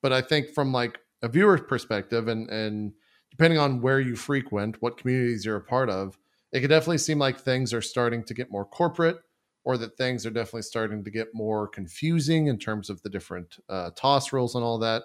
but 0.01 0.13
I 0.13 0.21
think 0.21 0.53
from 0.53 0.71
like 0.71 0.99
a 1.23 1.27
viewer 1.27 1.57
perspective, 1.57 2.27
and 2.27 2.49
and 2.49 2.93
depending 3.31 3.59
on 3.59 3.81
where 3.81 3.99
you 3.99 4.15
frequent, 4.15 4.77
what 4.81 4.97
communities 4.97 5.45
you're 5.45 5.55
a 5.55 5.61
part 5.61 5.89
of, 5.89 6.17
it 6.53 6.61
could 6.61 6.69
definitely 6.69 6.99
seem 6.99 7.17
like 7.19 7.39
things 7.39 7.73
are 7.73 7.81
starting 7.81 8.23
to 8.25 8.33
get 8.33 8.51
more 8.51 8.65
corporate, 8.65 9.17
or 9.63 9.77
that 9.77 9.97
things 9.97 10.25
are 10.25 10.31
definitely 10.31 10.61
starting 10.61 11.03
to 11.03 11.11
get 11.11 11.27
more 11.33 11.67
confusing 11.67 12.47
in 12.47 12.59
terms 12.59 12.89
of 12.89 13.01
the 13.01 13.09
different 13.09 13.57
uh, 13.67 13.89
TOS 13.95 14.31
rules 14.31 14.55
and 14.55 14.63
all 14.63 14.77
that. 14.79 15.03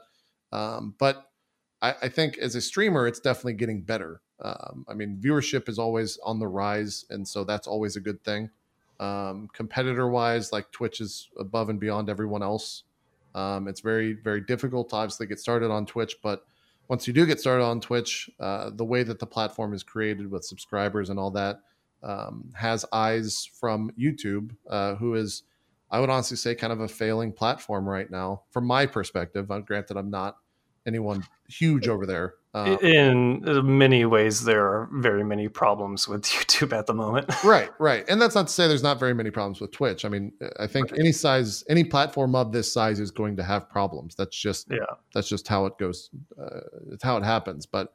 Um, 0.52 0.94
but 0.98 1.26
I, 1.82 1.94
I 2.02 2.08
think 2.08 2.38
as 2.38 2.54
a 2.54 2.60
streamer, 2.60 3.06
it's 3.06 3.20
definitely 3.20 3.54
getting 3.54 3.82
better. 3.82 4.20
Um, 4.40 4.84
I 4.88 4.94
mean, 4.94 5.18
viewership 5.22 5.68
is 5.68 5.78
always 5.78 6.18
on 6.24 6.38
the 6.38 6.48
rise, 6.48 7.04
and 7.10 7.26
so 7.26 7.44
that's 7.44 7.66
always 7.66 7.96
a 7.96 8.00
good 8.00 8.22
thing. 8.24 8.50
Um, 9.00 9.48
competitor 9.52 10.08
wise, 10.08 10.52
like 10.52 10.70
Twitch 10.70 11.00
is 11.00 11.28
above 11.38 11.68
and 11.68 11.80
beyond 11.80 12.08
everyone 12.08 12.42
else. 12.42 12.84
Um, 13.34 13.66
it's 13.68 13.80
very, 13.80 14.12
very 14.12 14.40
difficult 14.40 14.90
to 14.90 14.96
obviously 14.96 15.26
get 15.26 15.40
started 15.40 15.70
on 15.70 15.86
Twitch, 15.86 16.16
but 16.22 16.46
once 16.88 17.06
you 17.06 17.12
do 17.12 17.26
get 17.26 17.40
started 17.40 17.64
on 17.64 17.80
Twitch, 17.80 18.30
uh, 18.38 18.70
the 18.72 18.84
way 18.84 19.02
that 19.02 19.18
the 19.18 19.26
platform 19.26 19.72
is 19.72 19.82
created 19.82 20.30
with 20.30 20.44
subscribers 20.44 21.10
and 21.10 21.18
all 21.18 21.30
that 21.30 21.60
um, 22.02 22.52
has 22.54 22.84
eyes 22.92 23.48
from 23.58 23.90
YouTube, 23.98 24.54
uh, 24.68 24.94
who 24.96 25.14
is, 25.14 25.44
I 25.90 26.00
would 26.00 26.10
honestly 26.10 26.36
say, 26.36 26.54
kind 26.54 26.72
of 26.72 26.80
a 26.80 26.88
failing 26.88 27.32
platform 27.32 27.88
right 27.88 28.10
now, 28.10 28.42
from 28.50 28.66
my 28.66 28.86
perspective. 28.86 29.50
Uh, 29.50 29.60
granted, 29.60 29.96
I'm 29.96 30.10
not 30.10 30.38
anyone 30.86 31.24
huge 31.48 31.88
over 31.88 32.06
there. 32.06 32.34
Um, 32.54 32.78
in 32.78 33.78
many 33.78 34.04
ways, 34.04 34.44
there 34.44 34.64
are 34.64 34.88
very 34.92 35.24
many 35.24 35.48
problems 35.48 36.06
with 36.06 36.22
YouTube 36.24 36.72
at 36.72 36.86
the 36.86 36.94
moment. 36.94 37.26
right, 37.42 37.70
right, 37.80 38.04
and 38.08 38.22
that's 38.22 38.36
not 38.36 38.46
to 38.46 38.52
say 38.52 38.68
there's 38.68 38.82
not 38.82 39.00
very 39.00 39.12
many 39.12 39.30
problems 39.30 39.60
with 39.60 39.72
Twitch. 39.72 40.04
I 40.04 40.08
mean, 40.08 40.32
I 40.60 40.68
think 40.68 40.92
right. 40.92 41.00
any 41.00 41.10
size, 41.10 41.64
any 41.68 41.82
platform 41.82 42.36
of 42.36 42.52
this 42.52 42.72
size 42.72 43.00
is 43.00 43.10
going 43.10 43.36
to 43.36 43.42
have 43.42 43.68
problems. 43.68 44.14
That's 44.14 44.36
just 44.36 44.68
yeah, 44.70 44.84
that's 45.12 45.28
just 45.28 45.48
how 45.48 45.66
it 45.66 45.78
goes. 45.78 46.10
Uh, 46.40 46.60
it's 46.92 47.02
how 47.02 47.16
it 47.16 47.24
happens. 47.24 47.66
But 47.66 47.92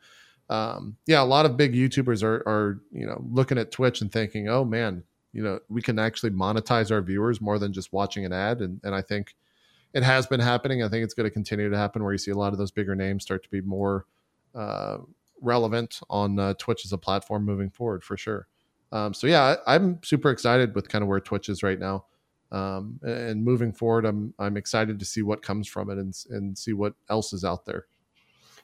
um, 0.50 0.98
yeah, 1.06 1.22
a 1.22 1.24
lot 1.24 1.46
of 1.46 1.56
big 1.56 1.74
YouTubers 1.74 2.22
are 2.22 2.44
are 2.46 2.82
you 2.92 3.06
know 3.06 3.24
looking 3.32 3.58
at 3.58 3.72
Twitch 3.72 4.02
and 4.02 4.12
thinking, 4.12 4.50
oh 4.50 4.66
man, 4.66 5.04
you 5.32 5.42
know, 5.42 5.60
we 5.70 5.82
can 5.82 6.00
actually 6.00 6.32
monetize 6.32 6.92
our 6.92 7.02
viewers 7.02 7.40
more 7.40 7.60
than 7.60 7.72
just 7.72 7.94
watching 7.94 8.26
an 8.26 8.34
ad, 8.34 8.60
and 8.60 8.82
and 8.84 8.94
I 8.94 9.02
think 9.02 9.36
it 9.94 10.04
has 10.04 10.28
been 10.28 10.40
happening. 10.40 10.84
I 10.84 10.90
think 10.90 11.04
it's 11.04 11.14
going 11.14 11.26
to 11.26 11.34
continue 11.34 11.70
to 11.70 11.78
happen 11.78 12.04
where 12.04 12.12
you 12.12 12.18
see 12.18 12.32
a 12.32 12.38
lot 12.38 12.54
of 12.54 12.60
those 12.60 12.72
bigger 12.72 12.96
names 12.96 13.24
start 13.24 13.44
to 13.44 13.50
be 13.50 13.62
more 13.62 14.06
uh, 14.56 14.98
relevant 15.42 16.00
on 16.10 16.40
uh, 16.40 16.54
Twitch 16.58 16.86
as 16.86 16.94
a 16.94 16.98
platform 16.98 17.46
moving 17.46 17.70
forward 17.70 18.04
for 18.04 18.18
sure. 18.18 18.48
Um, 18.92 19.14
so 19.14 19.28
yeah, 19.28 19.56
I, 19.68 19.76
am 19.76 20.00
super 20.04 20.32
excited 20.32 20.74
with 20.74 20.90
kind 20.90 21.04
of 21.04 21.08
where 21.08 21.20
Twitch 21.20 21.50
is 21.50 21.62
right 21.62 21.78
now, 21.78 22.06
um, 22.52 23.00
and 23.04 23.44
moving 23.44 23.72
forward, 23.72 24.04
I'm 24.06 24.34
I'm 24.40 24.58
excited 24.58 24.98
to 24.98 25.06
see 25.06 25.22
what 25.22 25.44
comes 25.44 25.68
from 25.68 25.92
it 25.92 26.00
and 26.00 26.16
and 26.32 26.58
see 26.58 26.74
what 26.74 26.96
else 27.08 27.32
is 27.32 27.44
out 27.44 27.66
there. 27.66 27.86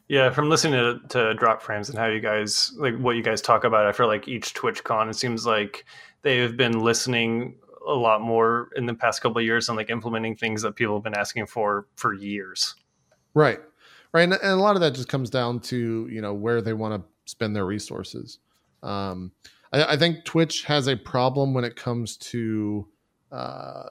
Yeah, 0.07 0.29
from 0.31 0.49
listening 0.49 0.73
to, 0.73 1.07
to 1.09 1.33
Drop 1.35 1.61
Frames 1.61 1.89
and 1.89 1.97
how 1.97 2.07
you 2.07 2.19
guys 2.19 2.73
like 2.77 2.97
what 2.97 3.15
you 3.15 3.21
guys 3.21 3.39
talk 3.39 3.63
about, 3.65 3.85
I 3.85 3.91
feel 3.91 4.07
like 4.07 4.27
each 4.27 4.55
TwitchCon, 4.55 5.09
it 5.09 5.15
seems 5.15 5.45
like 5.45 5.85
they've 6.23 6.55
been 6.57 6.79
listening 6.79 7.55
a 7.87 7.93
lot 7.93 8.21
more 8.21 8.69
in 8.75 8.85
the 8.85 8.93
past 8.93 9.21
couple 9.21 9.37
of 9.39 9.45
years 9.45 9.69
on 9.69 9.75
like 9.75 9.89
implementing 9.89 10.35
things 10.35 10.61
that 10.61 10.75
people 10.75 10.95
have 10.95 11.03
been 11.03 11.15
asking 11.15 11.47
for 11.47 11.87
for 11.95 12.13
years. 12.13 12.75
Right, 13.33 13.59
right, 14.13 14.23
and, 14.23 14.33
and 14.33 14.51
a 14.51 14.55
lot 14.55 14.75
of 14.75 14.81
that 14.81 14.93
just 14.95 15.09
comes 15.09 15.29
down 15.29 15.59
to 15.61 16.07
you 16.11 16.21
know 16.21 16.33
where 16.33 16.61
they 16.61 16.73
want 16.73 17.01
to 17.01 17.31
spend 17.31 17.55
their 17.55 17.65
resources. 17.65 18.39
Um, 18.83 19.31
I, 19.71 19.93
I, 19.93 19.97
think 19.97 20.25
Twitch 20.25 20.63
has 20.65 20.87
a 20.87 20.95
problem 20.95 21.53
when 21.53 21.63
it 21.63 21.75
comes 21.75 22.17
to. 22.17 22.87
Uh, 23.31 23.83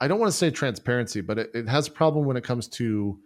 I 0.00 0.08
don't 0.08 0.20
want 0.20 0.30
to 0.30 0.36
say 0.36 0.50
transparency, 0.50 1.20
but 1.20 1.38
it, 1.38 1.50
it 1.54 1.68
has 1.68 1.88
a 1.88 1.90
problem 1.90 2.26
when 2.26 2.36
it 2.36 2.44
comes 2.44 2.68
to 2.68 3.18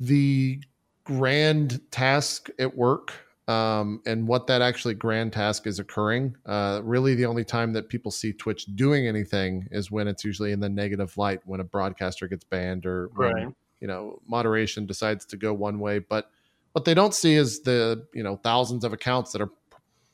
the 0.00 0.60
grand 1.04 1.80
task 1.90 2.48
at 2.58 2.76
work 2.76 3.12
um, 3.46 4.00
and 4.06 4.26
what 4.26 4.46
that 4.46 4.62
actually 4.62 4.94
grand 4.94 5.32
task 5.32 5.66
is 5.66 5.78
occurring. 5.78 6.36
Uh, 6.46 6.80
really, 6.82 7.14
the 7.14 7.26
only 7.26 7.44
time 7.44 7.72
that 7.74 7.88
people 7.88 8.10
see 8.10 8.32
Twitch 8.32 8.64
doing 8.74 9.06
anything 9.06 9.68
is 9.70 9.90
when 9.90 10.08
it's 10.08 10.24
usually 10.24 10.52
in 10.52 10.60
the 10.60 10.68
negative 10.68 11.16
light, 11.18 11.40
when 11.44 11.60
a 11.60 11.64
broadcaster 11.64 12.26
gets 12.26 12.44
banned 12.44 12.86
or 12.86 13.10
when 13.14 13.34
right. 13.34 13.48
you 13.80 13.86
know 13.86 14.20
moderation 14.26 14.86
decides 14.86 15.26
to 15.26 15.36
go 15.36 15.52
one 15.52 15.78
way. 15.78 15.98
But 15.98 16.30
what 16.72 16.86
they 16.86 16.94
don't 16.94 17.14
see 17.14 17.34
is 17.34 17.60
the 17.60 18.06
you 18.14 18.22
know 18.22 18.36
thousands 18.36 18.82
of 18.82 18.94
accounts 18.94 19.32
that 19.32 19.42
are 19.42 19.50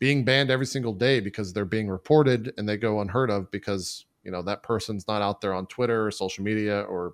being 0.00 0.24
banned 0.24 0.50
every 0.50 0.66
single 0.66 0.94
day 0.94 1.20
because 1.20 1.52
they're 1.52 1.64
being 1.64 1.88
reported 1.88 2.52
and 2.58 2.68
they 2.68 2.76
go 2.76 3.00
unheard 3.00 3.30
of 3.30 3.48
because 3.52 4.06
you 4.24 4.32
know 4.32 4.42
that 4.42 4.64
person's 4.64 5.06
not 5.06 5.22
out 5.22 5.40
there 5.40 5.54
on 5.54 5.66
Twitter 5.66 6.04
or 6.04 6.10
social 6.10 6.42
media 6.42 6.80
or 6.82 7.12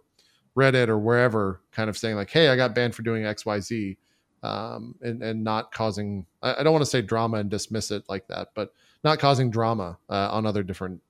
Reddit 0.57 0.89
or 0.89 0.99
wherever, 0.99 1.61
kind 1.73 1.91
of 1.91 1.99
saying 1.99 2.17
like, 2.17 2.31
"Hey, 2.31 2.49
I 2.49 2.57
got 2.57 2.75
banned 2.75 2.95
for 2.95 3.03
doing 3.03 3.27
X, 3.27 3.45
Y, 3.45 3.61
Z," 3.61 3.99
um, 4.47 4.95
and 5.01 5.23
and 5.23 5.43
not 5.43 5.73
causing. 5.73 6.27
I, 6.43 6.63
don't 6.63 6.73
want 6.73 6.85
to 6.85 6.91
say 6.91 7.03
drama 7.03 7.39
and 7.39 7.51
dismiss 7.51 7.91
it 7.91 8.05
like 8.09 8.29
that, 8.29 8.49
but 8.55 8.73
not 9.03 9.19
causing 9.19 9.51
drama 9.51 9.99
uh, 10.09 10.29
on 10.31 10.47
other 10.47 10.63
different, 10.63 11.03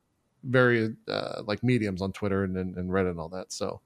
very 0.43 0.95
uh, 1.09 1.43
like 1.47 1.63
mediums 1.63 2.03
on 2.03 2.13
Twitter 2.13 2.45
and, 2.45 2.57
and, 2.57 2.77
and 2.77 2.91
Reddit 2.91 3.11
and 3.11 3.21
all 3.21 3.29
that. 3.31 3.53
So, 3.53 3.81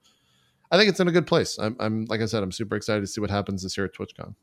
I 0.70 0.78
think 0.78 0.88
it's 0.88 1.00
in 1.00 1.08
a 1.08 1.12
good 1.12 1.26
place. 1.26 1.58
I'm, 1.58 1.76
I'm 1.80 2.04
like 2.06 2.20
I 2.20 2.26
said, 2.26 2.42
I'm 2.42 2.52
super 2.52 2.76
excited 2.76 3.00
to 3.00 3.06
see 3.06 3.20
what 3.20 3.30
happens 3.30 3.62
this 3.62 3.76
year 3.76 3.86
at 3.86 3.94
TwitchCon. 3.94 4.34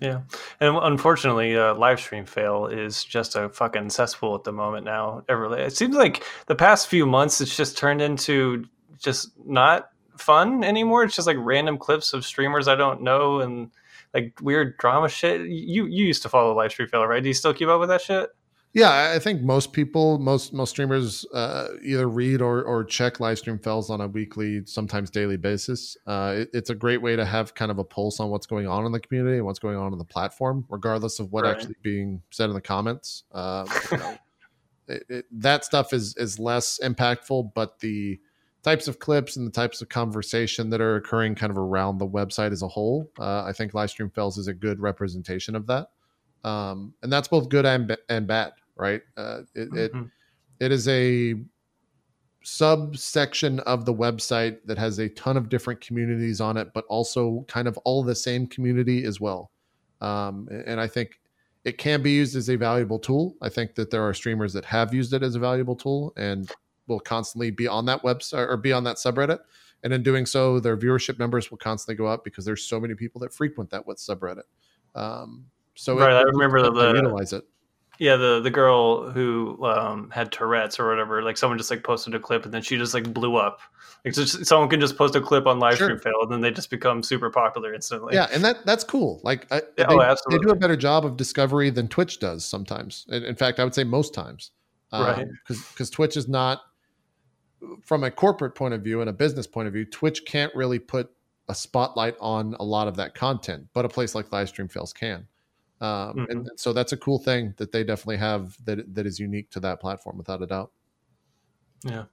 Yeah, 0.00 0.20
and 0.60 0.76
unfortunately, 0.76 1.56
uh, 1.56 1.74
live 1.74 1.98
stream 1.98 2.24
fail 2.24 2.66
is 2.66 3.02
just 3.02 3.34
a 3.34 3.48
fucking 3.48 3.90
cesspool 3.90 4.36
at 4.36 4.44
the 4.44 4.52
moment 4.52 4.84
now. 4.84 5.24
It 5.28 5.76
seems 5.76 5.96
like 5.96 6.22
the 6.46 6.54
past 6.54 6.86
few 6.86 7.04
months, 7.04 7.40
it's 7.40 7.56
just 7.56 7.76
turned 7.76 8.00
into 8.00 8.66
just 8.98 9.32
not 9.44 9.90
fun 10.16 10.62
anymore. 10.62 11.04
It's 11.04 11.16
just 11.16 11.26
like 11.26 11.36
random 11.40 11.78
clips 11.78 12.12
of 12.12 12.24
streamers 12.24 12.68
I 12.68 12.74
don't 12.74 13.02
know 13.02 13.40
and 13.40 13.70
like 14.14 14.38
weird 14.40 14.76
drama 14.78 15.08
shit. 15.08 15.42
You 15.42 15.86
you 15.86 16.06
used 16.06 16.22
to 16.22 16.28
follow 16.28 16.54
live 16.54 16.72
stream 16.72 16.88
fail, 16.88 17.06
right? 17.06 17.22
Do 17.22 17.28
you 17.28 17.34
still 17.34 17.54
keep 17.54 17.68
up 17.68 17.80
with 17.80 17.88
that 17.88 18.00
shit? 18.00 18.30
Yeah, 18.74 19.12
I 19.14 19.18
think 19.18 19.40
most 19.42 19.72
people, 19.72 20.18
most 20.18 20.52
most 20.52 20.70
streamers, 20.70 21.24
uh, 21.32 21.68
either 21.82 22.06
read 22.06 22.42
or 22.42 22.62
or 22.62 22.84
check 22.84 23.18
live 23.18 23.38
stream 23.38 23.58
fails 23.58 23.88
on 23.88 24.00
a 24.02 24.06
weekly, 24.06 24.62
sometimes 24.66 25.10
daily 25.10 25.38
basis. 25.38 25.96
Uh, 26.06 26.34
it, 26.38 26.50
it's 26.52 26.70
a 26.70 26.74
great 26.74 27.00
way 27.00 27.16
to 27.16 27.24
have 27.24 27.54
kind 27.54 27.70
of 27.70 27.78
a 27.78 27.84
pulse 27.84 28.20
on 28.20 28.28
what's 28.28 28.46
going 28.46 28.66
on 28.66 28.84
in 28.84 28.92
the 28.92 29.00
community 29.00 29.38
and 29.38 29.46
what's 29.46 29.58
going 29.58 29.76
on 29.76 29.92
in 29.92 29.98
the 29.98 30.04
platform, 30.04 30.66
regardless 30.68 31.18
of 31.18 31.32
what 31.32 31.44
right. 31.44 31.56
actually 31.56 31.76
being 31.82 32.20
said 32.30 32.50
in 32.50 32.54
the 32.54 32.60
comments. 32.60 33.24
Uh, 33.32 33.66
you 33.90 33.98
know, 33.98 34.18
it, 34.88 35.04
it, 35.08 35.24
that 35.32 35.64
stuff 35.64 35.94
is 35.94 36.14
is 36.16 36.38
less 36.38 36.78
impactful, 36.82 37.52
but 37.54 37.80
the 37.80 38.20
types 38.62 38.88
of 38.88 38.98
clips 38.98 39.36
and 39.36 39.46
the 39.46 39.50
types 39.50 39.80
of 39.80 39.88
conversation 39.88 40.70
that 40.70 40.80
are 40.80 40.96
occurring 40.96 41.34
kind 41.34 41.50
of 41.50 41.58
around 41.58 41.98
the 41.98 42.06
website 42.06 42.52
as 42.52 42.62
a 42.62 42.68
whole, 42.68 43.10
uh, 43.18 43.44
I 43.44 43.52
think 43.52 43.74
live 43.74 43.90
stream 43.90 44.10
fails 44.10 44.36
is 44.38 44.48
a 44.48 44.54
good 44.54 44.80
representation 44.80 45.54
of 45.54 45.66
that 45.66 45.88
um, 46.44 46.94
and 47.02 47.12
that's 47.12 47.28
both 47.28 47.48
good 47.48 47.66
and, 47.66 47.96
and 48.08 48.26
bad, 48.26 48.52
right? 48.76 49.02
Uh, 49.16 49.40
it, 49.54 49.70
mm-hmm. 49.70 49.76
it 49.76 50.10
it 50.60 50.72
is 50.72 50.88
a 50.88 51.34
subsection 52.42 53.60
of 53.60 53.84
the 53.84 53.94
website 53.94 54.58
that 54.64 54.78
has 54.78 54.98
a 54.98 55.08
ton 55.10 55.36
of 55.36 55.48
different 55.48 55.80
communities 55.80 56.40
on 56.40 56.56
it, 56.56 56.72
but 56.74 56.84
also 56.86 57.44
kind 57.48 57.68
of 57.68 57.76
all 57.78 58.02
the 58.02 58.14
same 58.14 58.46
community 58.46 59.04
as 59.04 59.20
well. 59.20 59.50
Um, 60.00 60.48
and 60.66 60.80
I 60.80 60.86
think 60.86 61.20
it 61.64 61.78
can 61.78 62.02
be 62.02 62.12
used 62.12 62.34
as 62.34 62.48
a 62.48 62.56
valuable 62.56 62.98
tool. 62.98 63.36
I 63.42 63.48
think 63.48 63.74
that 63.74 63.90
there 63.90 64.02
are 64.02 64.14
streamers 64.14 64.52
that 64.54 64.64
have 64.64 64.94
used 64.94 65.12
it 65.12 65.22
as 65.22 65.34
a 65.34 65.38
valuable 65.38 65.76
tool 65.76 66.12
and 66.16 66.50
will 66.88 67.00
constantly 67.00 67.50
be 67.50 67.68
on 67.68 67.86
that 67.86 68.02
website 68.02 68.48
or 68.48 68.56
be 68.56 68.72
on 68.72 68.84
that 68.84 68.96
subreddit. 68.96 69.40
And 69.84 69.92
in 69.92 70.02
doing 70.02 70.26
so, 70.26 70.58
their 70.58 70.76
viewership 70.76 71.18
numbers 71.18 71.50
will 71.50 71.58
constantly 71.58 71.96
go 71.96 72.06
up 72.06 72.24
because 72.24 72.44
there's 72.44 72.64
so 72.64 72.80
many 72.80 72.94
people 72.94 73.20
that 73.20 73.32
frequent 73.32 73.70
that 73.70 73.86
with 73.86 73.98
subreddit. 73.98 74.42
Um, 74.94 75.46
so 75.74 75.96
right, 75.96 76.12
it, 76.12 76.16
I 76.16 76.22
remember 76.22 76.62
the 76.70 76.94
utilize 76.94 77.32
it. 77.32 77.44
Yeah, 78.00 78.16
the 78.16 78.40
the 78.40 78.50
girl 78.50 79.10
who 79.10 79.64
um, 79.64 80.10
had 80.10 80.32
Tourette's 80.32 80.78
or 80.78 80.88
whatever, 80.88 81.22
like 81.22 81.36
someone 81.36 81.58
just 81.58 81.70
like 81.70 81.84
posted 81.84 82.14
a 82.14 82.20
clip 82.20 82.44
and 82.44 82.54
then 82.54 82.62
she 82.62 82.76
just 82.76 82.94
like 82.94 83.12
blew 83.12 83.36
up. 83.36 83.60
Like 84.04 84.14
just, 84.14 84.46
someone 84.46 84.68
can 84.68 84.80
just 84.80 84.96
post 84.96 85.16
a 85.16 85.20
clip 85.20 85.46
on 85.46 85.58
live 85.58 85.76
sure. 85.76 85.88
stream 85.88 85.98
fail 85.98 86.22
and 86.22 86.30
then 86.30 86.40
they 86.40 86.52
just 86.52 86.70
become 86.70 87.02
super 87.02 87.30
popular 87.30 87.74
instantly. 87.74 88.14
Yeah, 88.14 88.28
and 88.32 88.44
that 88.44 88.64
that's 88.64 88.84
cool. 88.84 89.20
Like 89.24 89.46
I, 89.52 89.62
yeah, 89.76 89.86
they, 89.88 89.94
oh, 89.94 90.16
they, 90.30 90.38
do 90.38 90.50
a 90.50 90.56
better 90.56 90.76
job 90.76 91.04
of 91.04 91.16
discovery 91.16 91.70
than 91.70 91.88
Twitch 91.88 92.20
does 92.20 92.44
sometimes. 92.44 93.06
In, 93.08 93.24
in 93.24 93.34
fact, 93.34 93.58
I 93.58 93.64
would 93.64 93.74
say 93.74 93.84
most 93.84 94.14
times. 94.14 94.52
Um, 94.92 95.04
right. 95.04 95.26
Because 95.48 95.90
Twitch 95.90 96.16
is 96.16 96.28
not 96.28 96.62
from 97.82 98.04
a 98.04 98.10
corporate 98.10 98.54
point 98.54 98.74
of 98.74 98.82
view 98.82 99.00
and 99.00 99.10
a 99.10 99.12
business 99.12 99.46
point 99.46 99.68
of 99.68 99.74
view, 99.74 99.84
Twitch 99.84 100.24
can't 100.24 100.54
really 100.54 100.78
put 100.78 101.10
a 101.48 101.54
spotlight 101.54 102.14
on 102.20 102.54
a 102.60 102.64
lot 102.64 102.88
of 102.88 102.96
that 102.96 103.14
content, 103.14 103.66
but 103.72 103.84
a 103.84 103.88
place 103.88 104.14
like 104.14 104.28
Livestream 104.30 104.70
Fails 104.70 104.92
can. 104.92 105.26
Um, 105.80 105.88
mm-hmm. 105.88 106.24
and, 106.30 106.50
so 106.56 106.72
that's 106.72 106.92
a 106.92 106.96
cool 106.96 107.18
thing 107.18 107.54
that 107.56 107.72
they 107.72 107.84
definitely 107.84 108.16
have 108.16 108.56
that 108.64 108.94
that 108.94 109.06
is 109.06 109.18
unique 109.18 109.50
to 109.50 109.60
that 109.60 109.80
platform, 109.80 110.18
without 110.18 110.42
a 110.42 110.46
doubt. 110.46 110.72
Yeah. 111.84 112.04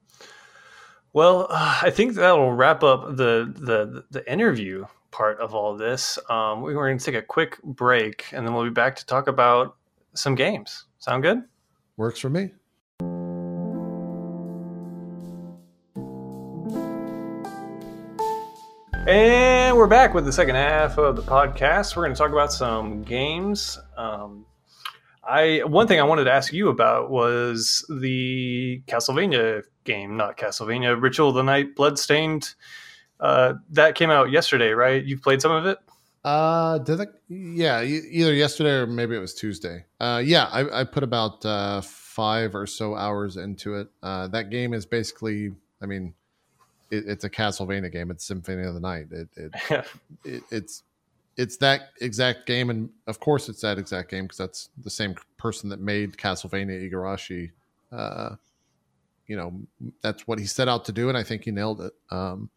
Well, 1.14 1.48
uh, 1.50 1.80
I 1.82 1.90
think 1.90 2.14
that'll 2.14 2.54
wrap 2.54 2.84
up 2.84 3.18
the 3.18 3.52
the 3.56 4.06
the 4.12 4.32
interview 4.32 4.86
part 5.12 5.40
of 5.40 5.56
all 5.56 5.76
this. 5.76 6.20
Um, 6.30 6.62
we're 6.62 6.74
going 6.74 6.98
to 6.98 7.04
take 7.04 7.16
a 7.16 7.22
quick 7.22 7.62
break, 7.64 8.26
and 8.34 8.46
then 8.46 8.54
we'll 8.54 8.66
be 8.66 8.70
back 8.70 8.96
to 8.98 9.06
talk 9.06 9.28
about 9.28 9.78
some 10.14 10.36
games. 10.36 10.86
Sound 11.00 11.24
good? 11.24 11.44
Works 11.98 12.20
for 12.20 12.30
me. 12.30 12.52
And 19.08 19.78
we're 19.78 19.86
back 19.86 20.16
with 20.16 20.26
the 20.26 20.32
second 20.32 20.56
half 20.56 20.98
of 20.98 21.16
the 21.16 21.22
podcast. 21.22 21.96
We're 21.96 22.06
going 22.06 22.16
to 22.16 22.18
talk 22.18 22.32
about 22.32 22.52
some 22.52 23.04
games. 23.04 23.78
Um, 23.96 24.48
I 25.24 25.62
one 25.64 25.88
thing 25.88 26.00
I 26.00 26.04
wanted 26.04 26.24
to 26.24 26.32
ask 26.32 26.52
you 26.52 26.70
about 26.70 27.12
was 27.12 27.86
the 27.88 28.82
Castlevania 28.88 29.62
game, 29.84 30.18
not 30.18 30.38
Castlevania 30.38 31.00
Ritual 31.00 31.30
of 31.30 31.36
the 31.36 31.44
Night 31.44 31.76
Bloodstained. 31.76 32.56
Uh, 33.20 33.54
that 33.70 33.94
came 33.94 34.10
out 34.10 34.32
yesterday, 34.32 34.72
right? 34.72 35.06
You've 35.06 35.22
played 35.22 35.40
some 35.40 35.52
of 35.52 35.68
it. 35.68 35.78
Uh, 36.24 36.80
did 36.80 37.00
I? 37.00 37.06
Yeah, 37.30 37.84
either 37.84 38.34
yesterday 38.34 38.72
or 38.72 38.88
maybe 38.88 39.16
it 39.16 39.20
was 39.20 39.36
Tuesday. 39.36 39.86
Uh, 40.00 40.24
yeah, 40.26 40.46
I, 40.46 40.82
I 40.82 40.84
put 40.84 41.04
about 41.04 41.46
uh, 41.46 41.82
five 41.82 42.56
or 42.56 42.66
so 42.66 42.96
hours 42.96 43.38
into 43.38 43.76
it. 43.76 43.88
Uh, 44.02 44.30
that 44.30 44.50
game 44.50 44.74
is 44.74 44.88
basically, 44.88 45.52
I 45.80 45.86
mean 45.86 46.16
it, 46.96 47.08
it's 47.08 47.24
a 47.24 47.30
Castlevania 47.30 47.92
game. 47.92 48.12
It's 48.12 48.26
Symphony 48.26 48.66
of 48.66 48.74
the 48.74 48.80
Night. 48.80 49.08
It, 49.12 49.30
it, 49.36 49.54
it, 50.24 50.44
it's 50.52 50.84
it's 51.38 51.58
that 51.58 51.90
exact 52.00 52.46
game, 52.46 52.70
and 52.70 52.90
of 53.08 53.20
course, 53.20 53.50
it's 53.50 53.62
that 53.62 53.78
exact 53.78 54.10
game 54.10 54.24
because 54.24 54.38
that's 54.38 54.70
the 54.84 54.90
same 54.90 55.16
person 55.38 55.70
that 55.70 55.80
made 55.80 56.18
Castlevania 56.18 56.90
Igarashi. 56.90 57.52
Uh, 57.92 58.36
you 59.28 59.36
know, 59.36 59.54
that's 60.02 60.28
what 60.28 60.40
he 60.40 60.46
set 60.46 60.68
out 60.68 60.86
to 60.86 60.92
do, 60.92 61.10
and 61.10 61.18
I 61.18 61.24
think 61.24 61.44
he 61.44 61.52
nailed 61.52 61.82
it. 61.82 61.94
Um, 62.10 62.50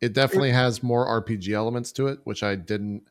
it 0.00 0.14
definitely 0.14 0.50
has 0.50 0.82
more 0.82 1.06
RPG 1.22 1.52
elements 1.52 1.92
to 1.92 2.08
it, 2.08 2.18
which 2.24 2.42
I 2.42 2.56
didn't 2.56 3.04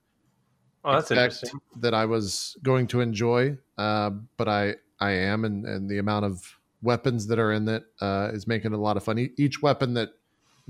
oh, 0.83 0.93
that's 0.93 1.11
expect 1.11 1.55
that 1.77 1.93
I 1.93 2.05
was 2.05 2.57
going 2.63 2.87
to 2.87 3.01
enjoy, 3.01 3.57
uh, 3.77 4.09
but 4.37 4.49
I 4.49 4.75
I 4.99 5.11
am, 5.11 5.45
and 5.45 5.65
and 5.65 5.89
the 5.89 5.99
amount 5.99 6.25
of 6.25 6.59
weapons 6.81 7.27
that 7.27 7.39
are 7.39 7.53
in 7.53 7.67
it 7.67 7.85
uh, 8.01 8.31
is 8.33 8.47
making 8.47 8.73
it 8.73 8.75
a 8.75 8.81
lot 8.81 8.97
of 8.97 9.03
fun. 9.03 9.19
each 9.37 9.61
weapon 9.61 9.93
that 9.93 10.09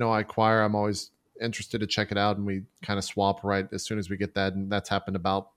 know 0.02 0.12
I 0.12 0.20
acquire, 0.22 0.62
I'm 0.62 0.76
always 0.76 1.12
interested 1.42 1.80
to 1.80 1.88
check 1.88 2.12
it 2.12 2.18
out, 2.18 2.38
and 2.38 2.46
we 2.46 2.64
kind 2.82 2.98
of 2.98 3.06
swap 3.06 3.44
right 3.44 3.68
as 3.72 3.84
soon 3.84 3.98
as 4.00 4.10
we 4.10 4.18
get 4.18 4.36
that, 4.36 4.54
and 4.54 4.72
that's 4.72 4.90
happened 4.90 5.16
about 5.16 5.50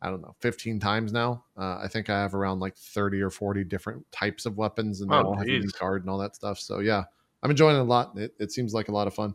I 0.00 0.10
don't 0.10 0.22
know 0.22 0.36
15 0.40 0.78
times 0.78 1.12
now. 1.12 1.44
Uh, 1.56 1.78
I 1.82 1.88
think 1.88 2.08
I 2.08 2.20
have 2.20 2.34
around 2.34 2.60
like 2.60 2.76
30 2.76 3.20
or 3.20 3.30
40 3.30 3.64
different 3.64 4.10
types 4.12 4.46
of 4.46 4.56
weapons, 4.56 5.00
and 5.00 5.10
they 5.10 5.16
oh, 5.16 5.24
all 5.24 5.36
have 5.36 5.48
a 5.48 5.66
card 5.76 6.02
and 6.02 6.10
all 6.10 6.18
that 6.18 6.36
stuff. 6.36 6.58
So 6.60 6.78
yeah, 6.78 7.04
I'm 7.42 7.50
enjoying 7.50 7.76
it 7.76 7.80
a 7.80 7.84
lot. 7.84 8.16
It, 8.16 8.34
it 8.38 8.52
seems 8.52 8.72
like 8.74 8.88
a 8.88 8.92
lot 8.92 9.06
of 9.06 9.14
fun. 9.14 9.34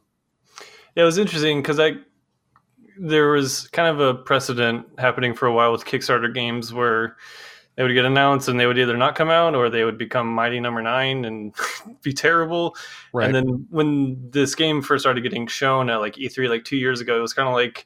Yeah, 0.96 1.04
it 1.04 1.06
was 1.06 1.18
interesting 1.18 1.62
because 1.62 1.80
I 1.80 1.94
there 2.98 3.32
was 3.32 3.68
kind 3.70 3.88
of 3.88 4.00
a 4.00 4.14
precedent 4.14 4.86
happening 5.00 5.34
for 5.34 5.48
a 5.48 5.54
while 5.54 5.72
with 5.72 5.84
Kickstarter 5.84 6.34
games 6.34 6.72
where 6.74 7.18
they 7.76 7.84
would 7.84 7.94
get 7.94 8.06
announced 8.06 8.48
and 8.48 8.60
they 8.60 8.66
would 8.66 8.78
either 8.78 8.98
not 8.98 9.16
come 9.16 9.30
out 9.30 9.56
or 9.56 9.70
they 9.70 9.84
would 9.84 9.98
become 9.98 10.28
mighty 10.28 10.60
number 10.60 10.82
nine 10.82 11.26
and 11.26 11.56
be 12.02 12.14
terrible. 12.14 12.76
Right. 13.12 13.26
and 13.26 13.36
then 13.36 13.68
when 13.70 14.30
this 14.32 14.56
game 14.56 14.82
first 14.82 15.04
started 15.04 15.22
getting 15.22 15.48
shown 15.48 15.90
at 15.90 15.98
like 15.98 16.16
e3 16.16 16.50
like 16.50 16.66
two 16.66 16.78
years 16.78 17.02
ago 17.02 17.18
it 17.18 17.22
was 17.22 17.34
kind 17.34 17.48
of 17.48 17.54
like 17.54 17.86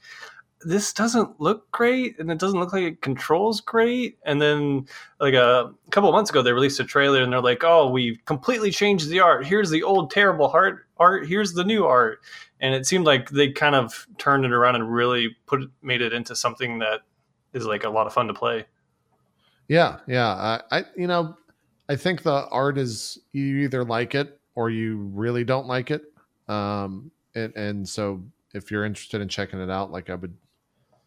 this 0.61 0.91
doesn't 0.91 1.39
look 1.39 1.69
great 1.71 2.17
and 2.19 2.31
it 2.31 2.39
doesn't 2.39 2.59
look 2.59 2.73
like 2.73 2.83
it 2.83 3.01
controls 3.01 3.61
great. 3.61 4.17
And 4.25 4.41
then 4.41 4.88
like 5.19 5.35
a, 5.35 5.71
couple 5.91 6.09
of 6.09 6.13
months 6.13 6.31
ago 6.31 6.41
they 6.41 6.51
released 6.51 6.79
a 6.79 6.83
trailer 6.83 7.21
and 7.21 7.31
they're 7.31 7.41
like 7.41 7.63
oh 7.63 7.89
we've 7.89 8.19
completely 8.25 8.71
changed 8.71 9.09
the 9.09 9.19
art. 9.19 9.45
Here's 9.45 9.69
the 9.69 9.83
old 9.83 10.11
terrible 10.11 10.47
art 10.47 10.88
art. 10.97 11.27
Here's 11.27 11.53
the 11.53 11.63
new 11.63 11.85
art. 11.85 12.19
And 12.59 12.73
it 12.73 12.88
seemed 12.88 13.05
like 13.05 13.29
they 13.29 13.51
kind 13.51 13.75
of 13.75 14.07
turned 14.17 14.43
it 14.43 14.51
around 14.51 14.75
and 14.75 14.91
really 14.91 15.35
put 15.45 15.61
made 15.81 16.01
it 16.01 16.11
into 16.11 16.35
something 16.35 16.79
that 16.79 17.01
is 17.53 17.65
like 17.65 17.83
a 17.83 17.89
lot 17.89 18.07
of 18.07 18.13
fun 18.13 18.27
to 18.27 18.33
play 18.33 18.65
yeah 19.68 19.97
yeah 20.07 20.28
I, 20.28 20.61
I 20.72 20.86
you 20.95 21.07
know 21.07 21.36
i 21.89 21.95
think 21.95 22.24
the 22.24 22.47
art 22.49 22.78
is 22.78 23.20
you 23.34 23.57
either 23.57 23.84
like 23.84 24.15
it 24.15 24.39
or 24.55 24.70
you 24.70 24.97
really 25.13 25.43
don't 25.43 25.68
like 25.68 25.91
it 25.91 26.03
um 26.47 27.11
and, 27.36 27.55
and 27.55 27.88
so 27.88 28.24
if 28.53 28.72
you're 28.72 28.86
interested 28.86 29.22
in 29.22 29.28
checking 29.28 29.59
it 29.59 29.70
out 29.70 29.91
like 29.91 30.09
i 30.09 30.15
would 30.15 30.36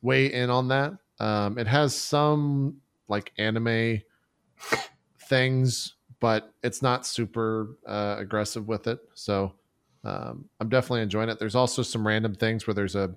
weigh 0.03 0.33
in 0.33 0.51
on 0.51 0.69
that. 0.69 0.93
Um, 1.19 1.59
it 1.59 1.67
has 1.67 1.95
some 1.95 2.77
like 3.09 3.33
anime 3.39 4.01
things, 5.23 5.95
but 6.21 6.53
it's 6.63 6.83
not 6.83 7.07
super 7.07 7.77
uh, 7.87 8.17
aggressive 8.19 8.67
with 8.69 8.87
it. 8.87 9.01
So 9.15 9.55
um, 10.05 10.47
I'm 10.61 10.69
definitely 10.69 11.03
enjoying 11.03 11.29
it. 11.29 11.39
There's 11.39 11.55
also 11.55 11.83
some 11.83 12.07
random 12.07 12.35
things 12.35 12.67
where 12.67 12.75
there's 12.75 12.97
a 12.97 13.15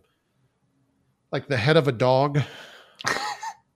like 1.32 1.48
the 1.48 1.58
head 1.58 1.78
of 1.78 1.88
a 1.88 1.92
dog 1.92 2.42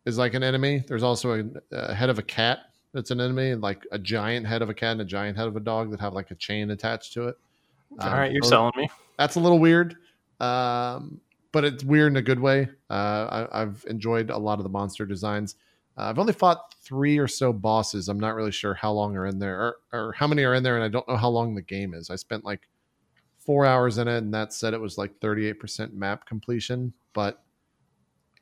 is 0.07 0.17
like 0.17 0.33
an 0.33 0.41
enemy. 0.41 0.83
There's 0.87 1.03
also 1.03 1.39
a, 1.39 1.75
a 1.75 1.93
head 1.93 2.09
of 2.09 2.17
a 2.17 2.23
cat 2.23 2.59
that's 2.93 3.11
an 3.11 3.19
enemy, 3.19 3.51
and 3.51 3.61
like 3.61 3.85
a 3.91 3.99
giant 3.99 4.47
head 4.47 4.61
of 4.61 4.69
a 4.69 4.73
cat 4.73 4.93
and 4.93 5.01
a 5.01 5.05
giant 5.05 5.37
head 5.37 5.47
of 5.47 5.55
a 5.57 5.59
dog 5.59 5.91
that 5.91 5.99
have 5.99 6.13
like 6.13 6.31
a 6.31 6.35
chain 6.35 6.71
attached 6.71 7.13
to 7.13 7.27
it. 7.27 7.37
All 7.99 8.07
um, 8.07 8.13
right, 8.13 8.31
you're 8.31 8.41
selling 8.41 8.71
me. 8.77 8.89
That's 9.19 9.35
a 9.35 9.39
little 9.39 9.59
weird. 9.59 9.97
Um, 10.39 11.19
but 11.51 11.65
it's 11.65 11.83
weird 11.83 12.13
in 12.13 12.17
a 12.17 12.21
good 12.21 12.39
way. 12.39 12.69
Uh, 12.89 13.47
I, 13.51 13.59
have 13.59 13.83
enjoyed 13.89 14.29
a 14.29 14.37
lot 14.37 14.59
of 14.59 14.63
the 14.63 14.69
monster 14.69 15.05
designs. 15.05 15.55
Uh, 15.97 16.03
I've 16.03 16.19
only 16.19 16.33
fought 16.33 16.73
three 16.81 17.17
or 17.17 17.27
so 17.27 17.51
bosses. 17.51 18.07
I'm 18.07 18.19
not 18.19 18.35
really 18.35 18.51
sure 18.51 18.73
how 18.73 18.91
long 18.91 19.17
are 19.17 19.25
in 19.25 19.39
there 19.39 19.59
or, 19.59 19.75
or, 19.91 20.11
how 20.13 20.27
many 20.27 20.43
are 20.43 20.53
in 20.53 20.63
there, 20.63 20.75
and 20.75 20.83
I 20.83 20.87
don't 20.87 21.07
know 21.07 21.17
how 21.17 21.29
long 21.29 21.53
the 21.53 21.61
game 21.61 21.93
is. 21.93 22.09
I 22.09 22.15
spent 22.15 22.45
like 22.45 22.61
four 23.39 23.65
hours 23.65 23.97
in 23.97 24.07
it, 24.07 24.19
and 24.19 24.33
that 24.33 24.53
said 24.53 24.73
it 24.73 24.79
was 24.79 24.97
like 24.97 25.19
38% 25.19 25.93
map 25.93 26.25
completion. 26.25 26.93
But 27.13 27.43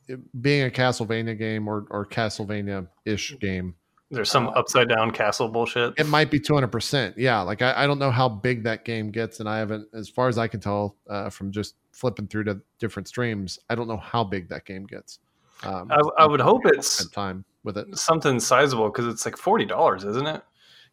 it, 0.08 0.42
being 0.42 0.66
a 0.66 0.70
Castlevania 0.70 1.38
game 1.38 1.68
or, 1.68 1.86
or 1.90 2.06
Castlevania 2.06 2.88
ish 3.06 3.38
game, 3.40 3.76
there's 4.12 4.30
some 4.30 4.48
uh, 4.48 4.52
upside 4.52 4.90
down 4.90 5.12
castle 5.12 5.48
bullshit. 5.48 5.94
It 5.98 6.08
might 6.08 6.30
be 6.30 6.40
200%. 6.40 7.16
Yeah. 7.18 7.42
Like 7.42 7.62
I, 7.62 7.84
I, 7.84 7.88
don't 7.88 8.00
know 8.00 8.12
how 8.12 8.30
big 8.30 8.64
that 8.64 8.86
game 8.86 9.12
gets. 9.12 9.40
And 9.40 9.50
I 9.50 9.58
haven't, 9.58 9.88
as 9.94 10.10
far 10.10 10.28
as 10.28 10.38
I 10.38 10.48
can 10.48 10.60
tell 10.60 10.96
uh, 11.10 11.30
from 11.30 11.52
just 11.52 11.76
flipping 11.92 12.28
through 12.28 12.46
to 12.46 12.62
different 12.80 13.08
streams, 13.08 13.58
I 13.70 13.76
don't 13.76 13.88
know 13.88 13.98
how 13.98 14.24
big 14.24 14.48
that 14.50 14.66
game 14.66 14.86
gets. 14.86 15.20
Um, 15.64 15.92
I, 15.92 16.02
I, 16.24 16.28
would 16.28 16.42
hope 16.42 16.62
it's 16.66 17.08
time 17.10 17.46
with 17.64 17.78
it. 17.78 17.98
Something 17.98 18.40
sizable 18.40 18.90
because 18.90 19.08
it's 19.08 19.26
like 19.26 19.36
$40, 19.36 20.06
isn't 20.06 20.28
it? 20.28 20.44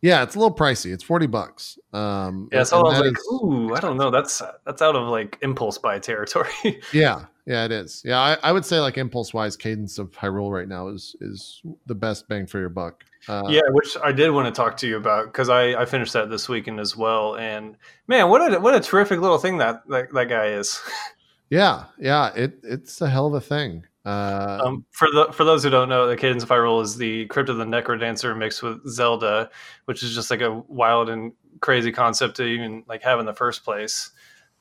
Yeah, 0.01 0.23
it's 0.23 0.35
a 0.35 0.39
little 0.39 0.55
pricey. 0.55 0.93
It's 0.93 1.05
40 1.05 1.27
bucks. 1.27 1.79
Um, 1.93 2.49
yeah, 2.53 2.63
so 2.63 2.79
I 2.79 2.83
was 2.83 3.01
like, 3.01 3.33
ooh, 3.33 3.75
I 3.75 3.81
don't 3.81 3.97
know. 3.97 4.11
That's, 4.11 4.41
that's 4.65 4.81
out 4.81 4.97
of 4.97 5.09
like 5.09 5.39
impulse 5.43 5.79
buy 5.79 5.99
territory. 5.99 6.51
yeah. 6.93 7.27
Yeah, 7.47 7.64
it 7.64 7.72
is. 7.72 8.03
Yeah, 8.05 8.20
I, 8.20 8.38
I 8.43 8.53
would 8.53 8.64
say 8.64 8.78
like 8.78 8.97
impulse 8.99 9.34
wise, 9.34 9.57
cadence 9.57 9.99
of 9.99 10.12
Hyrule 10.12 10.53
right 10.53 10.68
now 10.68 10.88
is 10.88 11.16
is 11.20 11.61
the 11.86 11.95
best 11.95 12.28
bang 12.28 12.47
for 12.47 12.61
your 12.61 12.68
buck. 12.68 13.05
Uh, 13.28 13.43
yeah, 13.49 13.62
which 13.70 13.97
I 14.03 14.12
did 14.12 14.30
want 14.30 14.53
to 14.53 14.53
talk 14.53 14.76
to 14.78 14.86
you 14.86 14.97
about 14.97 15.26
because 15.26 15.49
I, 15.49 15.74
I 15.74 15.84
finished 15.84 16.12
that 16.12 16.30
this 16.30 16.49
weekend 16.49 16.78
as 16.78 16.97
well. 16.97 17.36
And 17.36 17.76
man, 18.07 18.28
what 18.28 18.53
a 18.53 18.61
what 18.61 18.74
a 18.74 18.80
terrific 18.80 19.20
little 19.20 19.38
thing 19.38 19.59
that 19.59 19.82
that, 19.88 20.12
that 20.12 20.28
guy 20.28 20.49
is. 20.49 20.80
yeah, 21.51 21.84
yeah, 21.99 22.32
it 22.34 22.61
it's 22.62 23.01
a 23.01 23.11
hell 23.11 23.26
of 23.26 23.34
a 23.34 23.40
thing. 23.40 23.84
Uh, 24.05 24.61
um, 24.64 24.84
for 24.90 25.09
the 25.12 25.32
for 25.32 25.43
those 25.43 25.64
who 25.64 25.70
don't 25.70 25.88
know, 25.88 26.07
the 26.07 26.16
Cadence 26.16 26.45
of 26.45 26.49
Hyrule 26.49 26.82
is 26.82 26.97
the 26.97 27.26
Crypt 27.26 27.49
of 27.49 27.57
the 27.57 27.64
Necrodancer 27.64 28.36
mixed 28.36 28.62
with 28.62 28.86
Zelda, 28.88 29.51
which 29.86 30.05
is 30.05 30.14
just 30.14 30.30
like 30.30 30.40
a 30.43 30.62
wild 30.68 31.09
and 31.09 31.32
crazy 31.61 31.90
concept 31.90 32.36
to 32.36 32.45
even 32.45 32.84
like 32.88 33.03
have 33.03 33.18
in 33.18 33.26
the 33.26 33.34
first 33.34 33.64
place. 33.64 34.11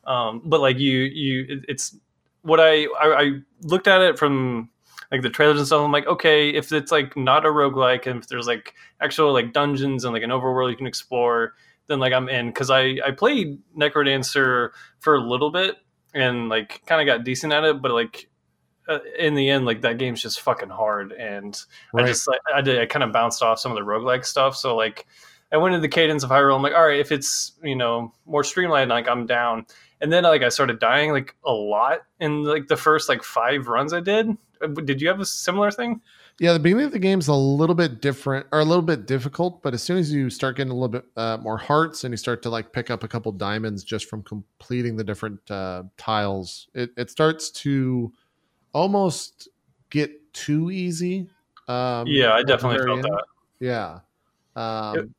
Um, 0.03 0.41
but 0.45 0.61
like 0.61 0.79
you 0.79 0.97
you 0.99 1.45
it, 1.47 1.65
it's 1.67 1.95
what 2.41 2.59
I, 2.59 2.83
I, 2.83 2.87
I 3.01 3.31
looked 3.61 3.87
at 3.87 4.01
it 4.01 4.17
from 4.17 4.69
like 5.11 5.21
the 5.21 5.29
trailers 5.29 5.59
and 5.59 5.67
stuff. 5.67 5.83
I'm 5.83 5.91
like, 5.91 6.07
okay, 6.07 6.49
if 6.49 6.71
it's 6.71 6.91
like 6.91 7.17
not 7.17 7.45
a 7.45 7.49
roguelike 7.49 8.07
and 8.07 8.19
if 8.19 8.27
there's 8.27 8.47
like 8.47 8.73
actual 9.01 9.33
like 9.33 9.53
dungeons 9.53 10.03
and 10.03 10.13
like 10.13 10.23
an 10.23 10.29
overworld 10.29 10.71
you 10.71 10.77
can 10.77 10.87
explore, 10.87 11.53
then 11.87 11.99
like 11.99 12.13
I'm 12.13 12.29
in 12.29 12.47
because 12.47 12.69
I 12.69 12.97
I 13.05 13.11
played 13.11 13.59
Necrodancer 13.77 14.69
for 14.99 15.15
a 15.15 15.21
little 15.21 15.51
bit 15.51 15.75
and 16.13 16.49
like 16.49 16.81
kind 16.85 17.01
of 17.01 17.13
got 17.13 17.25
decent 17.25 17.53
at 17.53 17.63
it, 17.63 17.81
but 17.81 17.91
like 17.91 18.29
uh, 18.87 18.99
in 19.17 19.35
the 19.35 19.49
end, 19.49 19.65
like 19.65 19.81
that 19.81 19.97
game's 19.97 20.21
just 20.21 20.41
fucking 20.41 20.69
hard, 20.69 21.11
and 21.11 21.57
right. 21.93 22.05
I 22.05 22.07
just 22.07 22.27
like 22.27 22.39
I 22.53 22.61
did 22.61 22.79
I 22.79 22.85
kind 22.85 23.03
of 23.03 23.11
bounced 23.11 23.43
off 23.43 23.59
some 23.59 23.71
of 23.71 23.77
the 23.77 23.85
roguelike 23.85 24.25
stuff. 24.25 24.55
So 24.55 24.75
like 24.75 25.05
I 25.51 25.57
went 25.57 25.75
into 25.75 25.81
the 25.81 25.93
cadence 25.93 26.23
of 26.23 26.29
Hyrule. 26.29 26.55
I'm 26.55 26.61
like, 26.61 26.73
all 26.73 26.87
right, 26.87 26.99
if 26.99 27.11
it's 27.11 27.53
you 27.63 27.75
know 27.75 28.13
more 28.25 28.43
streamlined, 28.43 28.89
like 28.89 29.07
I'm 29.07 29.25
down 29.25 29.65
and 30.01 30.11
then 30.11 30.23
like 30.23 30.41
I 30.41 30.49
started 30.49 30.79
dying 30.79 31.11
like 31.11 31.35
a 31.45 31.51
lot 31.51 31.99
in 32.19 32.43
like 32.43 32.67
the 32.67 32.77
first 32.77 33.07
like 33.07 33.23
five 33.23 33.67
runs 33.67 33.93
I 33.93 33.99
did. 33.99 34.35
Uh, 34.61 34.67
did 34.67 35.01
you 35.01 35.07
have 35.07 35.19
a 35.19 35.25
similar 35.25 35.71
thing? 35.71 36.01
Yeah, 36.39 36.53
the 36.53 36.59
beginning 36.59 36.85
of 36.85 36.91
the 36.91 36.99
game 36.99 37.19
is 37.19 37.27
a 37.27 37.35
little 37.35 37.75
bit 37.75 38.01
different 38.01 38.47
or 38.51 38.59
a 38.59 38.65
little 38.65 38.81
bit 38.81 39.05
difficult, 39.05 39.61
but 39.61 39.75
as 39.75 39.83
soon 39.83 39.97
as 39.97 40.11
you 40.11 40.29
start 40.29 40.57
getting 40.57 40.71
a 40.71 40.73
little 40.73 40.87
bit 40.87 41.05
uh, 41.15 41.37
more 41.37 41.57
hearts 41.57 42.03
and 42.03 42.11
you 42.11 42.17
start 42.17 42.41
to 42.43 42.49
like 42.49 42.73
pick 42.73 42.89
up 42.89 43.03
a 43.03 43.07
couple 43.07 43.31
diamonds 43.31 43.83
just 43.83 44.09
from 44.09 44.23
completing 44.23 44.95
the 44.95 45.03
different 45.03 45.39
uh, 45.51 45.83
tiles, 45.97 46.67
it, 46.73 46.89
it 46.97 47.11
starts 47.11 47.51
to 47.51 48.11
almost 48.73 49.49
get 49.91 50.33
too 50.33 50.71
easy. 50.71 51.27
Um, 51.67 52.07
yeah, 52.07 52.33
I 52.33 52.41
definitely 52.41 52.83
felt 52.85 52.99
end. 52.99 53.03
that. 53.03 53.23
Yeah. 53.59 53.99
Um, 54.55 55.13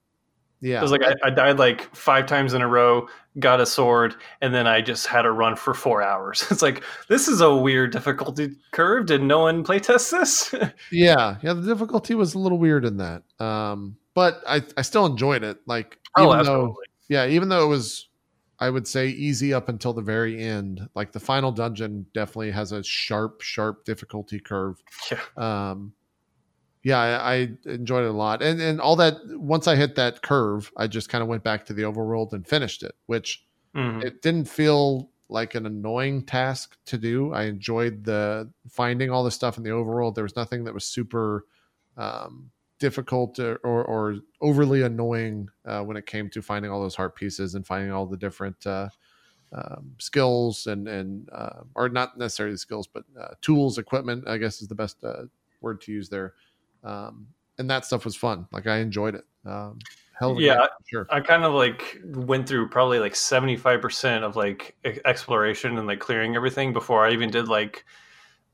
yeah. 0.63 0.79
It 0.79 0.83
was 0.83 0.93
like 0.93 1.03
I, 1.03 1.15
I, 1.25 1.31
died 1.31 1.59
like 1.59 1.95
five 1.95 2.27
times 2.27 2.55
in 2.55 2.63
a 2.63 2.69
row, 2.69 3.09
got 3.39 3.61
a 3.61 3.67
sword, 3.67 4.15
and 4.41 4.55
then 4.55 4.67
I 4.67 4.81
just 4.81 5.07
had 5.07 5.23
to 5.23 5.33
run 5.33 5.57
for 5.57 5.75
four 5.75 6.03
hours. 6.03 6.47
It's 6.51 6.63
like 6.63 6.83
this 7.09 7.29
is 7.29 7.41
a 7.41 7.55
weird 7.55 7.93
difficulty 7.93 8.51
curve. 8.71 9.07
Did 9.07 9.23
no 9.23 9.41
one 9.41 9.65
playtest 9.65 10.11
this? 10.11 10.55
yeah, 10.91 11.37
yeah. 11.43 11.53
The 11.53 11.63
difficulty 11.63 12.15
was 12.15 12.35
a 12.35 12.39
little 12.39 12.59
weird 12.59 12.85
in 12.85 12.97
that, 12.99 13.23
um, 13.39 13.97
but 14.15 14.43
I 14.49 14.63
I 14.77 14.83
still 14.83 15.05
enjoyed 15.05 15.43
it. 15.43 15.59
Like 15.67 15.99
oh, 16.17 16.29
even 16.29 16.41
absolutely. 16.41 16.67
though 16.67 16.77
yeah, 17.09 17.27
even 17.27 17.51
though 17.51 17.65
it 17.65 17.69
was 17.69 18.09
I 18.63 18.71
would 18.71 18.87
say 18.87 19.09
easy 19.09 19.53
up 19.53 19.69
until 19.69 19.93
the 19.93 20.03
very 20.03 20.41
end. 20.41 20.89
Like 20.95 21.11
the 21.11 21.19
final 21.19 21.51
dungeon 21.51 22.07
definitely 22.15 22.53
has 22.53 22.71
a 22.71 22.83
sharp, 22.85 23.41
sharp 23.41 23.85
difficulty 23.85 24.39
curve. 24.39 24.81
Yeah. 25.11 25.19
Um, 25.71 25.95
yeah, 26.83 26.99
I, 26.99 27.35
I, 27.35 27.35
enjoyed 27.65 28.05
it 28.05 28.11
a 28.11 28.13
lot. 28.13 28.43
And 28.43 28.61
and 28.61 28.81
all 28.81 28.97
that 28.97 29.17
once 29.39 29.69
I 29.69 29.77
hit 29.77 29.95
that 29.97 30.23
curve, 30.23 30.73
I 30.77 30.87
just 30.87 31.09
kind 31.09 31.23
of 31.23 31.29
went 31.29 31.45
back 31.45 31.65
to 31.67 31.73
the 31.73 31.83
overworld 31.83 32.33
and 32.33 32.47
finished 32.47 32.83
it, 32.83 32.95
which 33.07 33.45
mm-hmm. 33.75 34.03
it 34.03 34.23
didn't 34.23 34.47
feel 34.47 35.11
like 35.29 35.55
an 35.55 35.67
annoying 35.67 36.25
task 36.25 36.77
to 36.87 36.99
do. 36.99 37.33
I 37.33 37.45
enjoyed 37.45 38.05
the 38.05 38.51
finding 38.69 39.11
all 39.11 39.25
the 39.25 39.31
stuff 39.31 39.57
in 39.59 39.63
the 39.63 39.71
overworld. 39.71 40.15
There 40.15 40.25
was 40.25 40.37
nothing 40.37 40.65
that 40.65 40.75
was 40.75 40.85
super 40.85 41.47
um, 41.97 42.51
difficult 42.79 43.39
or, 43.39 43.57
or, 43.59 43.85
or, 43.85 44.17
overly 44.41 44.83
annoying 44.83 45.49
uh, 45.67 45.83
when 45.83 45.97
it 45.97 46.05
came 46.07 46.29
to 46.31 46.43
finding 46.43 46.71
all 46.71 46.81
those 46.81 46.97
heart 46.97 47.15
pieces 47.15 47.55
and 47.55 47.67
finding 47.67 47.93
all 47.93 48.07
the 48.07 48.17
different 48.17 48.67
uh, 48.67 48.89
um, 49.53 49.93
skills 49.99 50.67
and 50.67 50.89
and 50.89 51.29
uh, 51.31 51.61
or 51.75 51.89
not 51.89 52.19
necessarily 52.19 52.57
skills, 52.57 52.89
but 52.89 53.05
uh, 53.21 53.29
tools, 53.41 53.79
equipment. 53.79 54.27
I 54.27 54.39
guess 54.39 54.61
is 54.61 54.69
the 54.69 54.75
best 54.75 54.97
uh, 55.05 55.25
word 55.61 55.81
to 55.83 55.93
use 55.93 56.09
there 56.09 56.35
um, 56.85 57.29
and 57.59 57.71
that 57.71 57.85
stuff 57.85 58.05
was 58.05 58.17
fun. 58.17 58.47
Like 58.53 58.67
I 58.67 58.79
enjoyed 58.79 59.15
it. 59.15 59.25
Um, 59.45 59.79
hell 60.19 60.41
yeah, 60.41 60.67
sure. 60.87 61.07
I 61.11 61.21
kind 61.21 61.45
of 61.45 61.53
like 61.53 62.01
went 62.05 62.49
through 62.49 62.69
probably 62.69 62.99
like 62.99 63.17
seventy 63.17 63.57
five 63.57 63.81
percent 63.81 64.25
of 64.25 64.37
like 64.37 64.77
exploration 65.05 65.79
and 65.79 65.87
like 65.87 66.01
clearing 66.01 66.37
everything 66.37 66.73
before 66.73 67.07
I 67.07 67.13
even 67.13 67.31
did 67.31 67.49
like 67.49 67.85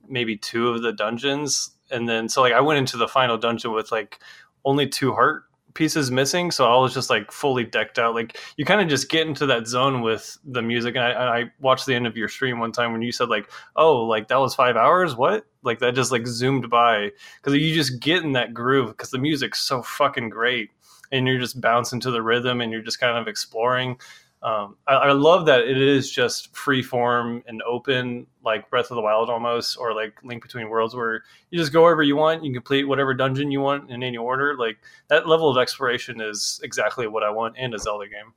maybe 0.08 0.36
two 0.36 0.68
of 0.68 0.82
the 0.82 0.92
dungeons, 0.92 1.70
and 1.90 2.08
then 2.08 2.28
so 2.28 2.42
like 2.42 2.52
I 2.52 2.60
went 2.60 2.78
into 2.78 2.96
the 2.96 3.08
final 3.08 3.38
dungeon 3.38 3.72
with 3.72 3.92
like 3.92 4.18
only 4.64 4.88
two 4.88 5.12
heart 5.12 5.44
pieces 5.74 6.10
missing 6.10 6.50
so 6.50 6.64
i 6.64 6.76
was 6.76 6.94
just 6.94 7.10
like 7.10 7.30
fully 7.30 7.64
decked 7.64 7.98
out. 7.98 8.14
Like 8.14 8.38
you 8.56 8.64
kind 8.64 8.80
of 8.80 8.88
just 8.88 9.08
get 9.08 9.26
into 9.26 9.46
that 9.46 9.66
zone 9.66 10.02
with 10.02 10.38
the 10.44 10.62
music 10.62 10.96
and 10.96 11.04
I, 11.04 11.40
I 11.40 11.44
watched 11.60 11.86
the 11.86 11.94
end 11.94 12.06
of 12.06 12.16
your 12.16 12.28
stream 12.28 12.58
one 12.58 12.72
time 12.72 12.92
when 12.92 13.02
you 13.02 13.12
said 13.12 13.28
like 13.28 13.50
oh 13.76 14.04
like 14.04 14.28
that 14.28 14.40
was 14.40 14.54
five 14.54 14.76
hours? 14.76 15.16
What? 15.16 15.46
Like 15.62 15.78
that 15.80 15.94
just 15.94 16.12
like 16.12 16.26
zoomed 16.26 16.68
by 16.68 17.12
because 17.36 17.58
you 17.58 17.74
just 17.74 18.00
get 18.00 18.24
in 18.24 18.32
that 18.32 18.54
groove 18.54 18.88
because 18.88 19.10
the 19.10 19.18
music's 19.18 19.60
so 19.60 19.82
fucking 19.82 20.30
great 20.30 20.70
and 21.12 21.26
you're 21.26 21.38
just 21.38 21.60
bouncing 21.60 22.00
to 22.00 22.10
the 22.10 22.22
rhythm 22.22 22.60
and 22.60 22.72
you're 22.72 22.82
just 22.82 23.00
kind 23.00 23.16
of 23.16 23.28
exploring 23.28 23.96
um, 24.42 24.76
I, 24.86 24.94
I, 24.94 25.12
love 25.12 25.46
that 25.46 25.62
it 25.62 25.76
is 25.76 26.12
just 26.12 26.54
free 26.54 26.82
form 26.82 27.42
and 27.48 27.60
open, 27.62 28.24
like 28.44 28.70
Breath 28.70 28.88
of 28.90 28.94
the 28.94 29.02
Wild 29.02 29.28
almost, 29.28 29.76
or 29.76 29.92
like 29.94 30.14
Link 30.22 30.44
Between 30.44 30.68
Worlds, 30.68 30.94
where 30.94 31.24
you 31.50 31.58
just 31.58 31.72
go 31.72 31.82
wherever 31.82 32.04
you 32.04 32.14
want, 32.14 32.44
you 32.44 32.52
complete 32.52 32.84
whatever 32.84 33.14
dungeon 33.14 33.50
you 33.50 33.60
want 33.60 33.90
in 33.90 34.02
any 34.04 34.16
order. 34.16 34.56
Like 34.56 34.78
that 35.08 35.26
level 35.26 35.50
of 35.50 35.58
exploration 35.58 36.20
is 36.20 36.60
exactly 36.62 37.08
what 37.08 37.24
I 37.24 37.30
want 37.30 37.56
in 37.56 37.74
a 37.74 37.78
Zelda 37.78 38.06
game. 38.06 38.32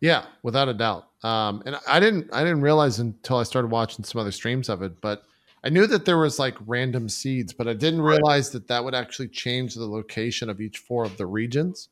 Yeah, 0.00 0.26
without 0.42 0.68
a 0.68 0.74
doubt. 0.74 1.08
Um, 1.22 1.62
and 1.64 1.78
I 1.88 1.98
didn't, 1.98 2.28
I 2.30 2.44
didn't 2.44 2.60
realize 2.60 2.98
until 2.98 3.38
I 3.38 3.42
started 3.44 3.70
watching 3.70 4.04
some 4.04 4.20
other 4.20 4.32
streams 4.32 4.68
of 4.68 4.82
it, 4.82 5.00
but 5.00 5.22
I 5.64 5.70
knew 5.70 5.86
that 5.86 6.04
there 6.04 6.18
was 6.18 6.38
like 6.38 6.56
random 6.66 7.08
seeds, 7.08 7.54
but 7.54 7.66
I 7.66 7.72
didn't 7.72 8.02
realize 8.02 8.50
that 8.50 8.68
that 8.68 8.84
would 8.84 8.94
actually 8.94 9.28
change 9.28 9.74
the 9.74 9.86
location 9.86 10.50
of 10.50 10.60
each 10.60 10.78
four 10.78 11.04
of 11.04 11.16
the 11.16 11.26
regions. 11.26 11.88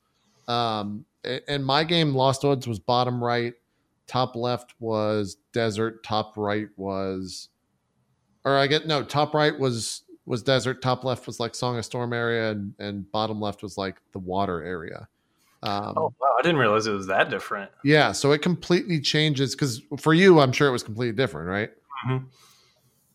Um, 0.47 1.05
and 1.47 1.65
my 1.65 1.83
game, 1.83 2.13
Lost 2.15 2.43
Woods, 2.43 2.67
was 2.67 2.79
bottom 2.79 3.23
right, 3.23 3.53
top 4.07 4.35
left 4.35 4.73
was 4.79 5.37
desert, 5.53 6.03
top 6.03 6.37
right 6.37 6.67
was, 6.77 7.49
or 8.45 8.57
I 8.57 8.67
get 8.67 8.87
no, 8.87 9.03
top 9.03 9.33
right 9.33 9.57
was 9.57 10.03
was 10.25 10.43
desert, 10.43 10.81
top 10.81 11.03
left 11.03 11.25
was 11.27 11.39
like 11.39 11.55
Song 11.55 11.77
of 11.77 11.85
Storm 11.85 12.13
area, 12.13 12.51
and 12.51 12.73
and 12.79 13.11
bottom 13.11 13.39
left 13.41 13.63
was 13.63 13.77
like 13.77 13.97
the 14.13 14.19
water 14.19 14.63
area. 14.63 15.07
Um, 15.63 15.93
Oh 15.97 16.13
wow, 16.19 16.35
I 16.37 16.41
didn't 16.41 16.57
realize 16.57 16.85
it 16.85 16.91
was 16.91 17.07
that 17.07 17.29
different. 17.29 17.71
yeah, 17.83 18.11
so 18.11 18.31
it 18.31 18.41
completely 18.41 18.99
changes 19.01 19.55
because 19.55 19.81
for 19.99 20.13
you, 20.13 20.39
I'm 20.39 20.51
sure 20.51 20.67
it 20.67 20.71
was 20.71 20.83
completely 20.83 21.15
different, 21.15 21.47
right? 21.49 21.71
Mhm. 22.07 22.25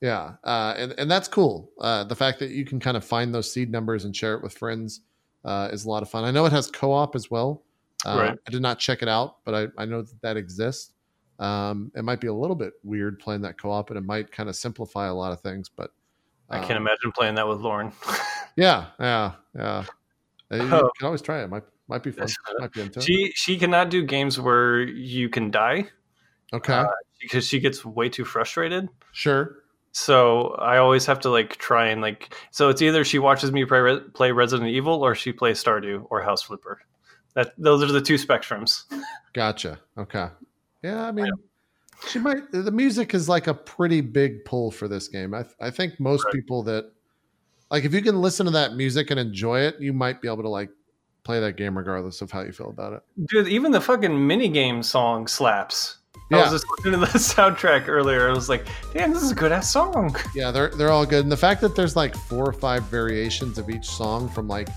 Yeah, 0.00 0.32
uh, 0.42 0.74
and 0.76 0.94
and 0.98 1.08
that's 1.10 1.28
cool. 1.28 1.70
Uh, 1.80 2.02
the 2.02 2.16
fact 2.16 2.40
that 2.40 2.50
you 2.50 2.64
can 2.64 2.80
kind 2.80 2.96
of 2.96 3.04
find 3.04 3.32
those 3.32 3.50
seed 3.52 3.70
numbers 3.70 4.04
and 4.04 4.14
share 4.16 4.34
it 4.34 4.42
with 4.42 4.58
friends 4.58 5.00
uh, 5.44 5.68
is 5.72 5.84
a 5.84 5.88
lot 5.88 6.02
of 6.02 6.10
fun. 6.10 6.24
I 6.24 6.32
know 6.32 6.44
it 6.44 6.52
has 6.52 6.68
co-op 6.70 7.14
as 7.14 7.30
well. 7.30 7.62
Uh, 8.04 8.16
Right. 8.18 8.38
I 8.46 8.50
did 8.50 8.62
not 8.62 8.78
check 8.78 9.02
it 9.02 9.08
out, 9.08 9.36
but 9.44 9.54
I, 9.54 9.82
I 9.82 9.84
know 9.84 10.02
that 10.02 10.20
that 10.22 10.36
exists. 10.36 10.92
Um, 11.38 11.90
it 11.96 12.04
might 12.04 12.20
be 12.20 12.26
a 12.28 12.34
little 12.34 12.56
bit 12.56 12.74
weird 12.84 13.18
playing 13.18 13.42
that 13.42 13.58
co-op, 13.60 13.90
and 13.90 13.98
it 13.98 14.04
might 14.04 14.30
kind 14.30 14.48
of 14.48 14.56
simplify 14.56 15.06
a 15.08 15.14
lot 15.14 15.32
of 15.32 15.40
things. 15.40 15.68
But 15.68 15.90
I 16.50 16.58
can't 16.58 16.72
um, 16.72 16.86
imagine 16.86 17.12
playing 17.12 17.34
that 17.36 17.48
with 17.48 17.60
Lauren. 17.60 17.92
Yeah, 18.54 18.88
yeah, 19.00 19.32
yeah. 19.56 19.84
Uh, 20.52 20.56
You 20.56 20.62
Oh. 20.74 20.90
can 20.98 21.06
always 21.06 21.22
try 21.22 21.42
it. 21.42 21.48
Might 21.48 21.62
might 21.88 22.02
be 22.02 22.10
fun. 22.10 22.28
Might 22.60 22.70
be 22.72 22.86
she 23.00 23.32
she 23.34 23.58
cannot 23.58 23.88
do 23.88 24.04
games 24.04 24.38
where 24.38 24.80
you 24.82 25.30
can 25.30 25.50
die 25.50 25.88
Okay, 26.52 26.74
uh, 26.74 26.86
because 27.18 27.48
she 27.48 27.60
gets 27.60 27.82
way 27.82 28.10
too 28.10 28.26
frustrated. 28.26 28.90
sure. 29.12 29.56
So 29.92 30.48
I 30.58 30.76
always 30.76 31.06
have 31.06 31.20
to 31.20 31.30
like 31.30 31.56
try 31.56 31.86
and 31.86 32.02
like. 32.02 32.34
So 32.50 32.68
it's 32.68 32.82
either 32.82 33.04
she 33.04 33.18
watches 33.18 33.52
me 33.52 33.64
play, 33.64 34.00
play 34.12 34.32
Resident 34.32 34.68
Evil 34.68 35.02
or 35.02 35.14
she 35.14 35.32
plays 35.32 35.62
Stardew 35.64 36.06
or 36.10 36.20
House 36.22 36.42
Flipper. 36.42 36.80
That 37.34 37.52
those 37.58 37.82
are 37.82 37.90
the 37.92 38.00
two 38.00 38.14
spectrums. 38.16 38.84
Gotcha. 39.32 39.78
Okay. 39.96 40.28
Yeah, 40.82 41.04
I 41.06 41.12
mean, 41.12 41.30
she 42.08 42.18
might. 42.18 42.50
The 42.52 42.70
music 42.70 43.14
is 43.14 43.28
like 43.28 43.46
a 43.46 43.54
pretty 43.54 44.00
big 44.00 44.44
pull 44.44 44.70
for 44.70 44.88
this 44.88 45.08
game. 45.08 45.32
I 45.34 45.44
I 45.60 45.70
think 45.70 45.98
most 46.00 46.24
Right. 46.26 46.34
people 46.34 46.62
that 46.64 46.90
like 47.70 47.84
if 47.84 47.94
you 47.94 48.02
can 48.02 48.20
listen 48.20 48.46
to 48.46 48.52
that 48.52 48.74
music 48.74 49.10
and 49.10 49.18
enjoy 49.18 49.60
it, 49.60 49.80
you 49.80 49.92
might 49.92 50.20
be 50.20 50.28
able 50.28 50.42
to 50.42 50.48
like 50.48 50.70
play 51.24 51.40
that 51.40 51.56
game 51.56 51.78
regardless 51.78 52.20
of 52.20 52.30
how 52.30 52.42
you 52.42 52.52
feel 52.52 52.68
about 52.68 52.92
it. 52.92 53.02
Dude, 53.28 53.48
even 53.48 53.70
the 53.72 53.80
fucking 53.80 54.26
mini 54.26 54.48
game 54.48 54.82
song 54.82 55.26
slaps. 55.26 55.98
I 56.30 56.36
was 56.36 56.50
just 56.50 56.64
listening 56.78 57.00
to 57.00 57.06
the 57.06 57.06
soundtrack 57.18 57.88
earlier. 57.88 58.28
I 58.28 58.32
was 58.32 58.48
like, 58.48 58.66
damn, 58.94 59.12
this 59.12 59.22
is 59.22 59.30
a 59.32 59.34
good 59.34 59.52
ass 59.52 59.70
song. 59.70 60.16
Yeah, 60.34 60.50
they're 60.50 60.70
they're 60.70 60.90
all 60.90 61.04
good. 61.06 61.22
And 61.24 61.30
the 61.32 61.36
fact 61.36 61.60
that 61.60 61.76
there's 61.76 61.94
like 61.94 62.14
four 62.14 62.46
or 62.46 62.52
five 62.54 62.84
variations 62.84 63.58
of 63.58 63.68
each 63.70 63.86
song 63.86 64.28
from 64.30 64.48
like 64.48 64.68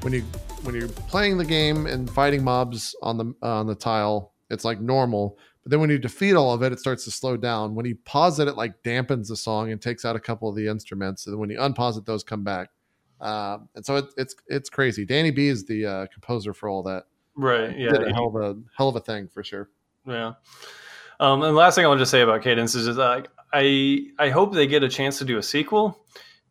when 0.00 0.12
you 0.14 0.24
when 0.64 0.74
you're 0.74 0.88
playing 0.88 1.36
the 1.38 1.44
game 1.44 1.86
and 1.86 2.10
fighting 2.10 2.42
mobs 2.42 2.96
on 3.02 3.18
the 3.18 3.34
on 3.42 3.66
the 3.66 3.74
tile, 3.74 4.32
it's 4.50 4.64
like 4.64 4.80
normal. 4.80 5.38
But 5.62 5.70
then 5.70 5.80
when 5.80 5.90
you 5.90 5.98
defeat 5.98 6.34
all 6.34 6.52
of 6.52 6.62
it, 6.62 6.72
it 6.72 6.80
starts 6.80 7.04
to 7.04 7.10
slow 7.10 7.36
down. 7.36 7.74
When 7.74 7.86
you 7.86 7.96
pause 8.04 8.38
it, 8.38 8.48
it 8.48 8.56
like 8.56 8.82
dampens 8.82 9.28
the 9.28 9.36
song 9.36 9.72
and 9.72 9.80
takes 9.80 10.04
out 10.04 10.16
a 10.16 10.20
couple 10.20 10.48
of 10.48 10.56
the 10.56 10.66
instruments. 10.66 11.26
And 11.26 11.34
then 11.34 11.40
when 11.40 11.50
you 11.50 11.58
unpause 11.58 11.96
it, 11.96 12.04
those 12.04 12.22
come 12.22 12.44
back. 12.44 12.68
Um, 13.20 13.68
and 13.74 13.84
so 13.84 13.96
it, 13.96 14.06
it's 14.16 14.34
it's 14.48 14.68
crazy. 14.68 15.04
Danny 15.04 15.30
B 15.30 15.48
is 15.48 15.64
the 15.64 15.86
uh, 15.86 16.06
composer 16.12 16.52
for 16.52 16.68
all 16.68 16.82
that. 16.84 17.04
Right. 17.36 17.76
Yeah. 17.78 17.90
Did 17.90 18.08
a 18.08 18.12
hell 18.12 18.28
of 18.28 18.36
a 18.36 18.60
hell 18.76 18.88
of 18.88 18.96
a 18.96 19.00
thing 19.00 19.28
for 19.28 19.42
sure. 19.42 19.70
Yeah. 20.06 20.34
Um, 21.20 21.42
and 21.42 21.54
the 21.54 21.58
last 21.58 21.76
thing 21.76 21.84
I'll 21.86 21.96
to 21.96 22.06
say 22.06 22.22
about 22.22 22.42
Cadence 22.42 22.74
is 22.74 22.86
just 22.86 22.98
like 22.98 23.28
I 23.52 24.06
I 24.18 24.30
hope 24.30 24.52
they 24.52 24.66
get 24.66 24.82
a 24.82 24.88
chance 24.88 25.18
to 25.18 25.24
do 25.24 25.38
a 25.38 25.42
sequel 25.42 26.04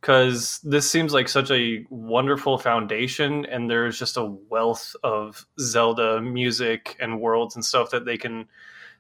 because 0.03 0.59
this 0.65 0.91
seems 0.91 1.13
like 1.13 1.29
such 1.29 1.49
a 1.49 1.85
wonderful 1.89 2.57
foundation, 2.57 3.45
and 3.45 3.69
there's 3.69 3.97
just 3.97 4.17
a 4.17 4.25
wealth 4.25 4.93
of 5.01 5.47
Zelda 5.61 6.19
music 6.21 6.97
and 6.99 7.21
worlds 7.21 7.55
and 7.55 7.63
stuff 7.63 7.89
that 7.91 8.03
they 8.03 8.17
can 8.17 8.45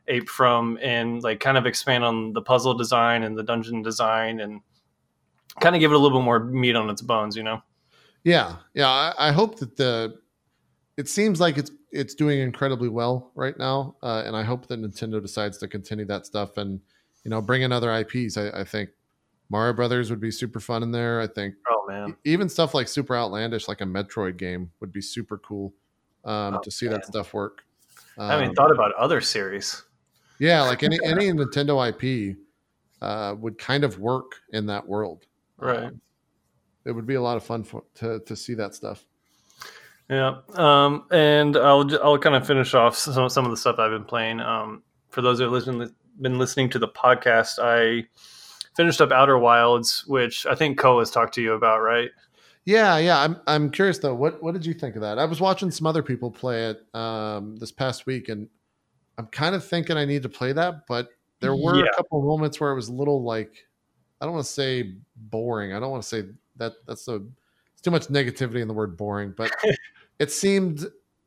ape 0.07 0.29
from, 0.29 0.79
and 0.81 1.21
like 1.21 1.41
kind 1.41 1.57
of 1.57 1.65
expand 1.65 2.05
on 2.05 2.31
the 2.31 2.41
puzzle 2.41 2.73
design 2.73 3.23
and 3.23 3.37
the 3.37 3.43
dungeon 3.43 3.81
design, 3.81 4.39
and 4.39 4.61
kind 5.59 5.75
of 5.75 5.81
give 5.81 5.91
it 5.91 5.95
a 5.95 5.97
little 5.97 6.19
bit 6.19 6.23
more 6.23 6.39
meat 6.39 6.77
on 6.77 6.89
its 6.89 7.01
bones. 7.01 7.35
You 7.35 7.43
know. 7.43 7.61
Yeah, 8.23 8.55
yeah. 8.73 8.87
I, 8.87 9.13
I 9.17 9.31
hope 9.33 9.59
that 9.59 9.75
the 9.75 10.17
it 10.95 11.09
seems 11.09 11.41
like 11.41 11.57
it's 11.57 11.71
it's 11.91 12.15
doing 12.15 12.39
incredibly 12.39 12.87
well 12.87 13.33
right 13.35 13.59
now, 13.59 13.97
uh, 14.01 14.23
and 14.25 14.37
I 14.37 14.43
hope 14.43 14.67
that 14.67 14.81
Nintendo 14.81 15.21
decides 15.21 15.57
to 15.57 15.67
continue 15.67 16.05
that 16.05 16.25
stuff 16.25 16.55
and 16.55 16.79
you 17.25 17.29
know 17.29 17.41
bring 17.41 17.61
in 17.61 17.73
other 17.73 17.93
IPs. 17.93 18.37
I, 18.37 18.61
I 18.61 18.63
think 18.63 18.91
Mario 19.53 19.73
Brothers 19.73 20.09
would 20.09 20.19
be 20.19 20.31
super 20.31 20.59
fun 20.59 20.81
in 20.81 20.91
there. 20.91 21.21
I 21.21 21.27
think 21.27 21.53
Oh 21.69 21.85
man. 21.87 22.15
even 22.25 22.49
stuff 22.49 22.73
like 22.73 22.87
super 22.87 23.15
outlandish, 23.15 23.67
like 23.67 23.81
a 23.81 23.85
Metroid 23.85 24.35
game, 24.37 24.71
would 24.79 24.91
be 24.91 24.99
super 24.99 25.37
cool 25.37 25.71
um, 26.25 26.55
Oh, 26.55 26.59
to 26.61 26.71
see 26.71 26.87
that 26.87 27.05
stuff 27.05 27.35
work. 27.35 27.63
I 28.17 28.31
haven't 28.31 28.49
Um, 28.49 28.55
thought 28.55 28.71
about 28.71 28.93
other 28.95 29.21
series. 29.21 29.83
yeah, 30.39 30.61
like 30.63 30.81
any 30.81 30.97
any 31.05 31.31
Nintendo 31.31 31.75
IP 31.87 32.35
uh, 32.99 33.35
would 33.37 33.59
kind 33.59 33.83
of 33.83 33.99
work 33.99 34.41
in 34.53 34.65
that 34.65 34.87
world. 34.87 35.27
Right. 35.57 35.83
Um, 35.85 36.01
it 36.85 36.91
would 36.91 37.05
be 37.05 37.13
a 37.15 37.21
lot 37.21 37.37
of 37.37 37.43
fun 37.43 37.63
for, 37.63 37.83
to 37.95 38.19
to 38.25 38.35
see 38.35 38.55
that 38.55 38.73
stuff. 38.73 39.05
Yeah, 40.09 40.37
um, 40.55 41.05
and 41.11 41.55
I'll 41.57 41.87
I'll 42.03 42.17
kind 42.17 42.35
of 42.35 42.45
finish 42.47 42.73
off 42.73 42.97
some 42.97 43.29
some 43.29 43.45
of 43.45 43.51
the 43.51 43.57
stuff 43.57 43.77
I've 43.79 43.91
been 43.91 44.03
playing. 44.03 44.39
Um, 44.41 44.81
for 45.09 45.21
those 45.21 45.37
who 45.39 45.53
have 45.53 45.91
been 46.21 46.37
listening 46.39 46.69
to 46.71 46.79
the 46.79 46.87
podcast, 46.89 47.59
I 47.61 48.07
finished 48.75 49.01
up 49.01 49.11
Outer 49.11 49.37
Wilds, 49.37 50.05
which 50.07 50.45
I 50.45 50.55
think 50.55 50.77
Ko 50.77 50.99
has 50.99 51.11
talked 51.11 51.33
to 51.35 51.41
you 51.41 51.53
about, 51.53 51.81
right? 51.81 52.09
Yeah, 52.65 52.97
yeah. 52.97 53.19
I'm 53.19 53.37
I'm 53.47 53.69
curious 53.69 53.97
though. 53.99 54.15
What 54.15 54.41
what 54.41 54.53
did 54.53 54.65
you 54.65 54.73
think 54.73 54.95
of 54.95 55.01
that? 55.01 55.19
I 55.19 55.25
was 55.25 55.41
watching 55.41 55.69
some 55.71 55.85
other 55.87 56.01
people 56.03 56.31
play 56.31 56.69
it 56.69 56.95
um, 56.95 57.57
this 57.57 57.71
past 57.71 58.05
week, 58.05 58.29
and 58.29 58.47
I'm 59.17 59.27
kind 59.27 59.53
of 59.53 59.65
thinking 59.65 59.97
I 59.97 60.05
need 60.05 60.23
to 60.23 60.29
play 60.29 60.53
that, 60.53 60.87
but 60.87 61.09
there 61.41 61.55
were 61.55 61.75
Yeah. 61.75 61.85
a 61.91 61.95
couple 61.95 62.19
of 62.19 62.25
moments 62.25 62.59
where 62.59 62.71
it 62.71 62.75
was 62.75 62.87
a 62.87 62.93
little 62.93 63.21
like 63.23 63.65
I 64.21 64.25
don't 64.25 64.33
want 64.33 64.45
to 64.45 64.51
say 64.51 64.93
boring. 65.15 65.73
I 65.73 65.79
don't 65.81 65.91
want 65.91 66.03
to 66.03 66.07
say 66.09 66.23
that 66.55 66.73
that's 66.87 67.07
a 67.09 67.15
it's 67.73 67.81
too 67.81 67.91
much 67.91 68.07
negativity 68.07 68.61
in 68.61 68.67
the 68.69 68.73
word 68.73 68.95
boring, 68.95 69.33
but 69.35 69.51
it 70.19 70.31
seemed 70.31 70.85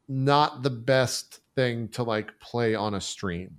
not 0.08 0.62
the 0.62 0.70
best 0.70 1.40
thing 1.54 1.88
to 1.88 2.02
like 2.02 2.38
play 2.40 2.74
on 2.74 2.94
a 2.94 3.00
stream. 3.00 3.54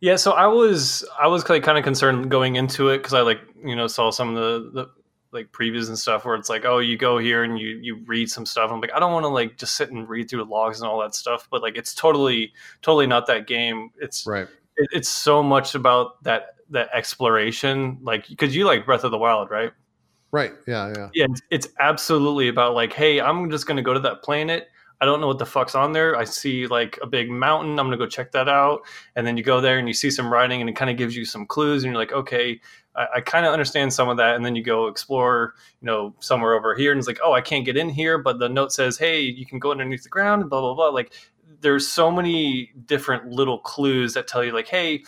Yeah, 0.00 0.16
so 0.16 0.32
I 0.32 0.46
was 0.46 1.04
I 1.20 1.26
was 1.26 1.48
like 1.48 1.62
kind 1.62 1.78
of 1.78 1.84
concerned 1.84 2.30
going 2.30 2.56
into 2.56 2.88
it 2.88 2.98
because 2.98 3.14
I 3.14 3.20
like 3.20 3.40
you 3.64 3.74
know 3.74 3.86
saw 3.86 4.10
some 4.10 4.34
of 4.34 4.34
the, 4.36 4.70
the 4.72 4.90
like 5.32 5.52
previews 5.52 5.88
and 5.88 5.98
stuff 5.98 6.24
where 6.24 6.34
it's 6.36 6.48
like 6.48 6.64
oh 6.64 6.78
you 6.78 6.96
go 6.96 7.18
here 7.18 7.42
and 7.42 7.58
you 7.58 7.78
you 7.82 7.96
read 8.06 8.30
some 8.30 8.46
stuff. 8.46 8.70
I'm 8.70 8.80
like 8.80 8.92
I 8.94 9.00
don't 9.00 9.12
want 9.12 9.24
to 9.24 9.28
like 9.28 9.56
just 9.56 9.74
sit 9.74 9.90
and 9.90 10.08
read 10.08 10.30
through 10.30 10.44
the 10.44 10.50
logs 10.50 10.80
and 10.80 10.88
all 10.88 11.00
that 11.00 11.14
stuff, 11.14 11.48
but 11.50 11.62
like 11.62 11.76
it's 11.76 11.94
totally 11.94 12.52
totally 12.80 13.06
not 13.06 13.26
that 13.26 13.46
game. 13.46 13.90
It's 14.00 14.26
Right. 14.26 14.46
it, 14.76 14.88
it's 14.92 15.08
so 15.08 15.42
much 15.42 15.74
about 15.74 16.22
that 16.24 16.54
that 16.70 16.90
exploration 16.94 17.98
like 18.02 18.28
because 18.28 18.54
you 18.54 18.64
like 18.66 18.84
breath 18.84 19.04
of 19.04 19.10
the 19.10 19.18
wild 19.18 19.50
right 19.50 19.72
Right. 20.30 20.52
Yeah. 20.66 20.92
Yeah. 20.94 21.08
yeah 21.14 21.24
it's, 21.30 21.40
it's 21.50 21.68
absolutely 21.80 22.48
about 22.48 22.74
like 22.74 22.92
hey 22.92 23.20
i'm 23.22 23.50
just 23.50 23.66
gonna 23.66 23.82
go 23.82 23.94
to 23.94 24.00
that 24.00 24.22
planet 24.22 24.68
i 25.00 25.04
don't 25.04 25.20
know 25.20 25.26
what 25.26 25.38
the 25.38 25.46
fuck's 25.46 25.74
on 25.74 25.92
there. 25.92 26.16
I 26.16 26.24
see 26.24 26.66
like 26.66 26.98
a 27.02 27.06
big 27.06 27.30
mountain. 27.30 27.78
I'm 27.78 27.86
gonna 27.86 27.96
go 27.96 28.06
check 28.06 28.32
that 28.32 28.48
out. 28.48 28.80
And 29.16 29.26
then 29.26 29.36
you 29.36 29.42
go 29.42 29.60
there 29.60 29.78
and 29.78 29.88
you 29.88 29.94
see 29.94 30.10
some 30.10 30.32
writing 30.32 30.60
and 30.60 30.68
it 30.68 30.76
kind 30.76 30.90
of 30.90 30.96
gives 30.96 31.16
you 31.16 31.24
some 31.24 31.46
clues 31.46 31.84
and 31.84 31.92
you're 31.92 32.00
like 32.00 32.12
okay 32.12 32.60
i, 32.96 33.06
I 33.16 33.20
kind 33.20 33.46
of 33.46 33.52
understand 33.52 33.92
some 33.92 34.08
of 34.08 34.16
that. 34.16 34.36
And 34.36 34.44
then 34.44 34.56
you 34.56 34.62
go 34.62 34.88
explore 34.88 35.54
you 35.80 35.86
know 35.86 36.14
somewhere 36.20 36.54
over 36.54 36.74
here 36.74 36.92
and 36.92 36.98
it's 36.98 37.08
like 37.08 37.20
oh 37.22 37.32
i 37.32 37.40
can't 37.40 37.64
get 37.64 37.76
in 37.76 37.88
here. 37.88 38.18
But 38.18 38.38
the 38.38 38.48
note 38.48 38.72
says 38.72 38.98
hey 38.98 39.20
you 39.20 39.46
can 39.46 39.58
go 39.58 39.70
underneath 39.70 40.02
the 40.02 40.08
ground 40.08 40.42
and 40.42 40.50
blah 40.50 40.60
blah 40.60 40.74
blah. 40.74 40.88
Like 40.88 41.12
there's 41.60 41.88
so 41.88 42.10
many 42.10 42.72
different 42.86 43.30
little 43.30 43.58
clues 43.58 44.14
that 44.14 44.26
tell 44.26 44.44
you 44.44 44.52
like 44.52 44.68
hey 44.68 45.02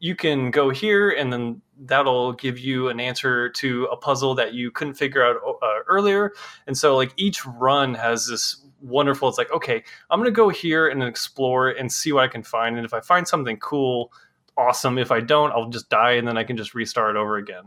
you 0.00 0.14
can 0.14 0.50
go 0.50 0.68
here 0.68 1.08
and 1.10 1.32
then 1.32 1.62
that'll 1.86 2.34
give 2.34 2.58
you 2.58 2.88
an 2.88 3.00
answer 3.00 3.48
to 3.48 3.84
a 3.86 3.96
puzzle 3.96 4.34
that 4.34 4.52
you 4.54 4.70
couldn't 4.70 4.94
figure 4.94 5.24
out 5.24 5.36
uh, 5.62 5.78
earlier. 5.88 6.32
And 6.66 6.76
so 6.76 6.94
like 6.94 7.12
each 7.16 7.44
run 7.46 7.94
has 7.94 8.26
this 8.26 8.64
wonderful 8.84 9.28
it's 9.28 9.38
like 9.38 9.50
okay 9.50 9.82
i'm 10.10 10.18
going 10.20 10.26
to 10.30 10.34
go 10.34 10.48
here 10.48 10.88
and 10.88 11.02
explore 11.02 11.70
and 11.70 11.90
see 11.90 12.12
what 12.12 12.22
i 12.22 12.28
can 12.28 12.42
find 12.42 12.76
and 12.76 12.84
if 12.84 12.92
i 12.94 13.00
find 13.00 13.26
something 13.26 13.56
cool 13.58 14.12
awesome 14.56 14.98
if 14.98 15.10
i 15.10 15.20
don't 15.20 15.50
i'll 15.52 15.68
just 15.70 15.88
die 15.88 16.12
and 16.12 16.28
then 16.28 16.36
i 16.36 16.44
can 16.44 16.56
just 16.56 16.74
restart 16.74 17.16
over 17.16 17.36
again 17.38 17.64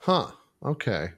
Huh. 0.00 0.30
Okay. 0.64 1.08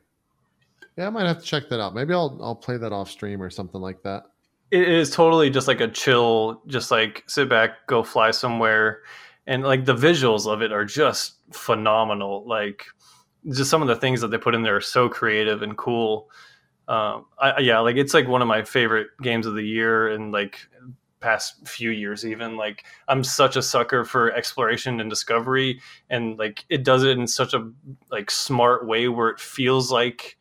Yeah, 0.96 1.06
I 1.06 1.10
might 1.10 1.26
have 1.26 1.38
to 1.38 1.44
check 1.44 1.68
that 1.68 1.80
out. 1.80 1.94
Maybe 1.94 2.14
I'll 2.14 2.38
I'll 2.42 2.54
play 2.54 2.76
that 2.78 2.92
off 2.92 3.10
stream 3.10 3.42
or 3.42 3.50
something 3.50 3.80
like 3.80 4.02
that. 4.04 4.24
it 4.70 4.88
is 4.88 5.10
totally 5.10 5.50
just 5.50 5.68
like 5.68 5.80
a 5.80 5.88
chill 5.88 6.62
just 6.66 6.90
like 6.90 7.22
sit 7.26 7.48
back 7.48 7.86
go 7.86 8.02
fly 8.02 8.30
somewhere 8.30 9.02
and 9.46 9.62
like 9.64 9.84
the 9.84 9.94
visuals 9.94 10.46
of 10.50 10.62
it 10.62 10.72
are 10.72 10.84
just 10.84 11.34
phenomenal 11.52 12.46
like 12.46 12.84
just 13.52 13.70
some 13.70 13.82
of 13.82 13.88
the 13.88 13.96
things 13.96 14.20
that 14.20 14.28
they 14.30 14.38
put 14.38 14.54
in 14.54 14.62
there 14.62 14.76
are 14.76 14.80
so 14.80 15.08
creative 15.08 15.62
and 15.62 15.76
cool 15.76 16.30
um 16.90 17.26
I, 17.38 17.60
yeah 17.60 17.78
like 17.78 17.96
it's 17.96 18.14
like 18.14 18.26
one 18.26 18.42
of 18.42 18.48
my 18.48 18.62
favorite 18.62 19.08
games 19.22 19.46
of 19.46 19.54
the 19.54 19.62
year 19.62 20.08
and 20.08 20.32
like 20.32 20.58
past 21.20 21.66
few 21.68 21.90
years 21.90 22.26
even. 22.26 22.56
Like 22.56 22.84
i'm 23.06 23.22
such 23.22 23.56
a 23.56 23.62
sucker 23.62 24.04
for 24.04 24.32
exploration 24.32 25.00
and 25.00 25.08
discovery 25.08 25.80
and 26.10 26.36
like 26.38 26.64
it 26.68 26.82
does 26.82 27.04
it 27.04 27.16
in 27.16 27.26
such 27.26 27.54
a 27.54 27.70
like 28.10 28.30
smart 28.30 28.86
way 28.86 29.08
where 29.08 29.28
it 29.28 29.38
feels 29.38 29.92
like 29.92 30.36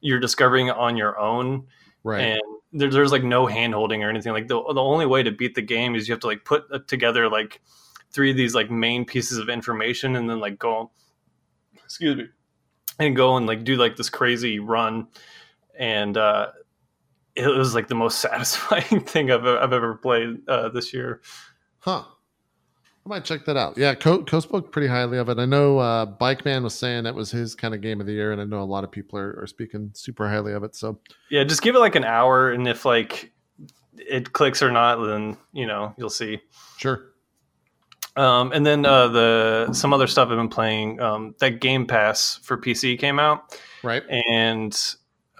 you're 0.00 0.20
discovering 0.20 0.66
it 0.68 0.76
on 0.76 0.96
your 0.96 1.18
own. 1.18 1.66
Right. 2.02 2.20
and 2.20 2.42
there, 2.74 2.90
there's 2.90 3.12
like 3.12 3.24
no 3.24 3.46
handholding 3.46 4.04
or 4.04 4.10
anything. 4.10 4.32
Like 4.32 4.48
the, 4.48 4.62
the 4.62 4.82
only 4.82 5.06
way 5.06 5.22
to 5.22 5.30
beat 5.30 5.54
the 5.54 5.62
game 5.62 5.94
is 5.94 6.06
you 6.06 6.12
have 6.12 6.20
to 6.20 6.26
like 6.26 6.44
put 6.44 6.64
uh, 6.70 6.80
together 6.86 7.30
like 7.30 7.62
three 8.12 8.30
of 8.30 8.36
these 8.36 8.54
like 8.54 8.70
main 8.70 9.06
pieces 9.06 9.38
of 9.38 9.48
information 9.48 10.16
and 10.16 10.28
then 10.28 10.38
like 10.38 10.58
go 10.58 10.90
excuse 11.82 12.16
me 12.16 12.26
and 12.98 13.16
go 13.16 13.36
and 13.36 13.46
like 13.46 13.64
do 13.64 13.76
like 13.76 13.96
this 13.96 14.10
crazy 14.10 14.58
run 14.58 15.06
and 15.78 16.16
uh 16.16 16.48
it 17.36 17.46
was 17.48 17.74
like 17.74 17.88
the 17.88 17.94
most 17.94 18.20
satisfying 18.20 19.00
thing 19.00 19.30
I've, 19.30 19.44
I've 19.44 19.72
ever 19.72 19.94
played 19.96 20.48
uh, 20.48 20.68
this 20.68 20.92
year. 20.94 21.20
Huh. 21.80 22.04
I 23.04 23.08
might 23.08 23.24
check 23.24 23.44
that 23.46 23.56
out. 23.56 23.76
Yeah, 23.76 23.94
Co- 23.94 24.22
Co 24.22 24.38
spoke 24.40 24.70
pretty 24.72 24.86
highly 24.88 25.18
of 25.18 25.28
it. 25.28 25.38
I 25.38 25.44
know 25.44 25.78
uh, 25.78 26.06
Bike 26.06 26.44
Man 26.44 26.62
was 26.62 26.74
saying 26.74 27.04
that 27.04 27.14
was 27.14 27.30
his 27.32 27.54
kind 27.56 27.74
of 27.74 27.80
game 27.82 28.00
of 28.00 28.06
the 28.06 28.12
year, 28.12 28.30
and 28.32 28.40
I 28.40 28.44
know 28.44 28.60
a 28.60 28.64
lot 28.64 28.84
of 28.84 28.90
people 28.92 29.18
are, 29.18 29.38
are 29.42 29.46
speaking 29.48 29.90
super 29.94 30.28
highly 30.28 30.52
of 30.52 30.62
it. 30.62 30.74
So 30.76 31.00
Yeah, 31.28 31.42
just 31.44 31.60
give 31.60 31.74
it 31.74 31.80
like 31.80 31.96
an 31.96 32.04
hour, 32.04 32.52
and 32.52 32.66
if 32.68 32.84
like 32.84 33.32
it 33.98 34.32
clicks 34.32 34.62
or 34.62 34.70
not, 34.70 35.04
then 35.04 35.36
you 35.52 35.66
know 35.66 35.92
you'll 35.98 36.08
see. 36.10 36.40
sure. 36.78 37.10
Um, 38.16 38.52
and 38.52 38.64
then 38.64 38.86
uh, 38.86 39.08
the 39.08 39.72
some 39.72 39.92
other 39.92 40.06
stuff 40.06 40.28
I've 40.30 40.36
been 40.36 40.48
playing. 40.48 41.00
Um, 41.00 41.34
that 41.40 41.60
Game 41.60 41.84
Pass 41.86 42.38
for 42.44 42.56
PC 42.56 42.96
came 42.98 43.18
out, 43.18 43.58
Right. 43.82 44.04
and 44.08 44.72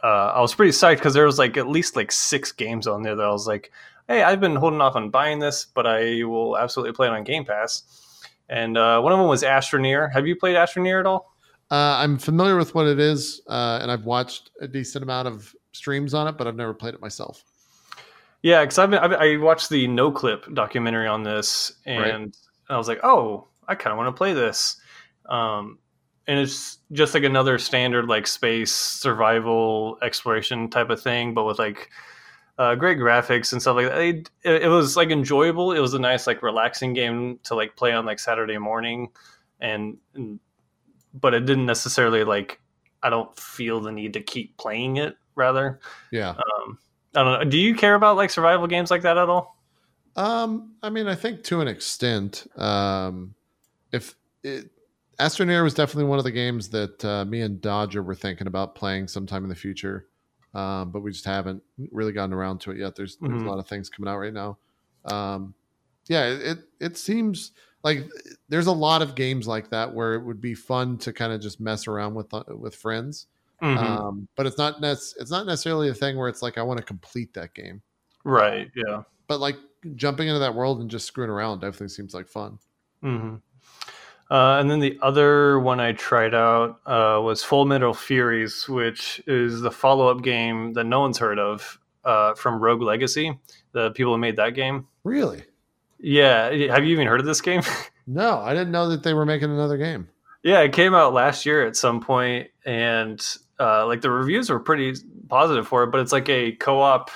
uh, 0.05 0.33
I 0.37 0.41
was 0.41 0.55
pretty 0.55 0.73
psyched 0.73 0.97
because 0.97 1.15
there 1.15 1.25
was 1.25 1.39
like 1.39 1.57
at 1.57 1.67
least 1.67 1.97
like 1.97 2.13
six 2.13 2.53
games 2.53 2.87
on 2.87 3.03
there 3.03 3.17
that 3.17 3.25
I 3.25 3.31
was 3.31 3.47
like, 3.47 3.73
hey, 4.07 4.23
I've 4.23 4.39
been 4.39 4.55
holding 4.55 4.83
off 4.83 4.97
on 4.97 5.09
buying 5.09 5.39
this, 5.39 5.65
but 5.65 5.87
I 5.87 6.23
will 6.25 6.59
absolutely 6.59 6.93
play 6.93 7.07
it 7.07 7.11
on 7.11 7.25
Game 7.25 7.45
Pass. 7.47 8.21
And 8.51 8.77
uh, 8.77 9.01
one 9.01 9.13
of 9.13 9.19
them 9.19 9.29
was 9.29 9.43
Astroneer. 9.43 10.13
Have 10.13 10.27
you 10.27 10.37
played 10.37 10.57
Astroneer 10.57 11.01
at 11.01 11.07
all? 11.07 11.35
Uh, 11.71 11.97
I'm 11.99 12.19
familiar 12.19 12.57
with 12.57 12.75
what 12.75 12.87
it 12.87 13.01
is, 13.01 13.41
uh, 13.49 13.79
and 13.81 13.91
I've 13.91 14.05
watched 14.05 14.51
a 14.61 14.69
decent 14.69 15.03
amount 15.03 15.29
of 15.29 15.57
streams 15.73 16.13
on 16.13 16.29
it, 16.29 16.37
but 16.37 16.47
I've 16.47 16.55
never 16.55 16.75
played 16.75 16.93
it 16.93 17.01
myself. 17.01 17.43
Yeah, 18.43 18.61
because 18.61 18.79
I've 18.79 18.91
been, 18.91 18.99
I've, 18.99 19.13
I 19.13 19.37
watched 19.39 19.71
the 19.71 19.89
No 19.89 20.13
Clip 20.13 20.45
documentary 20.53 21.07
on 21.07 21.23
this, 21.23 21.73
and 21.87 22.01
Right. 22.27 22.37
I 22.69 22.77
was 22.77 22.89
like, 22.89 23.01
oh, 23.03 23.49
I 23.67 23.75
kind 23.75 23.93
of 23.93 23.97
want 23.97 24.15
to 24.15 24.19
play 24.19 24.35
this. 24.35 24.77
Um, 25.27 25.79
and 26.27 26.39
it's 26.39 26.79
just 26.93 27.15
like 27.15 27.25
another 27.25 27.59
standard 27.59 28.07
like 28.07 28.27
space 28.27 28.73
survival 28.73 29.99
exploration 30.03 30.71
type 30.71 30.91
of 30.91 31.03
thing, 31.03 31.35
but 31.35 31.45
with 31.45 31.59
like 31.59 31.91
uh, 32.59 32.75
great 32.75 32.99
graphics 32.99 33.53
and 33.53 33.61
stuff 33.61 33.77
like 33.77 33.89
that. 33.89 34.01
It, 34.01 34.31
it, 34.63 34.69
was 34.69 34.97
like 34.97 35.11
enjoyable. 35.11 35.73
It 35.73 35.81
was 35.81 35.95
a 35.95 35.99
nice 35.99 36.27
like 36.27 36.43
relaxing 36.43 36.93
game 36.95 37.41
to 37.45 37.55
like 37.55 37.77
play 37.77 37.93
on 37.93 38.07
like 38.07 38.19
Saturday 38.19 38.59
morning, 38.59 39.09
and, 39.61 39.97
and 40.15 40.39
but 41.13 41.35
it 41.35 41.47
didn't 41.47 41.67
necessarily 41.67 42.25
like 42.25 42.61
I 43.03 43.11
don't 43.11 43.37
feel 43.39 43.81
the 43.81 43.93
need 43.93 44.13
to 44.15 44.21
keep 44.21 44.57
playing 44.57 44.97
it. 44.99 45.17
Rather, 45.37 45.81
Yeah. 46.13 46.31
um, 46.31 46.79
I 47.17 47.25
don't 47.25 47.39
know. 47.41 47.51
Do 47.51 47.59
you 47.59 47.75
care 47.75 47.97
about 47.97 48.17
like 48.17 48.31
survival 48.31 48.69
games 48.69 48.91
like 48.91 49.03
that 49.03 49.19
at 49.19 49.29
all? 49.29 49.59
Um, 50.17 50.75
I 50.81 50.91
mean, 50.91 51.09
I 51.09 51.17
think 51.17 51.43
to 51.45 51.61
an 51.61 51.67
extent, 51.67 52.47
um, 52.57 53.35
if 53.91 54.15
it, 54.45 54.71
Astroneer 55.19 55.63
was 55.63 55.75
definitely 55.75 56.05
one 56.09 56.19
of 56.19 56.25
the 56.25 56.31
games 56.33 56.69
that 56.71 57.05
uh, 57.05 57.25
me 57.25 57.41
and 57.43 57.61
Dodger 57.61 58.03
were 58.03 58.15
thinking 58.15 58.47
about 58.47 58.75
playing 58.75 59.09
sometime 59.09 59.43
in 59.45 59.49
the 59.49 59.55
future, 59.55 60.09
um, 60.55 60.91
but 60.91 61.01
we 61.01 61.13
just 61.13 61.25
haven't 61.25 61.63
really 61.93 62.13
gotten 62.13 62.33
around 62.33 62.61
to 62.63 62.71
it 62.71 62.79
yet. 62.79 62.97
There's 62.97 63.19
there's 63.27 63.43
Mhm. 63.43 63.47
a 63.47 63.49
lot 63.49 63.59
of 63.59 63.67
things 63.69 63.89
coming 63.91 64.11
out 64.13 64.19
right 64.19 64.33
now. 64.33 64.59
Um, 65.05 65.55
yeah, 66.09 66.27
it 66.27 66.59
it 66.81 66.97
seems 66.97 67.53
like 67.83 68.09
there's 68.49 68.67
a 68.67 68.73
lot 68.73 69.03
of 69.03 69.15
games 69.15 69.47
like 69.47 69.71
that 69.71 69.93
where 69.95 70.15
it 70.15 70.25
would 70.25 70.41
be 70.41 70.55
fun 70.55 70.99
to 70.99 71.13
kind 71.13 71.33
of 71.33 71.41
just 71.41 71.61
mess 71.61 71.87
around 71.87 72.15
with 72.15 72.33
uh, 72.35 72.45
with 72.49 72.75
friends. 72.75 73.27
Mhm. 73.63 74.05
Um, 74.07 74.29
but 74.37 74.47
it's 74.47 74.59
not 74.59 74.81
nec- 74.81 74.99
it's 75.19 75.31
not 75.31 75.47
necessarily 75.47 75.89
a 75.89 75.95
thing 75.95 76.17
where 76.17 76.29
it's 76.29 76.43
like 76.43 76.59
I 76.59 76.63
want 76.63 76.79
to 76.79 76.85
complete 76.85 77.35
that 77.35 77.55
game. 77.55 77.83
right. 78.25 78.71
Yeah. 78.75 79.03
But 79.29 79.41
like 79.41 79.57
jumping 79.97 80.29
into 80.29 80.41
that 80.41 80.55
world 80.55 80.81
and 80.81 80.91
just 80.91 81.07
screwing 81.07 81.31
around 81.31 81.61
definitely 81.61 81.89
seems 81.89 82.15
like 82.15 82.29
fun. 82.29 82.59
hmm 83.03 83.37
Uh, 84.31 84.57
and 84.59 84.71
then 84.71 84.81
the 84.81 84.99
other 85.03 85.61
one 85.61 85.81
I 85.81 85.93
tried 85.93 86.35
out 86.35 86.81
uh, 86.87 87.21
was 87.23 87.45
Full 87.45 87.67
Metal 87.67 87.93
Furies, 87.95 88.67
which 88.69 89.23
is 89.27 89.61
the 89.61 89.71
follow 89.71 90.09
up 90.09 90.23
game 90.23 90.73
that 90.73 90.85
no 90.85 91.01
one's 91.01 91.19
heard 91.19 91.39
of 91.39 91.79
uh, 92.05 92.35
from 92.35 92.59
Rogue 92.61 92.81
Legacy, 92.83 93.39
the 93.73 93.91
people 93.93 94.13
who 94.15 94.19
made 94.19 94.37
that 94.37 94.51
game. 94.51 94.87
Really? 95.05 95.45
Yeah. 96.01 96.51
Have 96.73 96.85
you 96.85 96.93
even 96.93 97.07
heard 97.07 97.21
of 97.21 97.27
this 97.27 97.41
game? 97.41 97.63
No, 98.07 98.39
I 98.41 98.53
didn't 98.53 98.71
know 98.71 98.91
that 98.91 99.03
they 99.03 99.15
were 99.15 99.25
making 99.25 99.51
another 99.51 99.79
game. 99.79 100.09
yeah, 100.43 100.61
it 100.61 100.75
came 100.75 100.93
out 100.95 101.15
last 101.15 101.47
year 101.47 101.67
at 101.67 101.75
some 101.75 102.01
point, 102.03 102.49
and 102.67 103.19
uh, 103.59 103.87
like 103.87 104.03
the 104.03 104.11
reviews 104.11 104.51
were 104.51 104.61
pretty 104.61 104.93
positive 105.31 105.67
for 105.67 105.85
it, 105.85 105.87
but 105.87 106.01
it's 106.03 106.13
like 106.13 106.29
a 106.29 106.53
co 106.53 106.83
op 106.83 107.11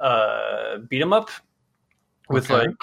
uh, 0.00 0.78
beat 0.88 1.02
'em 1.02 1.12
up 1.12 1.30
with 2.28 2.48
Okay. 2.50 2.68
like 2.68 2.76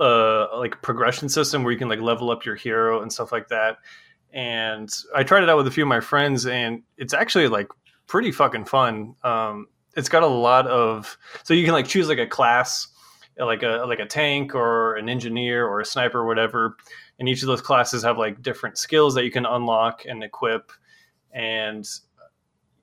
uh 0.00 0.56
like 0.58 0.80
progression 0.82 1.28
system 1.28 1.62
where 1.62 1.72
you 1.72 1.78
can 1.78 1.88
like 1.88 2.00
level 2.00 2.30
up 2.30 2.44
your 2.44 2.54
hero 2.54 3.02
and 3.02 3.12
stuff 3.12 3.32
like 3.32 3.48
that. 3.48 3.78
And 4.32 4.92
i 5.14 5.22
tried 5.22 5.42
it 5.42 5.48
out 5.48 5.56
with 5.56 5.66
a 5.66 5.70
few 5.70 5.84
of 5.84 5.88
my 5.88 6.00
friends 6.00 6.46
and 6.46 6.82
it's 6.96 7.14
actually 7.14 7.48
like 7.48 7.68
pretty 8.06 8.32
fucking 8.32 8.64
fun. 8.64 9.14
Um 9.22 9.66
it's 9.96 10.08
got 10.08 10.22
a 10.22 10.26
lot 10.26 10.66
of 10.66 11.16
so 11.42 11.54
you 11.54 11.64
can 11.64 11.72
like 11.72 11.86
choose 11.86 12.08
like 12.08 12.18
a 12.18 12.26
class 12.26 12.88
like 13.44 13.62
a 13.62 13.84
like 13.86 13.98
a 13.98 14.06
tank 14.06 14.54
or 14.54 14.96
an 14.96 15.08
engineer 15.08 15.66
or 15.66 15.80
a 15.80 15.84
sniper 15.84 16.20
or 16.20 16.26
whatever. 16.26 16.76
And 17.18 17.28
each 17.28 17.42
of 17.42 17.48
those 17.48 17.60
classes 17.60 18.02
have 18.02 18.16
like 18.16 18.42
different 18.42 18.78
skills 18.78 19.14
that 19.14 19.24
you 19.24 19.30
can 19.30 19.44
unlock 19.44 20.04
and 20.06 20.24
equip. 20.24 20.72
And 21.32 21.86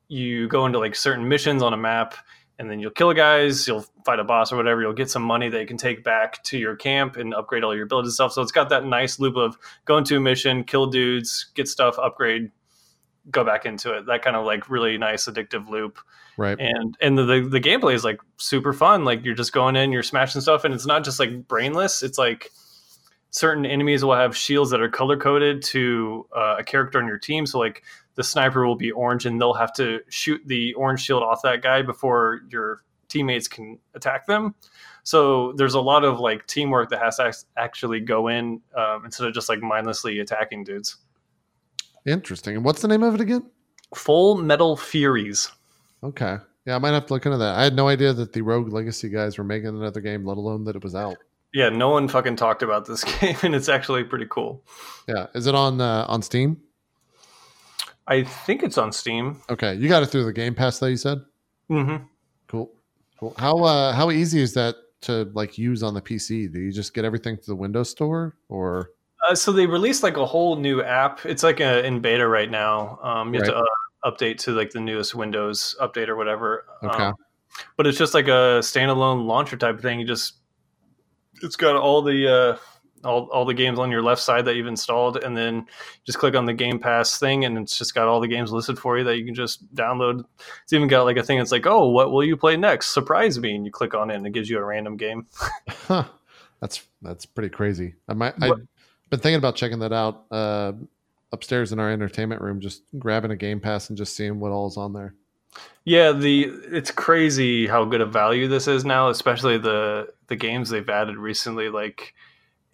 you 0.08 0.48
go 0.48 0.66
into 0.66 0.78
like 0.78 0.96
certain 0.96 1.28
missions 1.28 1.64
on 1.64 1.74
a 1.74 1.78
map 1.78 2.16
and 2.64 2.72
then 2.72 2.80
you'll 2.80 2.92
kill 2.92 3.14
guys, 3.14 3.68
you'll 3.68 3.86
fight 4.06 4.20
a 4.20 4.24
boss 4.24 4.54
or 4.54 4.56
whatever, 4.56 4.82
you'll 4.82 4.94
get 4.94 5.10
some 5.10 5.22
money 5.22 5.50
that 5.50 5.60
you 5.60 5.68
can 5.68 5.76
take 5.76 6.02
back 6.02 6.42
to 6.44 6.58
your 6.58 6.78
camp 6.78 7.18
and 7.18 7.34
upgrade 7.34 7.62
all 7.62 7.76
your 7.76 7.84
abilities 7.84 8.08
and 8.08 8.14
stuff. 8.14 8.32
So 8.32 8.42
it's 8.42 8.54
got 8.54 8.70
that 8.70 8.86
nice 8.86 9.20
loop 9.20 9.36
of 9.36 9.58
go 9.84 9.98
into 9.98 10.16
a 10.16 10.20
mission, 10.22 10.64
kill 10.64 10.88
dudes, 10.88 11.52
get 11.56 11.68
stuff, 11.68 12.00
upgrade, 12.00 12.52
go 13.30 13.44
back 13.44 13.66
into 13.66 13.94
it. 13.94 14.06
That 14.06 14.22
kind 14.22 14.38
of 14.38 14.46
like 14.46 14.70
really 14.70 14.98
nice 14.98 15.26
addictive 15.26 15.68
loop. 15.68 16.00
Right. 16.38 16.58
And 16.58 16.98
and 17.02 17.18
the, 17.18 17.26
the 17.26 17.42
the 17.42 17.60
gameplay 17.60 17.96
is 17.96 18.06
like 18.06 18.22
super 18.38 18.72
fun. 18.72 19.04
Like 19.04 19.26
you're 19.26 19.36
just 19.36 19.52
going 19.52 19.76
in, 19.76 19.92
you're 19.92 20.04
smashing 20.04 20.40
stuff, 20.42 20.64
and 20.64 20.74
it's 20.74 20.86
not 20.86 21.04
just 21.04 21.20
like 21.20 21.48
brainless. 21.48 22.02
It's 22.02 22.18
like 22.18 22.50
certain 23.34 23.66
enemies 23.66 24.06
will 24.06 24.14
have 24.14 24.38
shields 24.38 24.70
that 24.70 24.80
are 24.80 24.88
color 24.88 25.18
coded 25.18 25.62
to 25.64 26.26
uh, 26.36 26.58
a 26.60 26.64
character 26.64 27.00
on 27.00 27.08
your 27.08 27.18
team. 27.18 27.46
So 27.48 27.58
like 27.58 27.84
the 28.16 28.24
sniper 28.24 28.66
will 28.66 28.76
be 28.76 28.92
orange, 28.92 29.26
and 29.26 29.42
they'll 29.42 29.56
have 29.56 29.74
to 29.74 30.02
shoot 30.08 30.40
the 30.46 30.74
orange 30.76 31.02
shield 31.02 31.24
off 31.24 31.42
that 31.42 31.64
guy 31.64 31.82
before 31.82 32.42
your 32.50 32.84
teammates 33.10 33.48
can 33.48 33.80
attack 33.96 34.28
them. 34.28 34.54
So 35.02 35.54
there's 35.54 35.74
a 35.74 35.82
lot 35.82 36.04
of 36.04 36.20
like 36.20 36.46
teamwork 36.46 36.90
that 36.92 37.00
has 37.00 37.18
to 37.18 37.24
act- 37.24 37.46
actually 37.58 38.00
go 38.00 38.28
in 38.28 38.62
um, 38.78 39.04
instead 39.04 39.28
of 39.28 39.34
just 39.34 39.50
like 39.50 39.62
mindlessly 39.62 40.20
attacking 40.20 40.64
dudes. 40.64 40.98
Interesting. 42.06 42.56
And 42.56 42.64
what's 42.64 42.82
the 42.82 42.88
name 42.88 43.02
of 43.02 43.16
it 43.16 43.22
again? 43.22 43.50
Full 43.96 44.38
Metal 44.38 44.78
Furies. 44.78 45.52
Okay. 46.04 46.38
Yeah, 46.66 46.76
I 46.76 46.80
might 46.80 46.92
have 46.92 47.08
to 47.08 47.14
look 47.14 47.26
into 47.26 47.40
that. 47.40 47.56
I 47.56 47.64
had 47.64 47.76
no 47.76 47.88
idea 47.88 48.14
that 48.14 48.32
the 48.32 48.42
Rogue 48.42 48.72
Legacy 48.72 49.10
guys 49.10 49.38
were 49.38 49.44
making 49.44 49.70
another 49.70 50.02
game, 50.02 50.24
let 50.24 50.38
alone 50.38 50.64
that 50.66 50.76
it 50.76 50.84
was 50.84 50.96
out. 50.96 51.18
Yeah, 51.54 51.70
no 51.70 51.90
one 51.90 52.08
fucking 52.08 52.36
talked 52.36 52.64
about 52.64 52.86
this 52.86 53.04
game, 53.20 53.36
and 53.44 53.54
it's 53.56 53.70
actually 53.70 54.04
pretty 54.04 54.26
cool. 54.30 54.64
Yeah. 55.08 55.28
Is 55.36 55.48
it 55.48 55.56
on 55.56 55.80
uh, 55.80 56.06
on 56.08 56.22
Steam? 56.22 56.58
I 58.08 58.24
think 58.24 58.64
it's 58.64 58.78
on 58.78 58.92
Steam. 58.92 59.42
Okay. 59.50 59.76
You 59.76 59.88
got 59.88 60.04
it 60.04 60.08
through 60.08 60.26
the 60.26 60.34
Game 60.34 60.56
Pass 60.56 60.80
though, 60.80 60.88
you 60.88 60.98
said? 60.98 61.20
hmm 61.70 61.98
Cool. 62.48 62.70
Cool. 63.20 63.34
How 63.38 63.64
uh 63.64 63.94
how 63.94 64.12
easy 64.12 64.42
is 64.42 64.54
that 64.56 64.76
to 65.02 65.32
like 65.34 65.58
use 65.58 65.84
on 65.84 65.94
the 65.94 66.02
PC? 66.02 66.52
Do 66.52 66.60
you 66.60 66.72
just 66.72 66.94
get 66.94 67.06
everything 67.06 67.38
through 67.38 67.54
the 67.54 67.62
Windows 67.62 67.90
Store 67.90 68.36
or 68.50 68.90
Uh, 69.30 69.36
so 69.36 69.54
they 69.54 69.66
released 69.66 70.04
like 70.04 70.18
a 70.18 70.26
whole 70.26 70.58
new 70.58 70.84
app. 70.84 71.26
It's 71.26 71.44
like 71.44 71.62
a, 71.62 71.86
in 71.86 72.02
beta 72.02 72.28
right 72.28 72.52
now. 72.52 73.00
Um, 73.02 73.34
you 73.34 73.40
have 73.40 73.50
to 73.50 73.56
uh, 73.56 73.66
update 74.12 74.38
to 74.40 74.52
like 74.52 74.72
the 74.72 74.82
newest 74.82 75.16
Windows 75.16 75.76
update 75.80 76.10
or 76.10 76.18
whatever. 76.18 76.66
Okay. 76.84 77.04
Um, 77.04 77.14
but 77.78 77.88
it's 77.88 77.98
just 77.98 78.14
like 78.14 78.28
a 78.28 78.60
standalone 78.60 79.26
launcher 79.26 79.56
type 79.56 79.80
thing. 79.80 80.02
You 80.02 80.06
just 80.06 80.34
it's 81.44 81.56
got 81.56 81.76
all 81.76 82.02
the 82.02 82.28
uh, 82.28 82.58
all 83.08 83.28
all 83.32 83.46
the 83.46 83.54
games 83.54 83.80
on 83.80 83.92
your 83.92 84.02
left 84.02 84.22
side 84.22 84.46
that 84.46 84.56
you've 84.56 84.68
installed, 84.68 85.18
and 85.24 85.36
then 85.36 85.66
just 86.06 86.18
click 86.18 86.36
on 86.36 86.46
the 86.46 86.54
Game 86.54 86.80
Pass 86.80 87.20
thing, 87.20 87.46
and 87.46 87.58
it's 87.58 87.78
just 87.78 87.94
got 87.94 88.08
all 88.08 88.20
the 88.20 88.28
games 88.28 88.52
listed 88.52 88.80
for 88.80 88.98
you 88.98 89.04
that 89.04 89.18
you 89.18 89.26
can 89.26 89.36
just 89.36 89.74
download. 89.76 90.24
It's 90.64 90.74
even 90.74 90.88
got 90.88 91.04
like 91.04 91.18
a 91.18 91.24
thing 91.24 91.38
that's 91.38 91.52
like, 91.52 91.68
oh, 91.68 91.90
what 91.90 92.12
will 92.12 92.24
you 92.24 92.38
play 92.38 92.58
next? 92.58 92.94
Surprise 92.94 93.40
me, 93.40 93.56
and 93.56 93.66
you 93.66 93.72
click 93.72 93.94
on 93.94 94.10
it, 94.10 94.16
and 94.16 94.26
it 94.26 94.32
gives 94.32 94.50
you 94.50 94.58
a 94.58 94.64
random 94.64 94.98
game. 94.98 95.28
Huh. 95.88 96.06
That's 96.64 96.82
that's 97.02 97.26
pretty 97.26 97.50
crazy. 97.50 97.96
I 98.08 98.14
might 98.14 98.36
I've 98.42 98.56
been 99.10 99.20
thinking 99.20 99.36
about 99.36 99.58
checking 99.58 99.80
that 99.80 99.92
out 99.92 100.24
uh 100.32 100.72
upstairs 101.34 101.74
in 101.74 101.80
our 101.80 101.92
entertainment 101.92 102.42
room, 102.42 102.62
just 102.62 102.84
grabbing 102.98 103.32
a 103.32 103.36
game 103.36 103.60
pass 103.60 103.90
and 103.90 103.98
just 103.98 104.16
seeing 104.16 104.40
what 104.40 104.54
all 104.54 104.68
is 104.68 104.78
on 104.78 104.94
there. 104.94 105.14
Yeah, 105.86 106.14
the 106.14 106.44
it's 106.72 106.92
crazy 106.92 107.68
how 107.68 107.84
good 107.86 108.02
a 108.02 108.06
value 108.06 108.48
this 108.48 108.68
is 108.68 108.86
now, 108.86 109.10
especially 109.10 109.58
the 109.58 110.14
the 110.28 110.36
games 110.36 110.70
they've 110.70 110.90
added 110.90 111.18
recently. 111.18 111.70
Like 111.70 112.14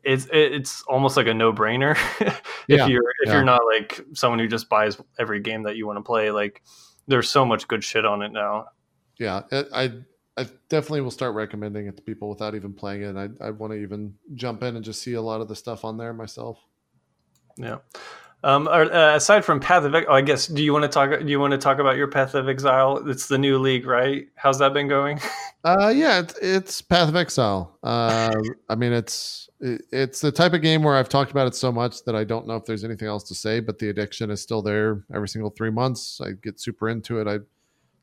it's 0.03 0.27
it's 0.31 0.83
almost 0.83 1.17
like 1.17 1.27
a 1.27 1.33
no 1.33 1.51
brainer 1.51 1.97
if 2.21 2.41
Yeah, 2.67 2.87
you're 2.87 3.09
if 3.23 3.27
yeah. 3.27 3.33
you're 3.33 3.43
not 3.43 3.61
like 3.65 3.99
someone 4.13 4.39
who 4.39 4.47
just 4.47 4.69
buys 4.69 4.97
every 5.17 5.39
game 5.39 5.63
that 5.63 5.75
you 5.75 5.87
want 5.87 5.97
to 5.97 6.03
play. 6.03 6.31
Like 6.31 6.61
there's 7.07 7.29
so 7.29 7.45
much 7.45 7.67
good 7.67 7.83
shit 7.83 8.05
on 8.05 8.21
it 8.21 8.31
now. 8.31 8.67
Yeah, 9.17 9.41
I 9.73 9.91
I 10.37 10.47
definitely 10.69 11.01
will 11.01 11.11
start 11.11 11.35
recommending 11.35 11.87
it 11.87 11.97
to 11.97 12.03
people 12.03 12.29
without 12.29 12.55
even 12.55 12.73
playing 12.73 13.01
it. 13.01 13.15
I 13.17 13.47
I 13.47 13.49
want 13.51 13.73
to 13.73 13.79
even 13.81 14.15
jump 14.35 14.63
in 14.63 14.75
and 14.75 14.85
just 14.85 15.01
see 15.01 15.13
a 15.13 15.21
lot 15.21 15.41
of 15.41 15.47
the 15.47 15.55
stuff 15.55 15.83
on 15.83 15.97
there 15.97 16.13
myself. 16.13 16.59
Yeah. 17.57 17.79
Um, 18.43 18.67
uh, 18.67 19.15
aside 19.15 19.43
from 19.43 19.59
Path 19.59 19.83
of, 19.83 19.93
oh, 19.93 20.13
I 20.13 20.21
guess, 20.21 20.47
do 20.47 20.63
you 20.63 20.71
want 20.71 20.83
to 20.83 20.89
talk? 20.89 21.09
Do 21.19 21.27
you 21.27 21.39
want 21.39 21.51
to 21.51 21.57
talk 21.57 21.79
about 21.79 21.97
your 21.97 22.07
Path 22.07 22.35
of 22.35 22.47
Exile? 22.47 23.09
It's 23.09 23.27
the 23.27 23.37
new 23.37 23.57
league, 23.57 23.85
right? 23.85 24.27
How's 24.35 24.59
that 24.59 24.73
been 24.73 24.87
going? 24.87 25.19
Uh, 25.61 25.91
yeah, 25.93 26.19
it's, 26.19 26.39
it's 26.41 26.81
Path 26.81 27.09
of 27.09 27.17
Exile. 27.17 27.77
Uh, 27.83 28.33
I 28.69 28.75
mean, 28.75 28.93
it's 28.93 29.49
it, 29.59 29.81
it's 29.91 30.21
the 30.21 30.31
type 30.31 30.53
of 30.53 30.61
game 30.61 30.83
where 30.83 30.95
I've 30.95 31.09
talked 31.09 31.31
about 31.31 31.47
it 31.47 31.55
so 31.55 31.69
much 31.69 32.05
that 32.05 32.15
I 32.15 32.23
don't 32.23 32.47
know 32.47 32.55
if 32.55 32.63
there's 32.63 32.85
anything 32.85 33.09
else 33.09 33.25
to 33.25 33.35
say. 33.35 33.59
But 33.59 33.77
the 33.77 33.89
addiction 33.89 34.31
is 34.31 34.41
still 34.41 34.61
there. 34.61 35.03
Every 35.13 35.27
single 35.27 35.49
three 35.49 35.69
months, 35.69 36.21
I 36.21 36.31
get 36.41 36.61
super 36.61 36.87
into 36.87 37.19
it. 37.19 37.27
I 37.27 37.39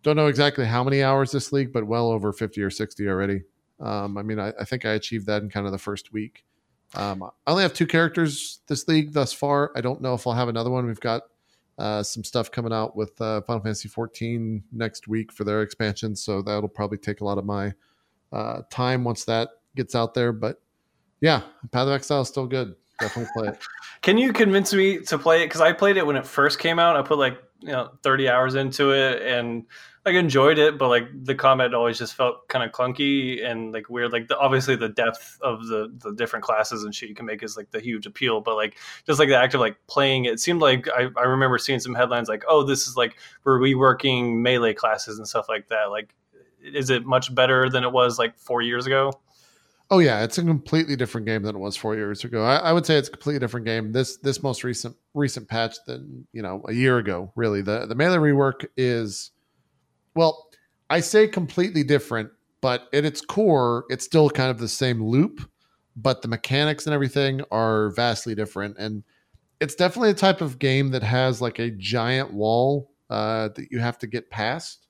don't 0.03 0.16
know 0.16 0.26
exactly 0.26 0.66
how 0.66 0.84
many 0.84 1.03
hours 1.03 1.32
this 1.32 1.51
league, 1.51 1.72
but 1.72 1.87
well 1.87 2.11
over 2.11 2.30
fifty 2.30 2.61
or 2.61 2.68
sixty 2.68 3.09
already. 3.09 3.41
Um, 3.80 4.18
I 4.18 4.22
mean, 4.22 4.39
I, 4.39 4.53
I 4.61 4.64
think 4.64 4.84
I 4.84 4.91
achieved 4.91 5.26
that 5.26 5.43
in 5.43 5.49
kind 5.49 5.64
of 5.64 5.72
the 5.72 5.78
first 5.78 6.12
week. 6.12 6.45
Um, 6.97 7.22
I 7.22 7.51
only 7.51 7.62
have 7.62 7.74
two 7.74 7.86
characters 7.86 8.61
this 8.66 8.88
league 8.88 9.12
thus 9.12 9.32
far. 9.32 9.70
I 9.76 9.80
don't 9.80 10.01
know 10.01 10.14
if 10.14 10.26
I'll 10.26 10.32
have 10.32 10.49
another 10.49 10.70
one. 10.70 10.86
We've 10.86 10.99
got 10.99 11.22
uh, 11.78 12.03
some 12.03 12.24
stuff 12.24 12.51
coming 12.51 12.72
out 12.72 12.97
with 12.97 13.20
uh, 13.20 13.42
Final 13.42 13.62
Fantasy 13.62 13.88
14 13.88 14.64
next 14.72 15.07
week 15.07 15.30
for 15.30 15.44
their 15.44 15.62
expansion, 15.62 16.16
so 16.16 16.40
that'll 16.40 16.68
probably 16.68 16.99
take 16.99 17.20
a 17.20 17.24
lot 17.24 17.38
of 17.38 17.44
my 17.44 17.72
uh, 18.32 18.62
time 18.70 19.05
once 19.05 19.24
that 19.26 19.51
gets 19.74 19.94
out 19.94 20.14
there. 20.14 20.32
But 20.32 20.61
yeah, 21.20 21.42
Path 21.70 21.86
of 21.86 21.92
Exile 21.92 22.22
is 22.22 22.28
still 22.28 22.47
good. 22.47 22.74
Definitely 22.99 23.30
play 23.36 23.49
it. 23.49 23.59
Can 24.03 24.16
you 24.16 24.32
convince 24.32 24.72
me 24.72 24.99
to 25.01 25.18
play 25.18 25.42
it? 25.42 25.47
Because 25.47 25.61
I 25.61 25.72
played 25.72 25.99
it 25.99 26.07
when 26.07 26.16
it 26.16 26.26
first 26.26 26.59
came 26.59 26.78
out. 26.78 26.97
I 26.97 27.03
put 27.03 27.18
like 27.18 27.38
you 27.66 27.72
know 27.72 27.90
30 28.02 28.28
hours 28.28 28.54
into 28.54 28.92
it 28.92 29.22
and 29.22 29.66
like 30.04 30.14
enjoyed 30.14 30.56
it, 30.56 30.78
but 30.78 30.88
like 30.88 31.08
the 31.24 31.34
combat 31.34 31.74
always 31.74 31.98
just 31.98 32.14
felt 32.14 32.46
kind 32.46 32.64
of 32.64 32.70
clunky 32.70 33.44
and 33.44 33.72
like 33.72 33.90
weird. 33.90 34.12
Like 34.12 34.28
the, 34.28 34.38
obviously 34.38 34.76
the 34.76 34.88
depth 34.88 35.36
of 35.42 35.66
the 35.66 35.92
the 35.98 36.14
different 36.14 36.44
classes 36.44 36.84
and 36.84 36.94
shit 36.94 37.08
you 37.08 37.14
can 37.14 37.26
make 37.26 37.42
is 37.42 37.56
like 37.56 37.72
the 37.72 37.80
huge 37.80 38.06
appeal, 38.06 38.40
but 38.40 38.54
like 38.54 38.76
just 39.04 39.18
like 39.18 39.28
the 39.28 39.36
act 39.36 39.54
of 39.54 39.60
like 39.60 39.76
playing 39.88 40.26
it, 40.26 40.38
seemed 40.38 40.60
like 40.60 40.88
I, 40.88 41.08
I 41.16 41.24
remember 41.24 41.58
seeing 41.58 41.80
some 41.80 41.94
headlines 41.94 42.28
like, 42.28 42.44
oh, 42.48 42.62
this 42.62 42.86
is 42.86 42.96
like 42.96 43.16
we're 43.42 43.58
reworking 43.58 44.36
melee 44.36 44.74
classes 44.74 45.18
and 45.18 45.26
stuff 45.26 45.48
like 45.48 45.68
that. 45.68 45.86
Like, 45.86 46.14
is 46.62 46.88
it 46.88 47.04
much 47.04 47.34
better 47.34 47.68
than 47.68 47.82
it 47.82 47.90
was 47.90 48.16
like 48.16 48.38
four 48.38 48.62
years 48.62 48.86
ago? 48.86 49.12
Oh 49.90 50.00
yeah, 50.00 50.24
it's 50.24 50.38
a 50.38 50.42
completely 50.42 50.96
different 50.96 51.26
game 51.26 51.42
than 51.42 51.54
it 51.54 51.58
was 51.58 51.76
four 51.76 51.94
years 51.94 52.24
ago. 52.24 52.44
I, 52.44 52.56
I 52.56 52.72
would 52.72 52.84
say 52.84 52.96
it's 52.96 53.08
a 53.08 53.12
completely 53.12 53.38
different 53.38 53.66
game. 53.66 53.92
This 53.92 54.16
this 54.18 54.42
most 54.42 54.64
recent 54.64 54.96
recent 55.16 55.48
patch 55.48 55.76
than 55.86 56.26
you 56.32 56.42
know 56.42 56.62
a 56.68 56.72
year 56.72 56.98
ago. 56.98 57.32
Really, 57.34 57.62
the 57.62 57.86
the 57.86 57.94
melee 57.94 58.18
rework 58.18 58.66
is 58.76 59.32
well, 60.14 60.48
I 60.88 61.00
say 61.00 61.28
completely 61.28 61.82
different, 61.82 62.30
but 62.60 62.88
at 62.92 63.04
its 63.04 63.20
core, 63.20 63.84
it's 63.90 64.04
still 64.04 64.30
kind 64.30 64.50
of 64.50 64.58
the 64.58 64.68
same 64.68 65.02
loop, 65.04 65.40
but 65.96 66.22
the 66.22 66.28
mechanics 66.28 66.86
and 66.86 66.94
everything 66.94 67.42
are 67.50 67.90
vastly 67.90 68.34
different. 68.34 68.76
And 68.78 69.02
it's 69.60 69.74
definitely 69.74 70.10
a 70.10 70.14
type 70.14 70.40
of 70.40 70.58
game 70.58 70.90
that 70.90 71.02
has 71.02 71.40
like 71.42 71.58
a 71.58 71.70
giant 71.70 72.32
wall 72.32 72.90
uh, 73.10 73.48
that 73.56 73.70
you 73.70 73.78
have 73.78 73.98
to 73.98 74.06
get 74.06 74.30
past. 74.30 74.86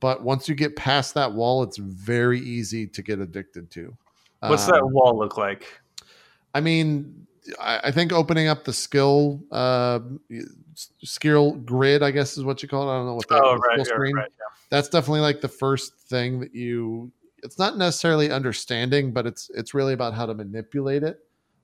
But 0.00 0.22
once 0.22 0.48
you 0.48 0.54
get 0.54 0.76
past 0.76 1.14
that 1.14 1.32
wall, 1.32 1.62
it's 1.62 1.76
very 1.76 2.40
easy 2.40 2.86
to 2.88 3.02
get 3.02 3.20
addicted 3.20 3.70
to. 3.72 3.96
What's 4.40 4.68
Um, 4.68 4.72
that 4.72 4.86
wall 4.86 5.16
look 5.16 5.36
like? 5.36 5.66
I 6.54 6.60
mean, 6.60 7.25
I, 7.60 7.80
I 7.84 7.90
think 7.90 8.12
opening 8.12 8.48
up 8.48 8.64
the 8.64 8.72
skill 8.72 9.40
uh, 9.52 10.00
skill 11.02 11.52
grid, 11.52 12.02
I 12.02 12.10
guess 12.10 12.36
is 12.36 12.44
what 12.44 12.62
you 12.62 12.68
call 12.68 12.88
it. 12.88 12.92
I 12.92 12.96
don't 12.98 13.06
know 13.06 13.14
what 13.14 13.28
that 13.28 13.42
Oh, 13.42 13.56
right, 13.56 13.80
skill 13.80 13.84
screen. 13.84 14.16
right. 14.16 14.30
That's 14.70 14.88
definitely 14.88 15.20
like 15.20 15.40
the 15.40 15.48
first 15.48 15.94
thing 16.08 16.40
that 16.40 16.54
you. 16.54 17.10
It's 17.42 17.58
not 17.58 17.76
necessarily 17.76 18.30
understanding, 18.30 19.12
but 19.12 19.26
it's 19.26 19.50
it's 19.54 19.74
really 19.74 19.92
about 19.92 20.14
how 20.14 20.26
to 20.26 20.34
manipulate 20.34 21.02
it. 21.02 21.20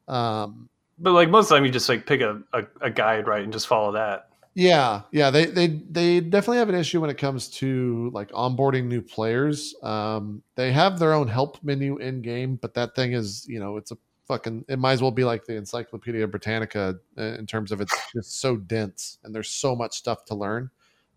Um, 0.06 0.68
But 0.98 1.12
like 1.12 1.28
most 1.30 1.46
of 1.46 1.48
the 1.50 1.54
time, 1.56 1.64
you 1.64 1.72
just 1.72 1.88
like 1.88 2.06
pick 2.06 2.20
a, 2.20 2.42
a, 2.52 2.64
a 2.80 2.90
guide, 2.90 3.26
right, 3.26 3.42
and 3.42 3.52
just 3.52 3.66
follow 3.66 3.92
that. 3.92 4.28
Yeah, 4.54 5.02
yeah, 5.12 5.30
they 5.30 5.46
they 5.46 5.68
they 5.90 6.20
definitely 6.20 6.58
have 6.58 6.68
an 6.68 6.74
issue 6.74 7.00
when 7.00 7.08
it 7.08 7.16
comes 7.16 7.48
to 7.48 8.10
like 8.12 8.30
onboarding 8.32 8.84
new 8.84 9.00
players. 9.00 9.74
Um, 9.82 10.42
they 10.56 10.72
have 10.72 10.98
their 10.98 11.14
own 11.14 11.26
help 11.26 11.58
menu 11.64 11.96
in 11.96 12.20
game, 12.20 12.56
but 12.60 12.74
that 12.74 12.94
thing 12.94 13.14
is, 13.14 13.46
you 13.48 13.58
know, 13.58 13.78
it's 13.78 13.92
a 13.92 13.96
fucking. 14.32 14.64
It 14.68 14.78
might 14.78 14.92
as 14.92 15.02
well 15.02 15.10
be 15.10 15.24
like 15.24 15.44
the 15.44 15.56
Encyclopedia 15.56 16.26
Britannica 16.26 16.96
uh, 17.18 17.22
in 17.22 17.46
terms 17.46 17.70
of 17.70 17.80
it's 17.80 17.94
just 18.14 18.40
so 18.40 18.56
dense 18.56 19.18
and 19.24 19.34
there's 19.34 19.50
so 19.50 19.76
much 19.76 19.94
stuff 19.94 20.24
to 20.26 20.34
learn. 20.34 20.70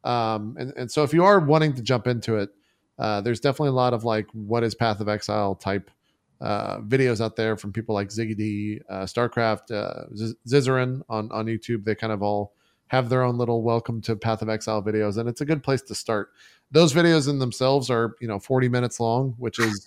Um, 0.03 0.55
and 0.59 0.73
and 0.75 0.91
so 0.91 1.03
if 1.03 1.13
you 1.13 1.23
are 1.23 1.39
wanting 1.39 1.73
to 1.75 1.81
jump 1.81 2.07
into 2.07 2.35
it, 2.35 2.49
uh, 2.99 3.21
there's 3.21 3.39
definitely 3.39 3.69
a 3.69 3.73
lot 3.73 3.93
of 3.93 4.03
like 4.03 4.27
what 4.33 4.63
is 4.63 4.75
Path 4.75 4.99
of 4.99 5.07
Exile 5.07 5.55
type 5.55 5.89
uh, 6.41 6.79
videos 6.79 7.21
out 7.21 7.37
there 7.37 7.55
from 7.55 7.71
people 7.71 7.95
like 7.95 8.09
Ziggy 8.09 8.35
D, 8.35 8.81
uh, 8.89 9.03
Starcraft, 9.03 9.71
uh, 9.71 11.03
on 11.09 11.31
on 11.31 11.45
YouTube. 11.45 11.85
They 11.85 11.95
kind 11.95 12.11
of 12.11 12.21
all 12.21 12.53
have 12.87 13.09
their 13.09 13.23
own 13.23 13.37
little 13.37 13.63
welcome 13.63 14.01
to 14.01 14.15
Path 14.15 14.41
of 14.41 14.49
Exile 14.49 14.83
videos, 14.83 15.17
and 15.17 15.29
it's 15.29 15.41
a 15.41 15.45
good 15.45 15.63
place 15.63 15.81
to 15.83 15.95
start. 15.95 16.31
Those 16.71 16.93
videos 16.93 17.29
in 17.29 17.39
themselves 17.39 17.89
are 17.89 18.15
you 18.19 18.27
know 18.27 18.39
40 18.39 18.67
minutes 18.67 18.99
long, 18.99 19.35
which 19.37 19.57
is 19.57 19.85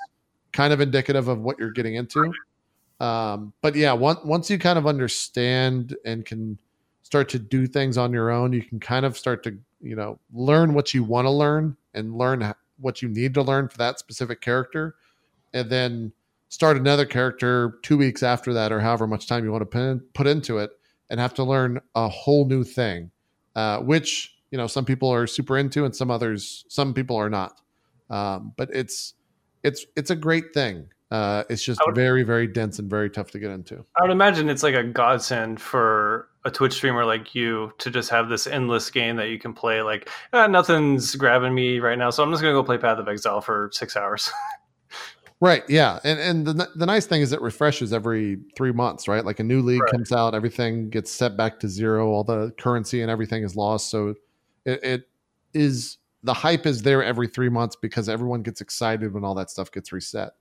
kind 0.52 0.72
of 0.72 0.80
indicative 0.80 1.28
of 1.28 1.40
what 1.40 1.58
you're 1.58 1.72
getting 1.72 1.94
into. 1.94 2.32
Um, 3.00 3.52
but 3.62 3.74
yeah, 3.74 3.92
once 3.92 4.20
once 4.24 4.50
you 4.50 4.58
kind 4.58 4.78
of 4.78 4.86
understand 4.86 5.96
and 6.04 6.24
can 6.24 6.58
start 7.02 7.28
to 7.30 7.38
do 7.38 7.66
things 7.66 7.96
on 7.96 8.12
your 8.12 8.30
own, 8.30 8.52
you 8.52 8.62
can 8.62 8.80
kind 8.80 9.06
of 9.06 9.16
start 9.16 9.42
to 9.44 9.56
you 9.80 9.96
know 9.96 10.18
learn 10.32 10.74
what 10.74 10.92
you 10.94 11.04
want 11.04 11.26
to 11.26 11.30
learn 11.30 11.76
and 11.94 12.16
learn 12.16 12.52
what 12.80 13.02
you 13.02 13.08
need 13.08 13.34
to 13.34 13.42
learn 13.42 13.68
for 13.68 13.78
that 13.78 13.98
specific 13.98 14.40
character, 14.40 14.96
and 15.52 15.70
then 15.70 16.12
start 16.48 16.76
another 16.76 17.04
character 17.04 17.78
two 17.82 17.98
weeks 17.98 18.22
after 18.22 18.52
that 18.54 18.72
or 18.72 18.80
however 18.80 19.06
much 19.06 19.26
time 19.28 19.44
you 19.44 19.52
want 19.52 19.62
to 19.62 19.66
put, 19.66 20.14
put 20.14 20.26
into 20.26 20.58
it 20.58 20.70
and 21.10 21.20
have 21.20 21.34
to 21.34 21.44
learn 21.44 21.78
a 21.94 22.08
whole 22.08 22.46
new 22.46 22.64
thing 22.64 23.10
uh, 23.58 23.80
which 23.80 24.36
you 24.52 24.56
know 24.56 24.68
some 24.68 24.84
people 24.84 25.12
are 25.12 25.26
super 25.26 25.58
into 25.58 25.84
and 25.84 25.94
some 25.94 26.12
others 26.12 26.64
some 26.68 26.94
people 26.94 27.16
are 27.16 27.28
not. 27.28 27.60
Um, 28.08 28.52
but 28.56 28.70
it's 28.72 29.14
it's 29.64 29.84
it's 29.96 30.10
a 30.10 30.16
great 30.16 30.54
thing 30.54 30.86
uh, 31.10 31.44
it's 31.48 31.62
just 31.62 31.80
would- 31.86 31.94
very 31.94 32.22
very 32.22 32.46
dense 32.46 32.78
and 32.78 32.88
very 32.90 33.08
tough 33.10 33.30
to 33.30 33.38
get 33.38 33.50
into 33.50 33.84
I 33.96 34.02
would 34.02 34.10
imagine 34.10 34.48
it's 34.48 34.62
like 34.62 34.74
a 34.74 34.84
godsend 34.84 35.60
for 35.60 36.28
a 36.44 36.50
Twitch 36.50 36.74
streamer 36.74 37.04
like 37.04 37.34
you 37.34 37.72
to 37.78 37.90
just 37.90 38.10
have 38.10 38.28
this 38.28 38.46
endless 38.46 38.90
game 38.90 39.16
that 39.16 39.28
you 39.28 39.38
can 39.38 39.52
play. 39.52 39.82
Like, 39.82 40.08
ah, 40.32 40.46
nothing's 40.46 41.14
grabbing 41.14 41.54
me 41.54 41.78
right 41.78 41.98
now, 41.98 42.08
so 42.10 42.22
I'm 42.22 42.30
just 42.30 42.42
gonna 42.42 42.54
go 42.54 42.62
play 42.62 42.78
Path 42.78 42.98
of 42.98 43.08
Exile 43.08 43.40
for 43.40 43.68
six 43.72 43.96
hours. 43.96 44.30
right 45.40 45.62
yeah 45.68 46.00
and 46.02 46.18
and 46.18 46.46
the, 46.46 46.68
the 46.74 46.84
nice 46.86 47.06
thing 47.06 47.20
is 47.22 47.32
it 47.32 47.40
refreshes 47.40 47.92
every 47.92 48.38
three 48.56 48.72
months 48.72 49.06
right 49.06 49.24
like 49.24 49.38
a 49.38 49.44
new 49.44 49.62
league 49.62 49.80
Right. 49.82 49.92
comes 49.92 50.10
out 50.10 50.34
everything 50.34 50.90
gets 50.90 51.12
set 51.12 51.36
back 51.36 51.60
to 51.60 51.68
zero 51.68 52.08
all 52.08 52.24
the 52.24 52.50
currency 52.58 53.02
and 53.02 53.10
everything 53.10 53.44
is 53.44 53.54
lost 53.54 53.88
so 53.88 54.16
it, 54.64 54.82
it 54.82 55.08
is 55.54 55.98
the 56.24 56.34
hype 56.34 56.66
is 56.66 56.82
there 56.82 57.04
every 57.04 57.28
three 57.28 57.48
months 57.48 57.76
because 57.76 58.08
everyone 58.08 58.42
gets 58.42 58.60
excited 58.60 59.12
when 59.14 59.22
all 59.22 59.36
that 59.36 59.48
stuff 59.48 59.70
gets 59.70 59.92
reset 59.92 60.32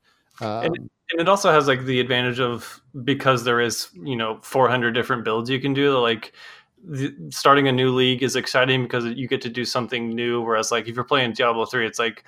um, 0.41 0.65
And 0.65 0.89
and 1.11 1.21
it 1.21 1.29
also 1.29 1.51
has 1.51 1.67
like 1.67 1.85
the 1.85 1.99
advantage 1.99 2.39
of 2.39 2.81
because 3.03 3.43
there 3.43 3.61
is 3.61 3.89
you 3.93 4.15
know 4.15 4.39
400 4.41 4.91
different 4.91 5.23
builds 5.23 5.49
you 5.49 5.59
can 5.59 5.73
do. 5.73 5.97
Like 5.97 6.33
the, 6.83 7.15
starting 7.29 7.67
a 7.67 7.71
new 7.71 7.91
league 7.93 8.23
is 8.23 8.35
exciting 8.35 8.83
because 8.83 9.05
you 9.05 9.27
get 9.27 9.41
to 9.41 9.49
do 9.49 9.65
something 9.65 10.09
new. 10.09 10.41
Whereas 10.41 10.71
like 10.71 10.87
if 10.87 10.95
you're 10.95 11.05
playing 11.05 11.33
Diablo 11.33 11.65
three, 11.65 11.87
it's 11.87 11.99
like, 11.99 12.25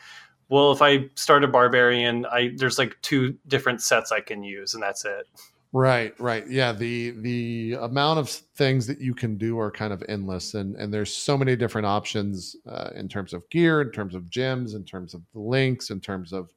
well, 0.48 0.72
if 0.72 0.82
I 0.82 1.10
start 1.16 1.44
a 1.44 1.48
barbarian, 1.48 2.26
I 2.26 2.52
there's 2.56 2.78
like 2.78 2.98
two 3.02 3.38
different 3.48 3.82
sets 3.82 4.12
I 4.12 4.22
can 4.22 4.44
use, 4.44 4.74
and 4.74 4.82
that's 4.82 5.06
it. 5.06 5.26
Right, 5.72 6.20
right. 6.20 6.50
Yeah, 6.50 6.72
the 6.72 7.12
the 7.12 7.78
amount 7.82 8.20
of 8.20 8.30
things 8.30 8.88
that 8.88 9.00
you 9.02 9.14
can 9.14 9.38
do 9.38 9.60
are 9.60 9.70
kind 9.70 9.94
of 9.94 10.04
endless 10.10 10.56
and 10.56 10.76
and 10.78 10.92
there's 10.92 11.14
so 11.14 11.38
many 11.38 11.56
different 11.56 11.86
options 11.86 12.56
uh, 12.68 12.90
in 12.96 13.08
terms 13.08 13.34
of 13.34 13.48
gear, 13.50 13.82
in 13.82 13.92
terms 13.92 14.16
of 14.16 14.30
gems, 14.30 14.74
in 14.74 14.84
terms 14.84 15.14
of 15.14 15.22
the 15.34 15.40
links, 15.40 15.92
in 15.92 16.00
terms 16.00 16.34
of 16.34 16.50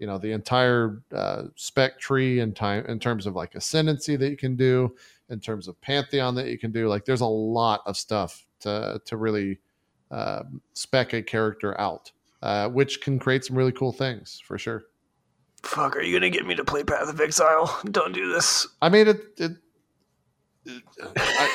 you 0.00 0.06
know 0.06 0.18
the 0.18 0.32
entire 0.32 1.02
uh, 1.14 1.44
spec 1.54 2.00
tree 2.00 2.40
in 2.40 2.52
time 2.54 2.84
in 2.86 2.98
terms 2.98 3.26
of 3.26 3.36
like 3.36 3.54
ascendancy 3.54 4.16
that 4.16 4.30
you 4.30 4.36
can 4.36 4.56
do, 4.56 4.96
in 5.28 5.38
terms 5.38 5.68
of 5.68 5.80
pantheon 5.80 6.34
that 6.34 6.48
you 6.48 6.58
can 6.58 6.72
do. 6.72 6.88
Like 6.88 7.04
there's 7.04 7.20
a 7.20 7.26
lot 7.26 7.82
of 7.86 7.96
stuff 7.96 8.44
to 8.60 9.00
to 9.04 9.16
really 9.16 9.58
um 10.10 10.60
spec 10.72 11.12
a 11.12 11.22
character 11.22 11.78
out, 11.80 12.10
uh, 12.42 12.68
which 12.70 13.00
can 13.02 13.18
create 13.18 13.44
some 13.44 13.56
really 13.56 13.72
cool 13.72 13.92
things 13.92 14.42
for 14.44 14.58
sure. 14.58 14.84
Fuck, 15.62 15.96
are 15.96 16.02
you 16.02 16.18
gonna 16.18 16.30
get 16.30 16.46
me 16.46 16.54
to 16.54 16.64
play 16.64 16.82
Path 16.82 17.08
of 17.10 17.20
Exile? 17.20 17.78
Don't 17.90 18.12
do 18.12 18.32
this. 18.32 18.66
I 18.80 18.88
mean, 18.88 19.06
it, 19.08 19.20
it 19.36 19.52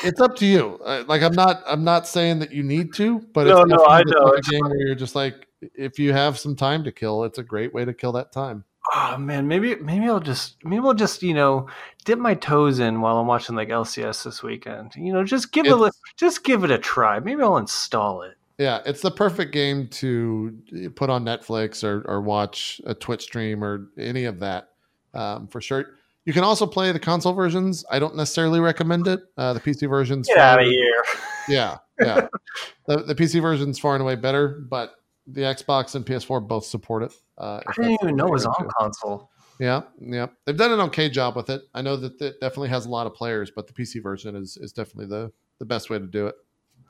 it's 0.03 0.21
up 0.21 0.35
to 0.37 0.45
you. 0.45 0.79
Like 1.07 1.21
I'm 1.21 1.33
not 1.33 1.63
I'm 1.67 1.83
not 1.83 2.07
saying 2.07 2.39
that 2.39 2.51
you 2.51 2.63
need 2.63 2.93
to, 2.95 3.19
but 3.33 3.47
No, 3.47 3.61
it's 3.61 3.69
no, 3.71 3.85
I 3.85 4.03
know. 4.05 4.31
type 4.31 4.37
of 4.37 4.45
game 4.45 4.61
where 4.61 4.87
you're 4.87 4.95
just 4.95 5.15
like 5.15 5.44
if 5.61 5.99
you 5.99 6.13
have 6.13 6.37
some 6.37 6.55
time 6.55 6.83
to 6.83 6.91
kill, 6.91 7.23
it's 7.23 7.37
a 7.37 7.43
great 7.43 7.73
way 7.73 7.85
to 7.85 7.93
kill 7.93 8.11
that 8.13 8.31
time. 8.31 8.63
Oh 8.93 9.17
man, 9.17 9.47
maybe 9.47 9.75
maybe 9.75 10.07
I'll 10.07 10.19
just 10.19 10.63
maybe 10.63 10.85
I'll 10.85 10.93
just 10.93 11.23
you 11.23 11.33
know 11.33 11.67
dip 12.05 12.19
my 12.19 12.35
toes 12.35 12.79
in 12.79 13.01
while 13.01 13.17
I'm 13.17 13.27
watching 13.27 13.55
like 13.55 13.69
LCS 13.69 14.23
this 14.23 14.43
weekend. 14.43 14.93
You 14.95 15.11
know, 15.11 15.23
just 15.23 15.51
give 15.51 15.65
it 15.65 15.71
a, 15.71 15.91
just 16.17 16.43
give 16.43 16.63
it 16.63 16.71
a 16.71 16.77
try. 16.77 17.19
Maybe 17.19 17.41
I'll 17.41 17.57
install 17.57 18.21
it. 18.21 18.37
Yeah, 18.57 18.81
it's 18.85 19.01
the 19.01 19.11
perfect 19.11 19.51
game 19.51 19.87
to 19.89 20.57
put 20.95 21.09
on 21.09 21.25
Netflix 21.25 21.83
or, 21.83 22.03
or 22.07 22.21
watch 22.21 22.79
a 22.85 22.93
Twitch 22.93 23.23
stream 23.23 23.63
or 23.63 23.89
any 23.97 24.25
of 24.25 24.39
that 24.39 24.69
um, 25.13 25.47
for 25.47 25.59
sure. 25.59 25.85
You 26.23 26.33
can 26.33 26.43
also 26.43 26.65
play 26.65 26.91
the 26.91 26.99
console 26.99 27.33
versions. 27.33 27.83
I 27.91 27.99
don't 27.99 28.15
necessarily 28.15 28.59
recommend 28.59 29.07
it. 29.07 29.19
Uh, 29.37 29.53
the 29.53 29.59
PC 29.59 29.89
versions, 29.89 30.27
Get 30.27 30.37
out 30.37 30.61
of 30.61 30.67
here. 30.67 31.03
yeah, 31.47 31.77
yeah. 31.99 32.27
the, 32.87 33.03
the 33.03 33.13
PC 33.13 33.41
version's 33.41 33.77
far 33.77 33.93
and 33.93 34.01
away 34.01 34.15
better, 34.15 34.47
but 34.47 34.95
the 35.27 35.41
Xbox 35.41 35.95
and 35.95 36.05
PS4 36.05 36.47
both 36.47 36.65
support 36.65 37.03
it. 37.03 37.13
Uh, 37.37 37.61
I 37.67 37.71
didn't 37.75 37.97
even 38.03 38.15
know 38.15 38.27
it 38.27 38.31
was 38.31 38.45
on 38.45 38.55
into. 38.59 38.73
console. 38.77 39.31
Yeah, 39.59 39.83
yeah. 39.99 40.27
They've 40.45 40.57
done 40.57 40.71
an 40.71 40.81
okay 40.81 41.09
job 41.09 41.35
with 41.35 41.49
it. 41.49 41.61
I 41.73 41.81
know 41.81 41.95
that 41.95 42.19
it 42.21 42.39
definitely 42.41 42.69
has 42.69 42.85
a 42.85 42.89
lot 42.89 43.07
of 43.07 43.13
players, 43.13 43.51
but 43.55 43.67
the 43.67 43.73
PC 43.73 44.03
version 44.03 44.35
is 44.35 44.57
is 44.57 44.73
definitely 44.73 45.07
the 45.07 45.31
the 45.59 45.65
best 45.65 45.89
way 45.89 45.97
to 45.99 46.05
do 46.05 46.27
it. 46.27 46.35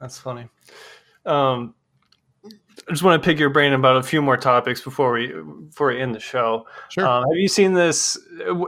That's 0.02 0.18
funny. 0.18 0.50
Um, 1.26 1.76
I 2.46 2.92
just 2.92 3.04
want 3.04 3.22
to 3.22 3.26
pick 3.26 3.40
your 3.40 3.50
brain 3.50 3.74
about 3.74 3.98
a 3.98 4.04
few 4.04 4.22
more 4.22 4.38
topics 4.38 4.82
before 4.82 5.14
we 5.14 5.34
before 5.68 5.88
we 5.88 6.02
end 6.02 6.14
the 6.14 6.20
show. 6.20 6.68
Sure. 6.90 7.08
Um, 7.08 7.24
have 7.24 7.38
you 7.38 7.48
seen 7.48 7.74
this? 7.74 8.18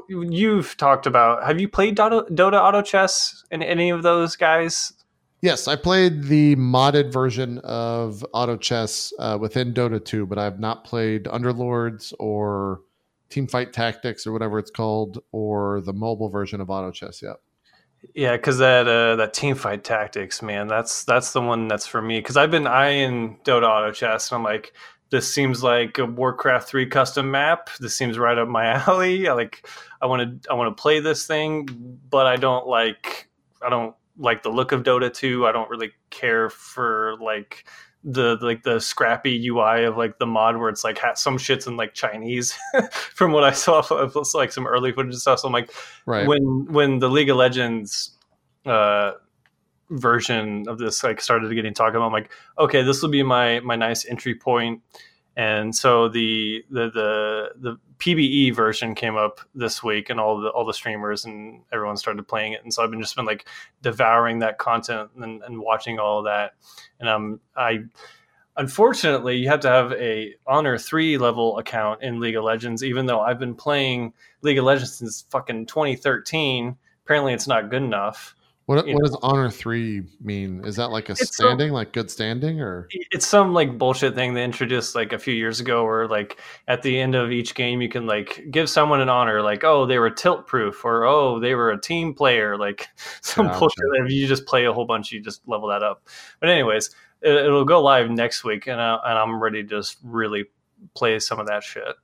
You've 0.09 0.77
talked 0.77 1.05
about. 1.05 1.43
Have 1.43 1.59
you 1.59 1.67
played 1.67 1.97
Dota, 1.97 2.27
Dota 2.29 2.61
Auto 2.61 2.81
Chess 2.81 3.43
and 3.51 3.63
any 3.63 3.89
of 3.89 4.03
those 4.03 4.35
guys? 4.35 4.93
Yes, 5.41 5.67
I 5.67 5.75
played 5.75 6.23
the 6.23 6.55
modded 6.55 7.11
version 7.13 7.59
of 7.59 8.25
Auto 8.33 8.57
Chess 8.57 9.13
uh, 9.19 9.37
within 9.39 9.71
Dota 9.71 10.03
2, 10.03 10.25
but 10.25 10.39
I 10.39 10.43
have 10.43 10.59
not 10.59 10.83
played 10.83 11.25
Underlords 11.25 12.11
or 12.17 12.81
Teamfight 13.29 13.71
Tactics 13.71 14.25
or 14.25 14.31
whatever 14.33 14.57
it's 14.57 14.71
called, 14.71 15.21
or 15.31 15.81
the 15.81 15.93
mobile 15.93 16.29
version 16.29 16.59
of 16.59 16.71
Auto 16.71 16.91
Chess 16.91 17.21
yet. 17.21 17.35
Yeah, 18.15 18.35
because 18.35 18.57
that 18.59 18.87
uh, 18.87 19.15
that 19.17 19.33
team 19.33 19.55
fight 19.55 19.83
tactics, 19.83 20.41
man, 20.41 20.67
that's 20.67 21.03
that's 21.03 21.33
the 21.33 21.41
one 21.41 21.67
that's 21.67 21.85
for 21.85 22.01
me. 22.01 22.19
Because 22.19 22.37
I've 22.37 22.51
been 22.51 22.67
eyeing 22.67 23.39
Dota 23.43 23.67
Auto 23.67 23.91
Chess, 23.91 24.31
and 24.31 24.37
I'm 24.37 24.43
like, 24.43 24.73
this 25.09 25.31
seems 25.31 25.63
like 25.63 25.97
a 25.97 26.05
Warcraft 26.05 26.67
three 26.67 26.85
custom 26.87 27.31
map. 27.31 27.69
This 27.79 27.97
seems 27.97 28.17
right 28.17 28.37
up 28.37 28.47
my 28.47 28.65
alley. 28.87 29.27
I 29.27 29.33
like, 29.33 29.67
I 30.01 30.05
want 30.05 30.43
to 30.43 30.51
I 30.51 30.53
want 30.53 30.75
to 30.75 30.81
play 30.81 30.99
this 30.99 31.27
thing, 31.27 31.99
but 32.09 32.27
I 32.27 32.37
don't 32.37 32.67
like 32.67 33.29
I 33.61 33.69
don't 33.69 33.95
like 34.17 34.43
the 34.43 34.49
look 34.49 34.71
of 34.71 34.83
Dota 34.83 35.13
two. 35.13 35.45
I 35.45 35.51
don't 35.51 35.69
really 35.69 35.91
care 36.09 36.49
for 36.49 37.15
like 37.21 37.65
the 38.03 38.37
like 38.41 38.63
the 38.63 38.79
scrappy 38.79 39.47
UI 39.49 39.83
of 39.83 39.97
like 39.97 40.17
the 40.17 40.25
mod 40.25 40.57
where 40.57 40.69
it's 40.69 40.83
like 40.83 40.97
ha- 40.97 41.15
some 41.15 41.37
shits 41.37 41.67
in 41.67 41.75
like 41.77 41.93
Chinese 41.93 42.57
from 42.91 43.31
what 43.31 43.43
I 43.43 43.51
saw 43.51 43.79
of 43.91 44.15
like 44.33 44.51
some 44.51 44.67
early 44.67 44.91
footage 44.91 45.13
and 45.13 45.21
stuff. 45.21 45.39
So 45.39 45.47
I'm 45.47 45.53
like 45.53 45.71
Right. 46.05 46.27
when 46.27 46.67
when 46.71 46.99
the 46.99 47.09
League 47.09 47.29
of 47.29 47.37
Legends 47.37 48.17
uh, 48.65 49.13
version 49.89 50.67
of 50.67 50.77
this 50.77 51.03
like 51.03 51.21
started 51.21 51.53
getting 51.53 51.73
talked 51.73 51.95
about, 51.95 52.05
I'm 52.07 52.13
like, 52.13 52.31
okay, 52.59 52.81
this 52.83 53.01
will 53.01 53.09
be 53.09 53.23
my 53.23 53.59
my 53.61 53.75
nice 53.75 54.05
entry 54.05 54.35
point. 54.35 54.81
And 55.37 55.75
so 55.75 56.09
the 56.09 56.65
the 56.71 56.89
the 56.89 57.49
the 57.55 57.77
PBE 57.99 58.55
version 58.55 58.95
came 58.95 59.15
up 59.15 59.39
this 59.53 59.83
week, 59.83 60.09
and 60.09 60.19
all 60.19 60.41
the 60.41 60.49
all 60.49 60.65
the 60.65 60.73
streamers 60.73 61.25
and 61.25 61.61
everyone 61.71 61.95
started 61.95 62.27
playing 62.27 62.53
it. 62.53 62.63
And 62.63 62.73
so 62.73 62.83
I've 62.83 62.89
been 62.89 63.01
just 63.01 63.15
been 63.15 63.25
like 63.25 63.47
devouring 63.83 64.39
that 64.39 64.57
content 64.57 65.11
and, 65.15 65.43
and 65.43 65.59
watching 65.59 65.99
all 65.99 66.19
of 66.19 66.25
that. 66.25 66.55
And 66.99 67.07
um, 67.07 67.39
I 67.55 67.83
unfortunately 68.57 69.37
you 69.37 69.47
have 69.47 69.59
to 69.59 69.69
have 69.69 69.91
a 69.93 70.33
honor 70.47 70.79
3 70.79 71.19
level 71.19 71.59
account 71.59 72.01
in 72.01 72.19
league 72.19 72.35
of 72.35 72.43
legends 72.43 72.83
even 72.83 73.05
though 73.05 73.19
i've 73.19 73.37
been 73.37 73.53
playing 73.53 74.11
league 74.41 74.57
of 74.57 74.65
legends 74.65 74.93
since 74.93 75.25
fucking 75.29 75.63
2013 75.67 76.75
apparently 77.05 77.33
it's 77.33 77.47
not 77.47 77.69
good 77.69 77.83
enough 77.83 78.35
What, 78.67 78.85
what 78.85 79.01
does 79.01 79.17
Honor 79.21 79.49
3 79.49 80.03
mean? 80.21 80.65
Is 80.65 80.75
that 80.75 80.89
like 80.89 81.07
a 81.07 81.13
It's 81.13 81.33
standing, 81.33 81.71
like 81.71 81.93
good 81.93 82.11
standing, 82.11 82.59
or? 82.59 82.89
it's 83.11 83.25
some 83.25 83.53
like 83.53 83.77
bullshit 83.77 84.13
thing 84.13 84.33
they 84.33 84.43
introduced 84.43 84.93
like 84.93 85.13
a 85.13 85.17
few 85.19 85.33
years 85.33 85.61
ago 85.61 85.85
where 85.85 86.05
like 86.05 86.37
at 86.67 86.81
the 86.81 86.99
end 86.99 87.15
of 87.15 87.31
each 87.31 87.55
game 87.55 87.81
you 87.81 87.87
can 87.87 88.05
like 88.05 88.45
give 88.51 88.69
someone 88.69 88.99
an 88.99 89.07
honor 89.07 89.41
like 89.41 89.63
oh 89.63 89.85
they 89.85 89.97
were 89.99 90.09
tilt 90.09 90.47
proof 90.47 90.83
or 90.83 91.05
oh 91.05 91.39
they 91.39 91.55
were 91.55 91.71
a 91.71 91.79
team 91.79 92.13
player 92.13 92.57
like 92.57 92.89
some 93.21 93.47
Gotcha. 93.47 93.59
bullshit 93.59 93.85
if 94.03 94.11
you 94.11 94.27
just 94.27 94.45
play 94.45 94.65
a 94.65 94.73
whole 94.73 94.85
bunch 94.85 95.13
you 95.13 95.21
just 95.21 95.47
level 95.47 95.69
that 95.69 95.81
up 95.81 96.05
but 96.41 96.49
anyways 96.49 96.93
it, 97.21 97.33
it'll 97.33 97.63
go 97.65 97.81
live 97.81 98.11
next 98.11 98.43
week 98.43 98.67
and, 98.67 98.81
I, 98.81 98.99
and 99.05 99.17
i'm 99.17 99.41
ready 99.41 99.63
to 99.63 99.69
just 99.69 99.97
really 100.03 100.45
play 100.93 101.17
some 101.19 101.39
of 101.39 101.47
that 101.47 101.63
shit 101.63 101.95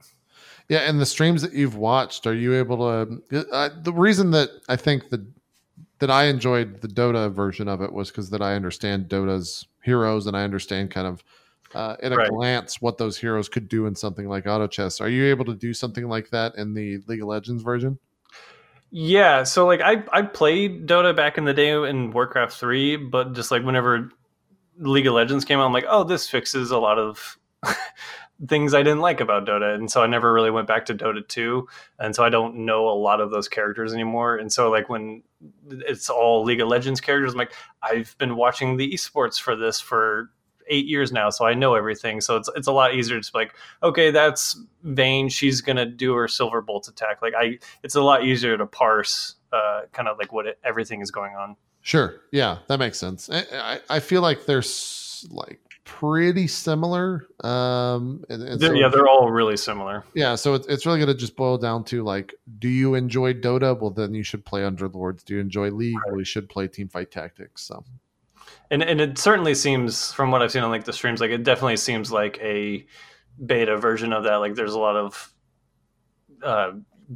Yeah, 0.70 0.80
and 0.80 0.99
the 0.99 1.05
streams 1.05 1.41
that 1.41 1.51
you've 1.53 1.76
watched, 1.76 2.26
are 2.26 2.34
you 2.34 2.55
able 2.55 2.78
to? 2.78 3.45
Uh, 3.51 3.70
the 3.82 3.91
reason 3.91 4.32
that 4.32 4.49
I 4.70 4.78
think 4.78 5.09
that 5.09 5.22
that 6.04 6.12
I 6.12 6.26
enjoyed 6.26 6.82
the 6.82 6.89
Dota 6.89 7.32
version 7.32 7.70
of 7.70 7.82
it 7.82 7.93
was 7.93 8.12
because 8.12 8.30
that 8.32 8.41
I 8.41 8.56
understand 8.56 9.08
Dota's 9.08 9.66
heroes 9.84 10.28
and 10.28 10.36
I 10.36 10.43
understand 10.43 10.91
kind 10.91 11.08
of 11.08 11.24
uh, 11.74 11.95
at 12.04 12.12
a 12.12 12.18
Right. 12.18 12.30
glance 12.30 12.82
what 12.82 12.97
those 12.97 13.18
heroes 13.18 13.47
could 13.47 13.70
do 13.70 13.86
in 13.86 13.95
something 13.95 14.28
like 14.28 14.45
Auto 14.45 14.68
Chess. 14.68 14.99
Are 14.99 15.08
you 15.08 15.26
able 15.28 15.45
to 15.45 15.56
do 15.56 15.74
something 15.74 16.10
like 16.10 16.30
that 16.32 16.56
in 16.56 16.74
the 16.74 16.99
League 17.08 17.22
of 17.22 17.30
Legends 17.30 17.64
version? 17.64 17.99
Yeah, 18.91 19.43
so 19.43 19.66
like 19.66 19.82
I 19.82 20.04
I 20.12 20.22
played 20.22 20.88
Dota 20.88 21.16
back 21.16 21.38
in 21.38 21.45
the 21.45 21.54
day 21.54 21.72
in 21.72 22.12
Warcraft 22.12 22.54
3, 22.54 22.97
but 22.97 23.34
just 23.34 23.49
like 23.49 23.64
whenever 23.64 24.12
League 24.78 25.08
of 25.08 25.14
Legends 25.14 25.45
came 25.45 25.60
out, 25.60 25.66
I'm 25.66 25.74
like, 25.74 25.86
oh, 25.88 26.04
this 26.04 26.30
fixes 26.30 26.70
a 26.72 26.78
lot 26.78 26.99
of 26.99 27.38
things 28.47 28.73
I 28.73 28.83
didn't 28.83 29.01
like 29.01 29.21
about 29.21 29.45
Dota. 29.45 29.75
And 29.75 29.89
so 29.89 30.01
I 30.03 30.07
never 30.07 30.33
really 30.33 30.51
went 30.51 30.67
back 30.67 30.85
to 30.87 30.95
Dota 30.95 31.27
2. 31.27 31.67
And 31.99 32.15
so 32.15 32.23
I 32.23 32.29
don't 32.29 32.65
know 32.65 32.89
a 32.89 32.93
lot 32.97 33.21
of 33.21 33.31
those 33.31 33.47
characters 33.47 33.93
anymore. 33.93 34.37
And 34.37 34.51
so 34.51 34.69
like 34.69 34.89
when 34.89 35.23
it's 35.69 36.09
all 36.09 36.43
League 36.43 36.61
of 36.61 36.67
Legends 36.67 37.01
characters, 37.01 37.33
I'm 37.33 37.37
like, 37.37 37.53
I've 37.81 38.15
been 38.17 38.35
watching 38.35 38.77
the 38.77 38.91
esports 38.91 39.39
for 39.39 39.55
this 39.55 39.79
for 39.79 40.31
eight 40.67 40.85
years 40.85 41.11
now, 41.11 41.29
so 41.29 41.45
I 41.45 41.53
know 41.53 41.75
everything. 41.75 42.21
So 42.21 42.37
it's 42.37 42.49
it's 42.55 42.67
a 42.67 42.71
lot 42.71 42.95
easier 42.95 43.19
to 43.19 43.31
be 43.31 43.37
like, 43.37 43.53
okay, 43.81 44.11
that's 44.11 44.57
Vayne. 44.83 45.29
She's 45.29 45.61
gonna 45.61 45.85
do 45.85 46.13
her 46.13 46.27
silver 46.27 46.61
bolt 46.61 46.87
attack. 46.87 47.21
Like 47.21 47.33
I, 47.37 47.59
it's 47.83 47.95
a 47.95 48.01
lot 48.01 48.23
easier 48.25 48.57
to 48.57 48.65
parse, 48.65 49.35
uh, 49.51 49.81
kind 49.91 50.07
of 50.07 50.17
like 50.17 50.31
what 50.31 50.47
it, 50.47 50.59
everything 50.63 51.01
is 51.01 51.11
going 51.11 51.35
on. 51.35 51.55
Sure. 51.81 52.21
Yeah, 52.31 52.59
that 52.67 52.79
makes 52.79 52.97
sense. 52.97 53.29
I, 53.29 53.43
I, 53.53 53.79
I 53.89 53.99
feel 53.99 54.21
like 54.21 54.45
they're 54.45 54.63
like 55.29 55.59
pretty 55.86 56.47
similar. 56.47 57.27
Um, 57.43 58.23
and, 58.29 58.41
and 58.43 58.59
They're- 58.59 58.69
so- 58.69 58.75
yeah, 58.75 58.88
they're 58.89 59.07
all 59.07 59.29
really 59.31 59.57
similar. 59.57 60.03
Yeah, 60.13 60.36
so 60.36 60.53
it's, 60.53 60.67
it's 60.67 60.86
really 60.86 60.99
going 60.99 61.07
to 61.09 61.13
just 61.13 61.36
boil 61.36 61.57
down 61.57 61.84
to 61.86 62.03
like, 62.03 62.34
do 62.59 62.69
you 62.69 62.95
enjoy 62.95 63.34
Dota? 63.34 63.79
Well, 63.79 63.91
then 63.91 64.13
you 64.13 64.23
should 64.23 64.45
play 64.45 64.61
Underlords. 64.61 65.23
Do 65.23 65.36
you 65.36 65.39
enjoy 65.41 65.71
League? 65.71 65.97
Well, 66.07 66.19
you 66.19 66.25
should 66.25 66.49
play 66.49 66.67
Teamfight 66.67 67.11
Tactics. 67.11 67.63
So 67.63 67.84
and 68.71 68.81
and 68.81 68.99
it 69.01 69.17
certainly 69.17 69.55
seems 69.55 70.11
from 70.13 70.31
what 70.31 70.41
I've 70.41 70.51
seen 70.51 70.63
on 70.63 70.69
like 70.71 70.86
the 70.86 70.93
streams, 70.93 71.19
like 71.21 71.31
it 71.31 71.43
definitely 71.43 71.77
seems 71.77 72.11
like 72.11 72.39
a 72.41 72.86
beta 73.45 73.77
version 73.77 74.13
of 74.13 74.23
that. 74.23 74.36
Like 74.38 74.55
there's 74.55 74.73
a 74.73 74.79
lot 74.79 74.95
of 74.95 75.34
uh, 76.43 76.71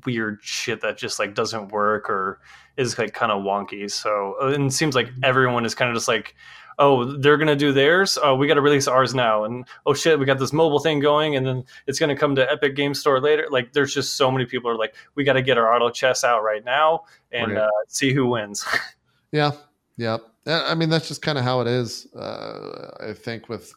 weird 0.06 0.40
shit 0.42 0.82
that 0.82 0.98
just 0.98 1.20
like 1.20 1.34
doesn't 1.36 1.72
work 1.72 2.10
or 2.10 2.40
is 2.76 2.98
like 2.98 3.14
kind 3.14 3.32
of 3.32 3.44
wonky. 3.44 3.90
So 3.90 4.36
uh, 4.42 4.48
and 4.48 4.66
it 4.68 4.72
seems 4.74 4.94
like 4.96 5.10
everyone 5.24 5.66
is 5.66 5.74
kind 5.76 5.90
of 5.90 5.96
just 5.96 6.08
like. 6.08 6.36
Oh, 6.80 7.18
they're 7.18 7.38
gonna 7.38 7.56
do 7.56 7.72
theirs. 7.74 8.18
Oh, 8.22 8.36
we 8.36 8.48
got 8.48 8.54
to 8.54 8.62
release 8.62 8.88
ours 8.88 9.16
now, 9.16 9.46
and 9.46 9.66
oh 9.86 9.94
shit, 9.94 10.20
we 10.20 10.26
got 10.26 10.38
this 10.38 10.54
mobile 10.54 10.80
thing 10.80 11.00
going, 11.00 11.36
and 11.36 11.46
then 11.46 11.64
it's 11.88 11.98
gonna 12.00 12.16
come 12.16 12.36
to 12.36 12.52
Epic 12.52 12.76
Game 12.76 12.94
Store 12.94 13.20
later. 13.20 13.48
Like, 13.50 13.74
there's 13.74 13.94
just 13.94 14.16
so 14.16 14.30
many 14.32 14.46
people 14.46 14.70
are 14.70 14.78
like, 14.78 14.96
we 15.16 15.24
got 15.24 15.34
to 15.34 15.42
get 15.42 15.58
our 15.58 15.74
auto 15.74 15.90
chess 15.90 16.24
out 16.24 16.44
right 16.44 16.64
now 16.64 17.06
and 17.32 17.54
Right. 17.54 17.64
uh, 17.64 17.70
see 17.88 18.14
who 18.14 18.28
wins. 18.28 18.64
yeah, 19.32 19.52
yeah. 19.98 20.18
I 20.46 20.76
mean, 20.76 20.90
that's 20.90 21.08
just 21.08 21.22
kind 21.22 21.38
of 21.38 21.44
how 21.44 21.62
it 21.62 21.68
is. 21.68 22.08
Uh, 22.14 22.92
I 23.10 23.14
think 23.14 23.50
with 23.50 23.74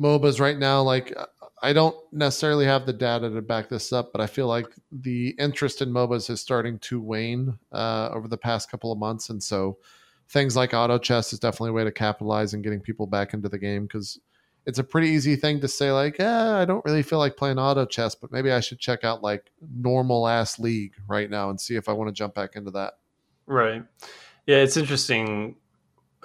MOBAs 0.00 0.40
right 0.40 0.58
now, 0.58 0.82
like 0.82 1.14
I 1.62 1.72
don't 1.72 1.96
necessarily 2.12 2.66
have 2.66 2.86
the 2.86 2.92
data 2.92 3.30
to 3.30 3.42
back 3.42 3.68
this 3.68 3.92
up, 3.92 4.12
but 4.12 4.20
I 4.20 4.26
feel 4.26 4.46
like 4.46 4.66
the 4.92 5.34
interest 5.38 5.82
in 5.82 5.90
MOBAs 5.90 6.30
is 6.30 6.40
starting 6.40 6.78
to 6.80 7.00
wane 7.00 7.58
uh, 7.72 8.10
over 8.12 8.28
the 8.28 8.36
past 8.38 8.70
couple 8.70 8.92
of 8.92 8.98
months, 8.98 9.30
and 9.30 9.42
so 9.42 9.78
things 10.28 10.56
like 10.56 10.74
auto 10.74 10.98
chess 10.98 11.32
is 11.32 11.38
definitely 11.38 11.70
a 11.70 11.74
way 11.74 11.84
to 11.84 11.92
capitalize 11.92 12.54
and 12.54 12.62
getting 12.64 12.80
people 12.80 13.06
back 13.06 13.34
into 13.34 13.48
the 13.48 13.58
game 13.58 13.84
because 13.84 14.18
it's 14.66 14.78
a 14.78 14.84
pretty 14.84 15.08
easy 15.08 15.36
thing 15.36 15.60
to 15.60 15.68
say 15.68 15.92
like, 15.92 16.18
eh, 16.18 16.52
I 16.52 16.64
don't 16.64 16.84
really 16.84 17.02
feel 17.02 17.18
like 17.18 17.36
playing 17.36 17.58
auto 17.58 17.84
chess, 17.84 18.14
but 18.14 18.32
maybe 18.32 18.50
I 18.50 18.60
should 18.60 18.78
check 18.78 19.04
out 19.04 19.22
like 19.22 19.50
normal 19.76 20.26
ass 20.26 20.58
league 20.58 20.94
right 21.06 21.28
now 21.28 21.50
and 21.50 21.60
see 21.60 21.76
if 21.76 21.88
I 21.88 21.92
want 21.92 22.08
to 22.08 22.14
jump 22.14 22.34
back 22.34 22.56
into 22.56 22.70
that. 22.72 22.94
Right. 23.46 23.82
Yeah, 24.46 24.56
it's 24.56 24.76
interesting. 24.76 25.56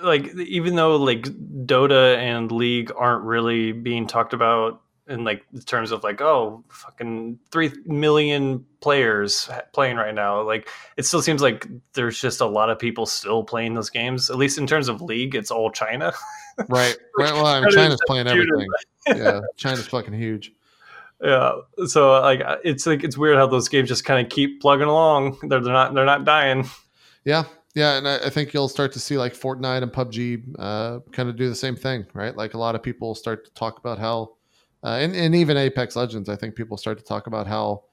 Like 0.01 0.33
even 0.35 0.75
though 0.75 0.95
like 0.95 1.23
Dota 1.23 2.17
and 2.17 2.51
League 2.51 2.91
aren't 2.97 3.25
really 3.25 3.73
being 3.73 4.07
talked 4.07 4.33
about 4.33 4.81
in 5.09 5.23
like 5.23 5.43
terms 5.65 5.91
of 5.91 6.03
like 6.03 6.21
oh 6.21 6.63
fucking 6.69 7.39
three 7.51 7.71
million 7.85 8.65
players 8.79 9.49
playing 9.73 9.97
right 9.97 10.13
now. 10.13 10.41
Like 10.41 10.69
it 10.97 11.05
still 11.05 11.21
seems 11.21 11.41
like 11.41 11.67
there's 11.93 12.19
just 12.19 12.41
a 12.41 12.45
lot 12.45 12.69
of 12.69 12.79
people 12.79 13.05
still 13.05 13.43
playing 13.43 13.73
those 13.73 13.89
games. 13.89 14.29
At 14.29 14.37
least 14.37 14.57
in 14.57 14.67
terms 14.67 14.87
of 14.87 15.01
league, 15.01 15.35
it's 15.35 15.51
all 15.51 15.71
China. 15.71 16.13
right. 16.69 16.95
Right. 17.17 17.33
Well, 17.33 17.45
I 17.45 17.59
mean, 17.61 17.71
China's 17.71 17.99
playing 18.07 18.27
everything. 18.27 18.67
yeah, 19.07 19.41
China's 19.57 19.87
fucking 19.87 20.13
huge. 20.13 20.53
Yeah. 21.21 21.53
So 21.87 22.21
like 22.21 22.41
it's 22.63 22.85
like 22.85 23.03
it's 23.03 23.17
weird 23.17 23.37
how 23.37 23.47
those 23.47 23.67
games 23.67 23.89
just 23.89 24.05
kind 24.05 24.25
of 24.25 24.31
keep 24.31 24.61
plugging 24.61 24.87
along. 24.87 25.37
They're, 25.41 25.59
they're 25.59 25.73
not 25.73 25.93
they're 25.93 26.05
not 26.05 26.23
dying. 26.23 26.69
Yeah, 27.25 27.43
yeah, 27.75 27.97
and 27.97 28.07
I, 28.07 28.17
I, 28.17 28.29
think 28.29 28.53
you'll 28.53 28.67
start 28.67 28.91
to 28.93 28.99
see 28.99 29.17
like 29.17 29.33
Fortnite 29.33 29.83
and 29.83 29.91
PUBG 29.91 30.55
uh, 30.57 30.99
kind 31.11 31.29
of 31.29 31.35
do 31.35 31.47
the 31.47 31.55
same 31.55 31.75
thing, 31.75 32.05
right? 32.13 32.35
Like 32.35 32.53
a 32.53 32.57
lot 32.57 32.75
of 32.75 32.81
people 32.81 33.13
start 33.13 33.45
to 33.45 33.53
talk 33.53 33.77
about 33.77 33.99
how, 33.99 34.35
uh, 34.83 34.97
and, 34.99 35.15
and 35.15 35.35
even 35.35 35.57
Apex 35.57 35.95
Legends, 35.95 36.29
I 36.29 36.35
think 36.35 36.55
people 36.55 36.77
start 36.77 36.97
to 36.97 37.03
talk 37.03 37.27
about 37.27 37.47
how, 37.47 37.83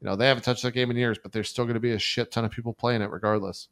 you 0.00 0.08
know, 0.08 0.16
they 0.16 0.26
haven't 0.26 0.42
touched 0.42 0.62
that 0.62 0.72
game 0.72 0.90
in 0.90 0.96
years, 0.96 1.18
but 1.22 1.32
there's 1.32 1.48
still 1.48 1.64
going 1.64 1.74
to 1.74 1.80
be 1.80 1.92
a 1.92 1.98
shit 1.98 2.32
ton 2.32 2.44
of 2.44 2.50
people 2.50 2.72
playing 2.72 3.02
it 3.02 3.10
regardless. 3.10 3.68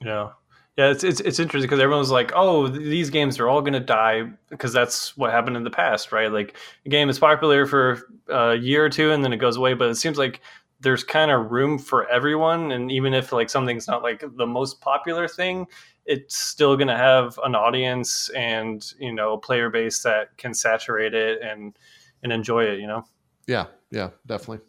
Yeah. 0.00 0.30
Yeah, 0.76 0.92
it's 0.92 1.04
it's, 1.04 1.20
it's 1.20 1.38
interesting 1.40 1.66
because 1.68 1.80
everyone's 1.80 2.12
like, 2.12 2.30
"Oh, 2.34 2.68
these 2.68 3.10
games 3.10 3.38
are 3.38 3.48
all 3.48 3.60
going 3.60 3.74
to 3.74 3.80
die," 3.80 4.30
because 4.48 4.72
that's 4.72 5.14
what 5.16 5.30
happened 5.30 5.56
in 5.56 5.64
the 5.64 5.70
past, 5.70 6.10
right? 6.10 6.32
Like, 6.32 6.56
a 6.86 6.88
game 6.88 7.10
is 7.10 7.18
popular 7.18 7.66
for 7.66 8.08
a 8.28 8.54
year 8.54 8.84
or 8.84 8.88
two, 8.88 9.10
and 9.10 9.22
then 9.22 9.32
it 9.32 9.38
goes 9.38 9.56
away. 9.56 9.74
But 9.74 9.90
it 9.90 9.96
seems 9.96 10.16
like 10.16 10.40
there's 10.80 11.04
kind 11.04 11.30
of 11.30 11.50
room 11.50 11.78
for 11.78 12.08
everyone 12.08 12.72
and 12.72 12.90
even 12.90 13.14
if 13.14 13.32
like 13.32 13.50
something's 13.50 13.86
not 13.86 14.02
like 14.02 14.24
the 14.36 14.46
most 14.46 14.80
popular 14.80 15.28
thing 15.28 15.66
it's 16.06 16.36
still 16.36 16.76
going 16.76 16.88
to 16.88 16.96
have 16.96 17.38
an 17.44 17.54
audience 17.54 18.28
and 18.30 18.92
you 18.98 19.12
know 19.12 19.34
a 19.34 19.38
player 19.38 19.70
base 19.70 20.02
that 20.02 20.36
can 20.36 20.54
saturate 20.54 21.14
it 21.14 21.40
and 21.42 21.78
and 22.22 22.32
enjoy 22.32 22.64
it 22.64 22.78
you 22.80 22.86
know? 22.86 23.04
Yeah 23.46 23.66
yeah 23.90 24.10
definitely. 24.26 24.64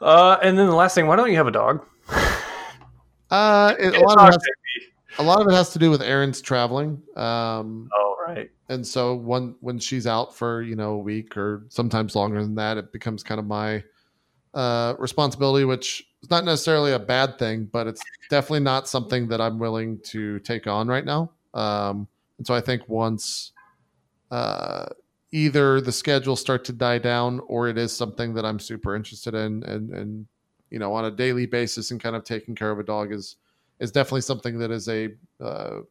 Uh 0.00 0.38
and 0.42 0.58
then 0.58 0.66
the 0.66 0.74
last 0.74 0.94
thing 0.94 1.06
why 1.06 1.16
don't 1.16 1.30
you 1.30 1.36
have 1.36 1.48
a 1.48 1.52
dog? 1.52 1.84
Uh 3.30 3.74
it, 3.78 3.94
a, 3.94 4.00
lot 4.00 4.18
of 4.18 4.24
has, 4.26 4.38
a 5.18 5.22
lot 5.22 5.40
of 5.40 5.46
it 5.48 5.52
has 5.52 5.70
to 5.74 5.78
do 5.78 5.90
with 5.90 6.00
erin's 6.00 6.40
traveling 6.40 7.02
um 7.14 7.90
oh 7.94 8.16
right. 8.26 8.50
and 8.70 8.86
so 8.86 9.14
when 9.14 9.54
when 9.60 9.78
she's 9.78 10.06
out 10.06 10.34
for 10.34 10.62
you 10.62 10.74
know 10.74 10.92
a 10.92 10.98
week 10.98 11.36
or 11.36 11.66
sometimes 11.68 12.16
longer 12.16 12.40
than 12.42 12.54
that 12.54 12.78
it 12.78 12.90
becomes 12.90 13.22
kind 13.22 13.38
of 13.38 13.46
my 13.46 13.82
uh, 14.58 14.96
responsibility, 14.98 15.64
which 15.64 16.04
is 16.20 16.30
not 16.30 16.44
necessarily 16.44 16.90
a 16.90 16.98
bad 16.98 17.38
thing, 17.38 17.68
but 17.72 17.86
it's 17.86 18.02
definitely 18.28 18.58
not 18.58 18.88
something 18.88 19.28
that 19.28 19.40
I'm 19.40 19.60
willing 19.60 20.00
to 20.06 20.40
take 20.40 20.66
on 20.66 20.88
right 20.88 21.04
now. 21.04 21.30
Um, 21.54 22.08
and 22.38 22.46
so 22.46 22.54
I 22.54 22.60
think 22.60 22.82
once 22.88 23.52
uh, 24.32 24.86
either 25.30 25.80
the 25.80 25.92
schedule 25.92 26.34
start 26.34 26.64
to 26.64 26.72
die 26.72 26.98
down 26.98 27.40
or 27.46 27.68
it 27.68 27.78
is 27.78 27.96
something 27.96 28.34
that 28.34 28.44
I'm 28.44 28.58
super 28.58 28.96
interested 28.96 29.32
in 29.32 29.62
and, 29.62 29.90
and, 29.90 30.26
you 30.70 30.80
know, 30.80 30.92
on 30.92 31.04
a 31.04 31.10
daily 31.12 31.46
basis 31.46 31.92
and 31.92 32.02
kind 32.02 32.16
of 32.16 32.24
taking 32.24 32.56
care 32.56 32.72
of 32.72 32.80
a 32.80 32.82
dog 32.82 33.12
is, 33.12 33.36
is 33.78 33.92
definitely 33.92 34.22
something 34.22 34.58
that 34.58 34.72
is 34.72 34.88
a, 34.88 35.10
uh, 35.40 35.82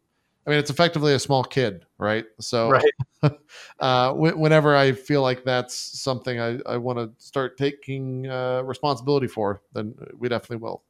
I 0.47 0.51
mean, 0.51 0.59
it's 0.59 0.69
effectively 0.69 1.13
a 1.13 1.19
small 1.19 1.43
kid, 1.43 1.85
right? 1.97 2.25
So, 2.39 2.69
right. 2.69 2.93
uh, 3.81 4.13
whenever 4.13 4.77
I 4.77 4.93
feel 4.93 5.21
like 5.21 5.43
that's 5.43 5.75
something 5.75 6.39
I, 6.39 6.59
I 6.65 6.77
want 6.77 6.99
to 6.99 7.11
start 7.23 7.57
taking 7.57 8.27
uh, 8.27 8.61
responsibility 8.63 9.27
for, 9.27 9.61
then 9.73 9.93
we 10.17 10.29
definitely 10.29 10.63
will. 10.63 10.83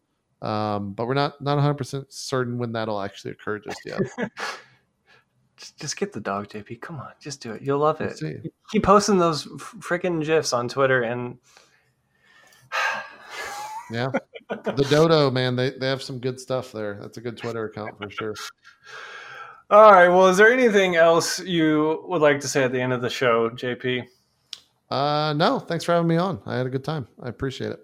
Um, 0.44 0.94
but 0.94 1.08
we're 1.08 1.16
not 1.16 1.42
not 1.42 1.56
100 1.56 1.74
percent 1.74 2.14
certain 2.14 2.60
when 2.60 2.72
that'll 2.74 3.02
actually 3.02 3.32
occur 3.32 3.58
just 3.58 3.80
yet. 3.84 4.00
just, 5.58 5.80
just 5.80 5.98
get 5.98 6.14
the 6.14 6.22
dog, 6.22 6.50
JP. 6.50 6.80
Come 6.80 7.00
on, 7.00 7.14
just 7.20 7.42
do 7.42 7.54
it. 7.54 7.64
You'll 7.64 7.80
love 7.80 8.00
it. 8.00 8.22
Keep 8.70 8.84
posting 8.84 9.18
those 9.18 9.46
freaking 9.48 10.24
gifs 10.24 10.54
on 10.54 10.70
Twitter 10.70 11.02
and. 11.02 11.40
yeah, 13.90 14.10
the 14.50 14.86
Dodo 14.88 15.32
man, 15.32 15.56
they 15.56 15.72
they 15.72 15.88
have 15.88 16.04
some 16.04 16.20
good 16.20 16.40
stuff 16.40 16.72
there. 16.72 17.00
That's 17.02 17.18
a 17.18 17.22
good 17.22 17.38
Twitter 17.38 17.66
account 17.66 17.98
for 17.98 18.12
sure. 18.12 18.36
All 19.70 19.92
right. 19.92 20.08
Well, 20.08 20.28
is 20.28 20.38
there 20.38 20.52
anything 20.52 20.96
else 20.96 21.40
you 21.40 22.04
would 22.08 22.22
like 22.22 22.40
to 22.42 22.48
say 22.48 22.64
at 22.64 22.72
the 22.72 22.82
end 22.82 22.94
of 22.94 23.02
the 23.02 23.10
show, 23.10 23.50
JP? 23.50 24.08
Uh, 24.90 25.34
no. 25.34 25.60
Thanks 25.60 25.84
for 25.84 25.92
having 25.92 26.08
me 26.08 26.18
on. 26.18 26.42
I 26.46 26.56
had 26.56 26.66
a 26.66 26.70
good 26.70 26.86
time. 26.86 27.08
I 27.22 27.28
appreciate 27.28 27.72
it. 27.72 27.80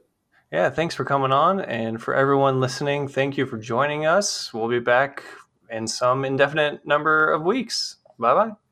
Yeah, 0.51 0.69
thanks 0.69 0.95
for 0.95 1.03
coming 1.03 1.31
on. 1.31 1.59
And 1.61 2.01
for 2.01 2.13
everyone 2.13 2.59
listening, 2.59 3.07
thank 3.07 3.37
you 3.37 3.45
for 3.45 3.57
joining 3.57 4.05
us. 4.05 4.53
We'll 4.53 4.69
be 4.69 4.79
back 4.79 5.23
in 5.69 5.87
some 5.87 6.23
indefinite 6.23 6.85
number 6.85 7.31
of 7.31 7.41
weeks. 7.41 7.97
Bye 8.17 8.33
bye. 8.33 8.62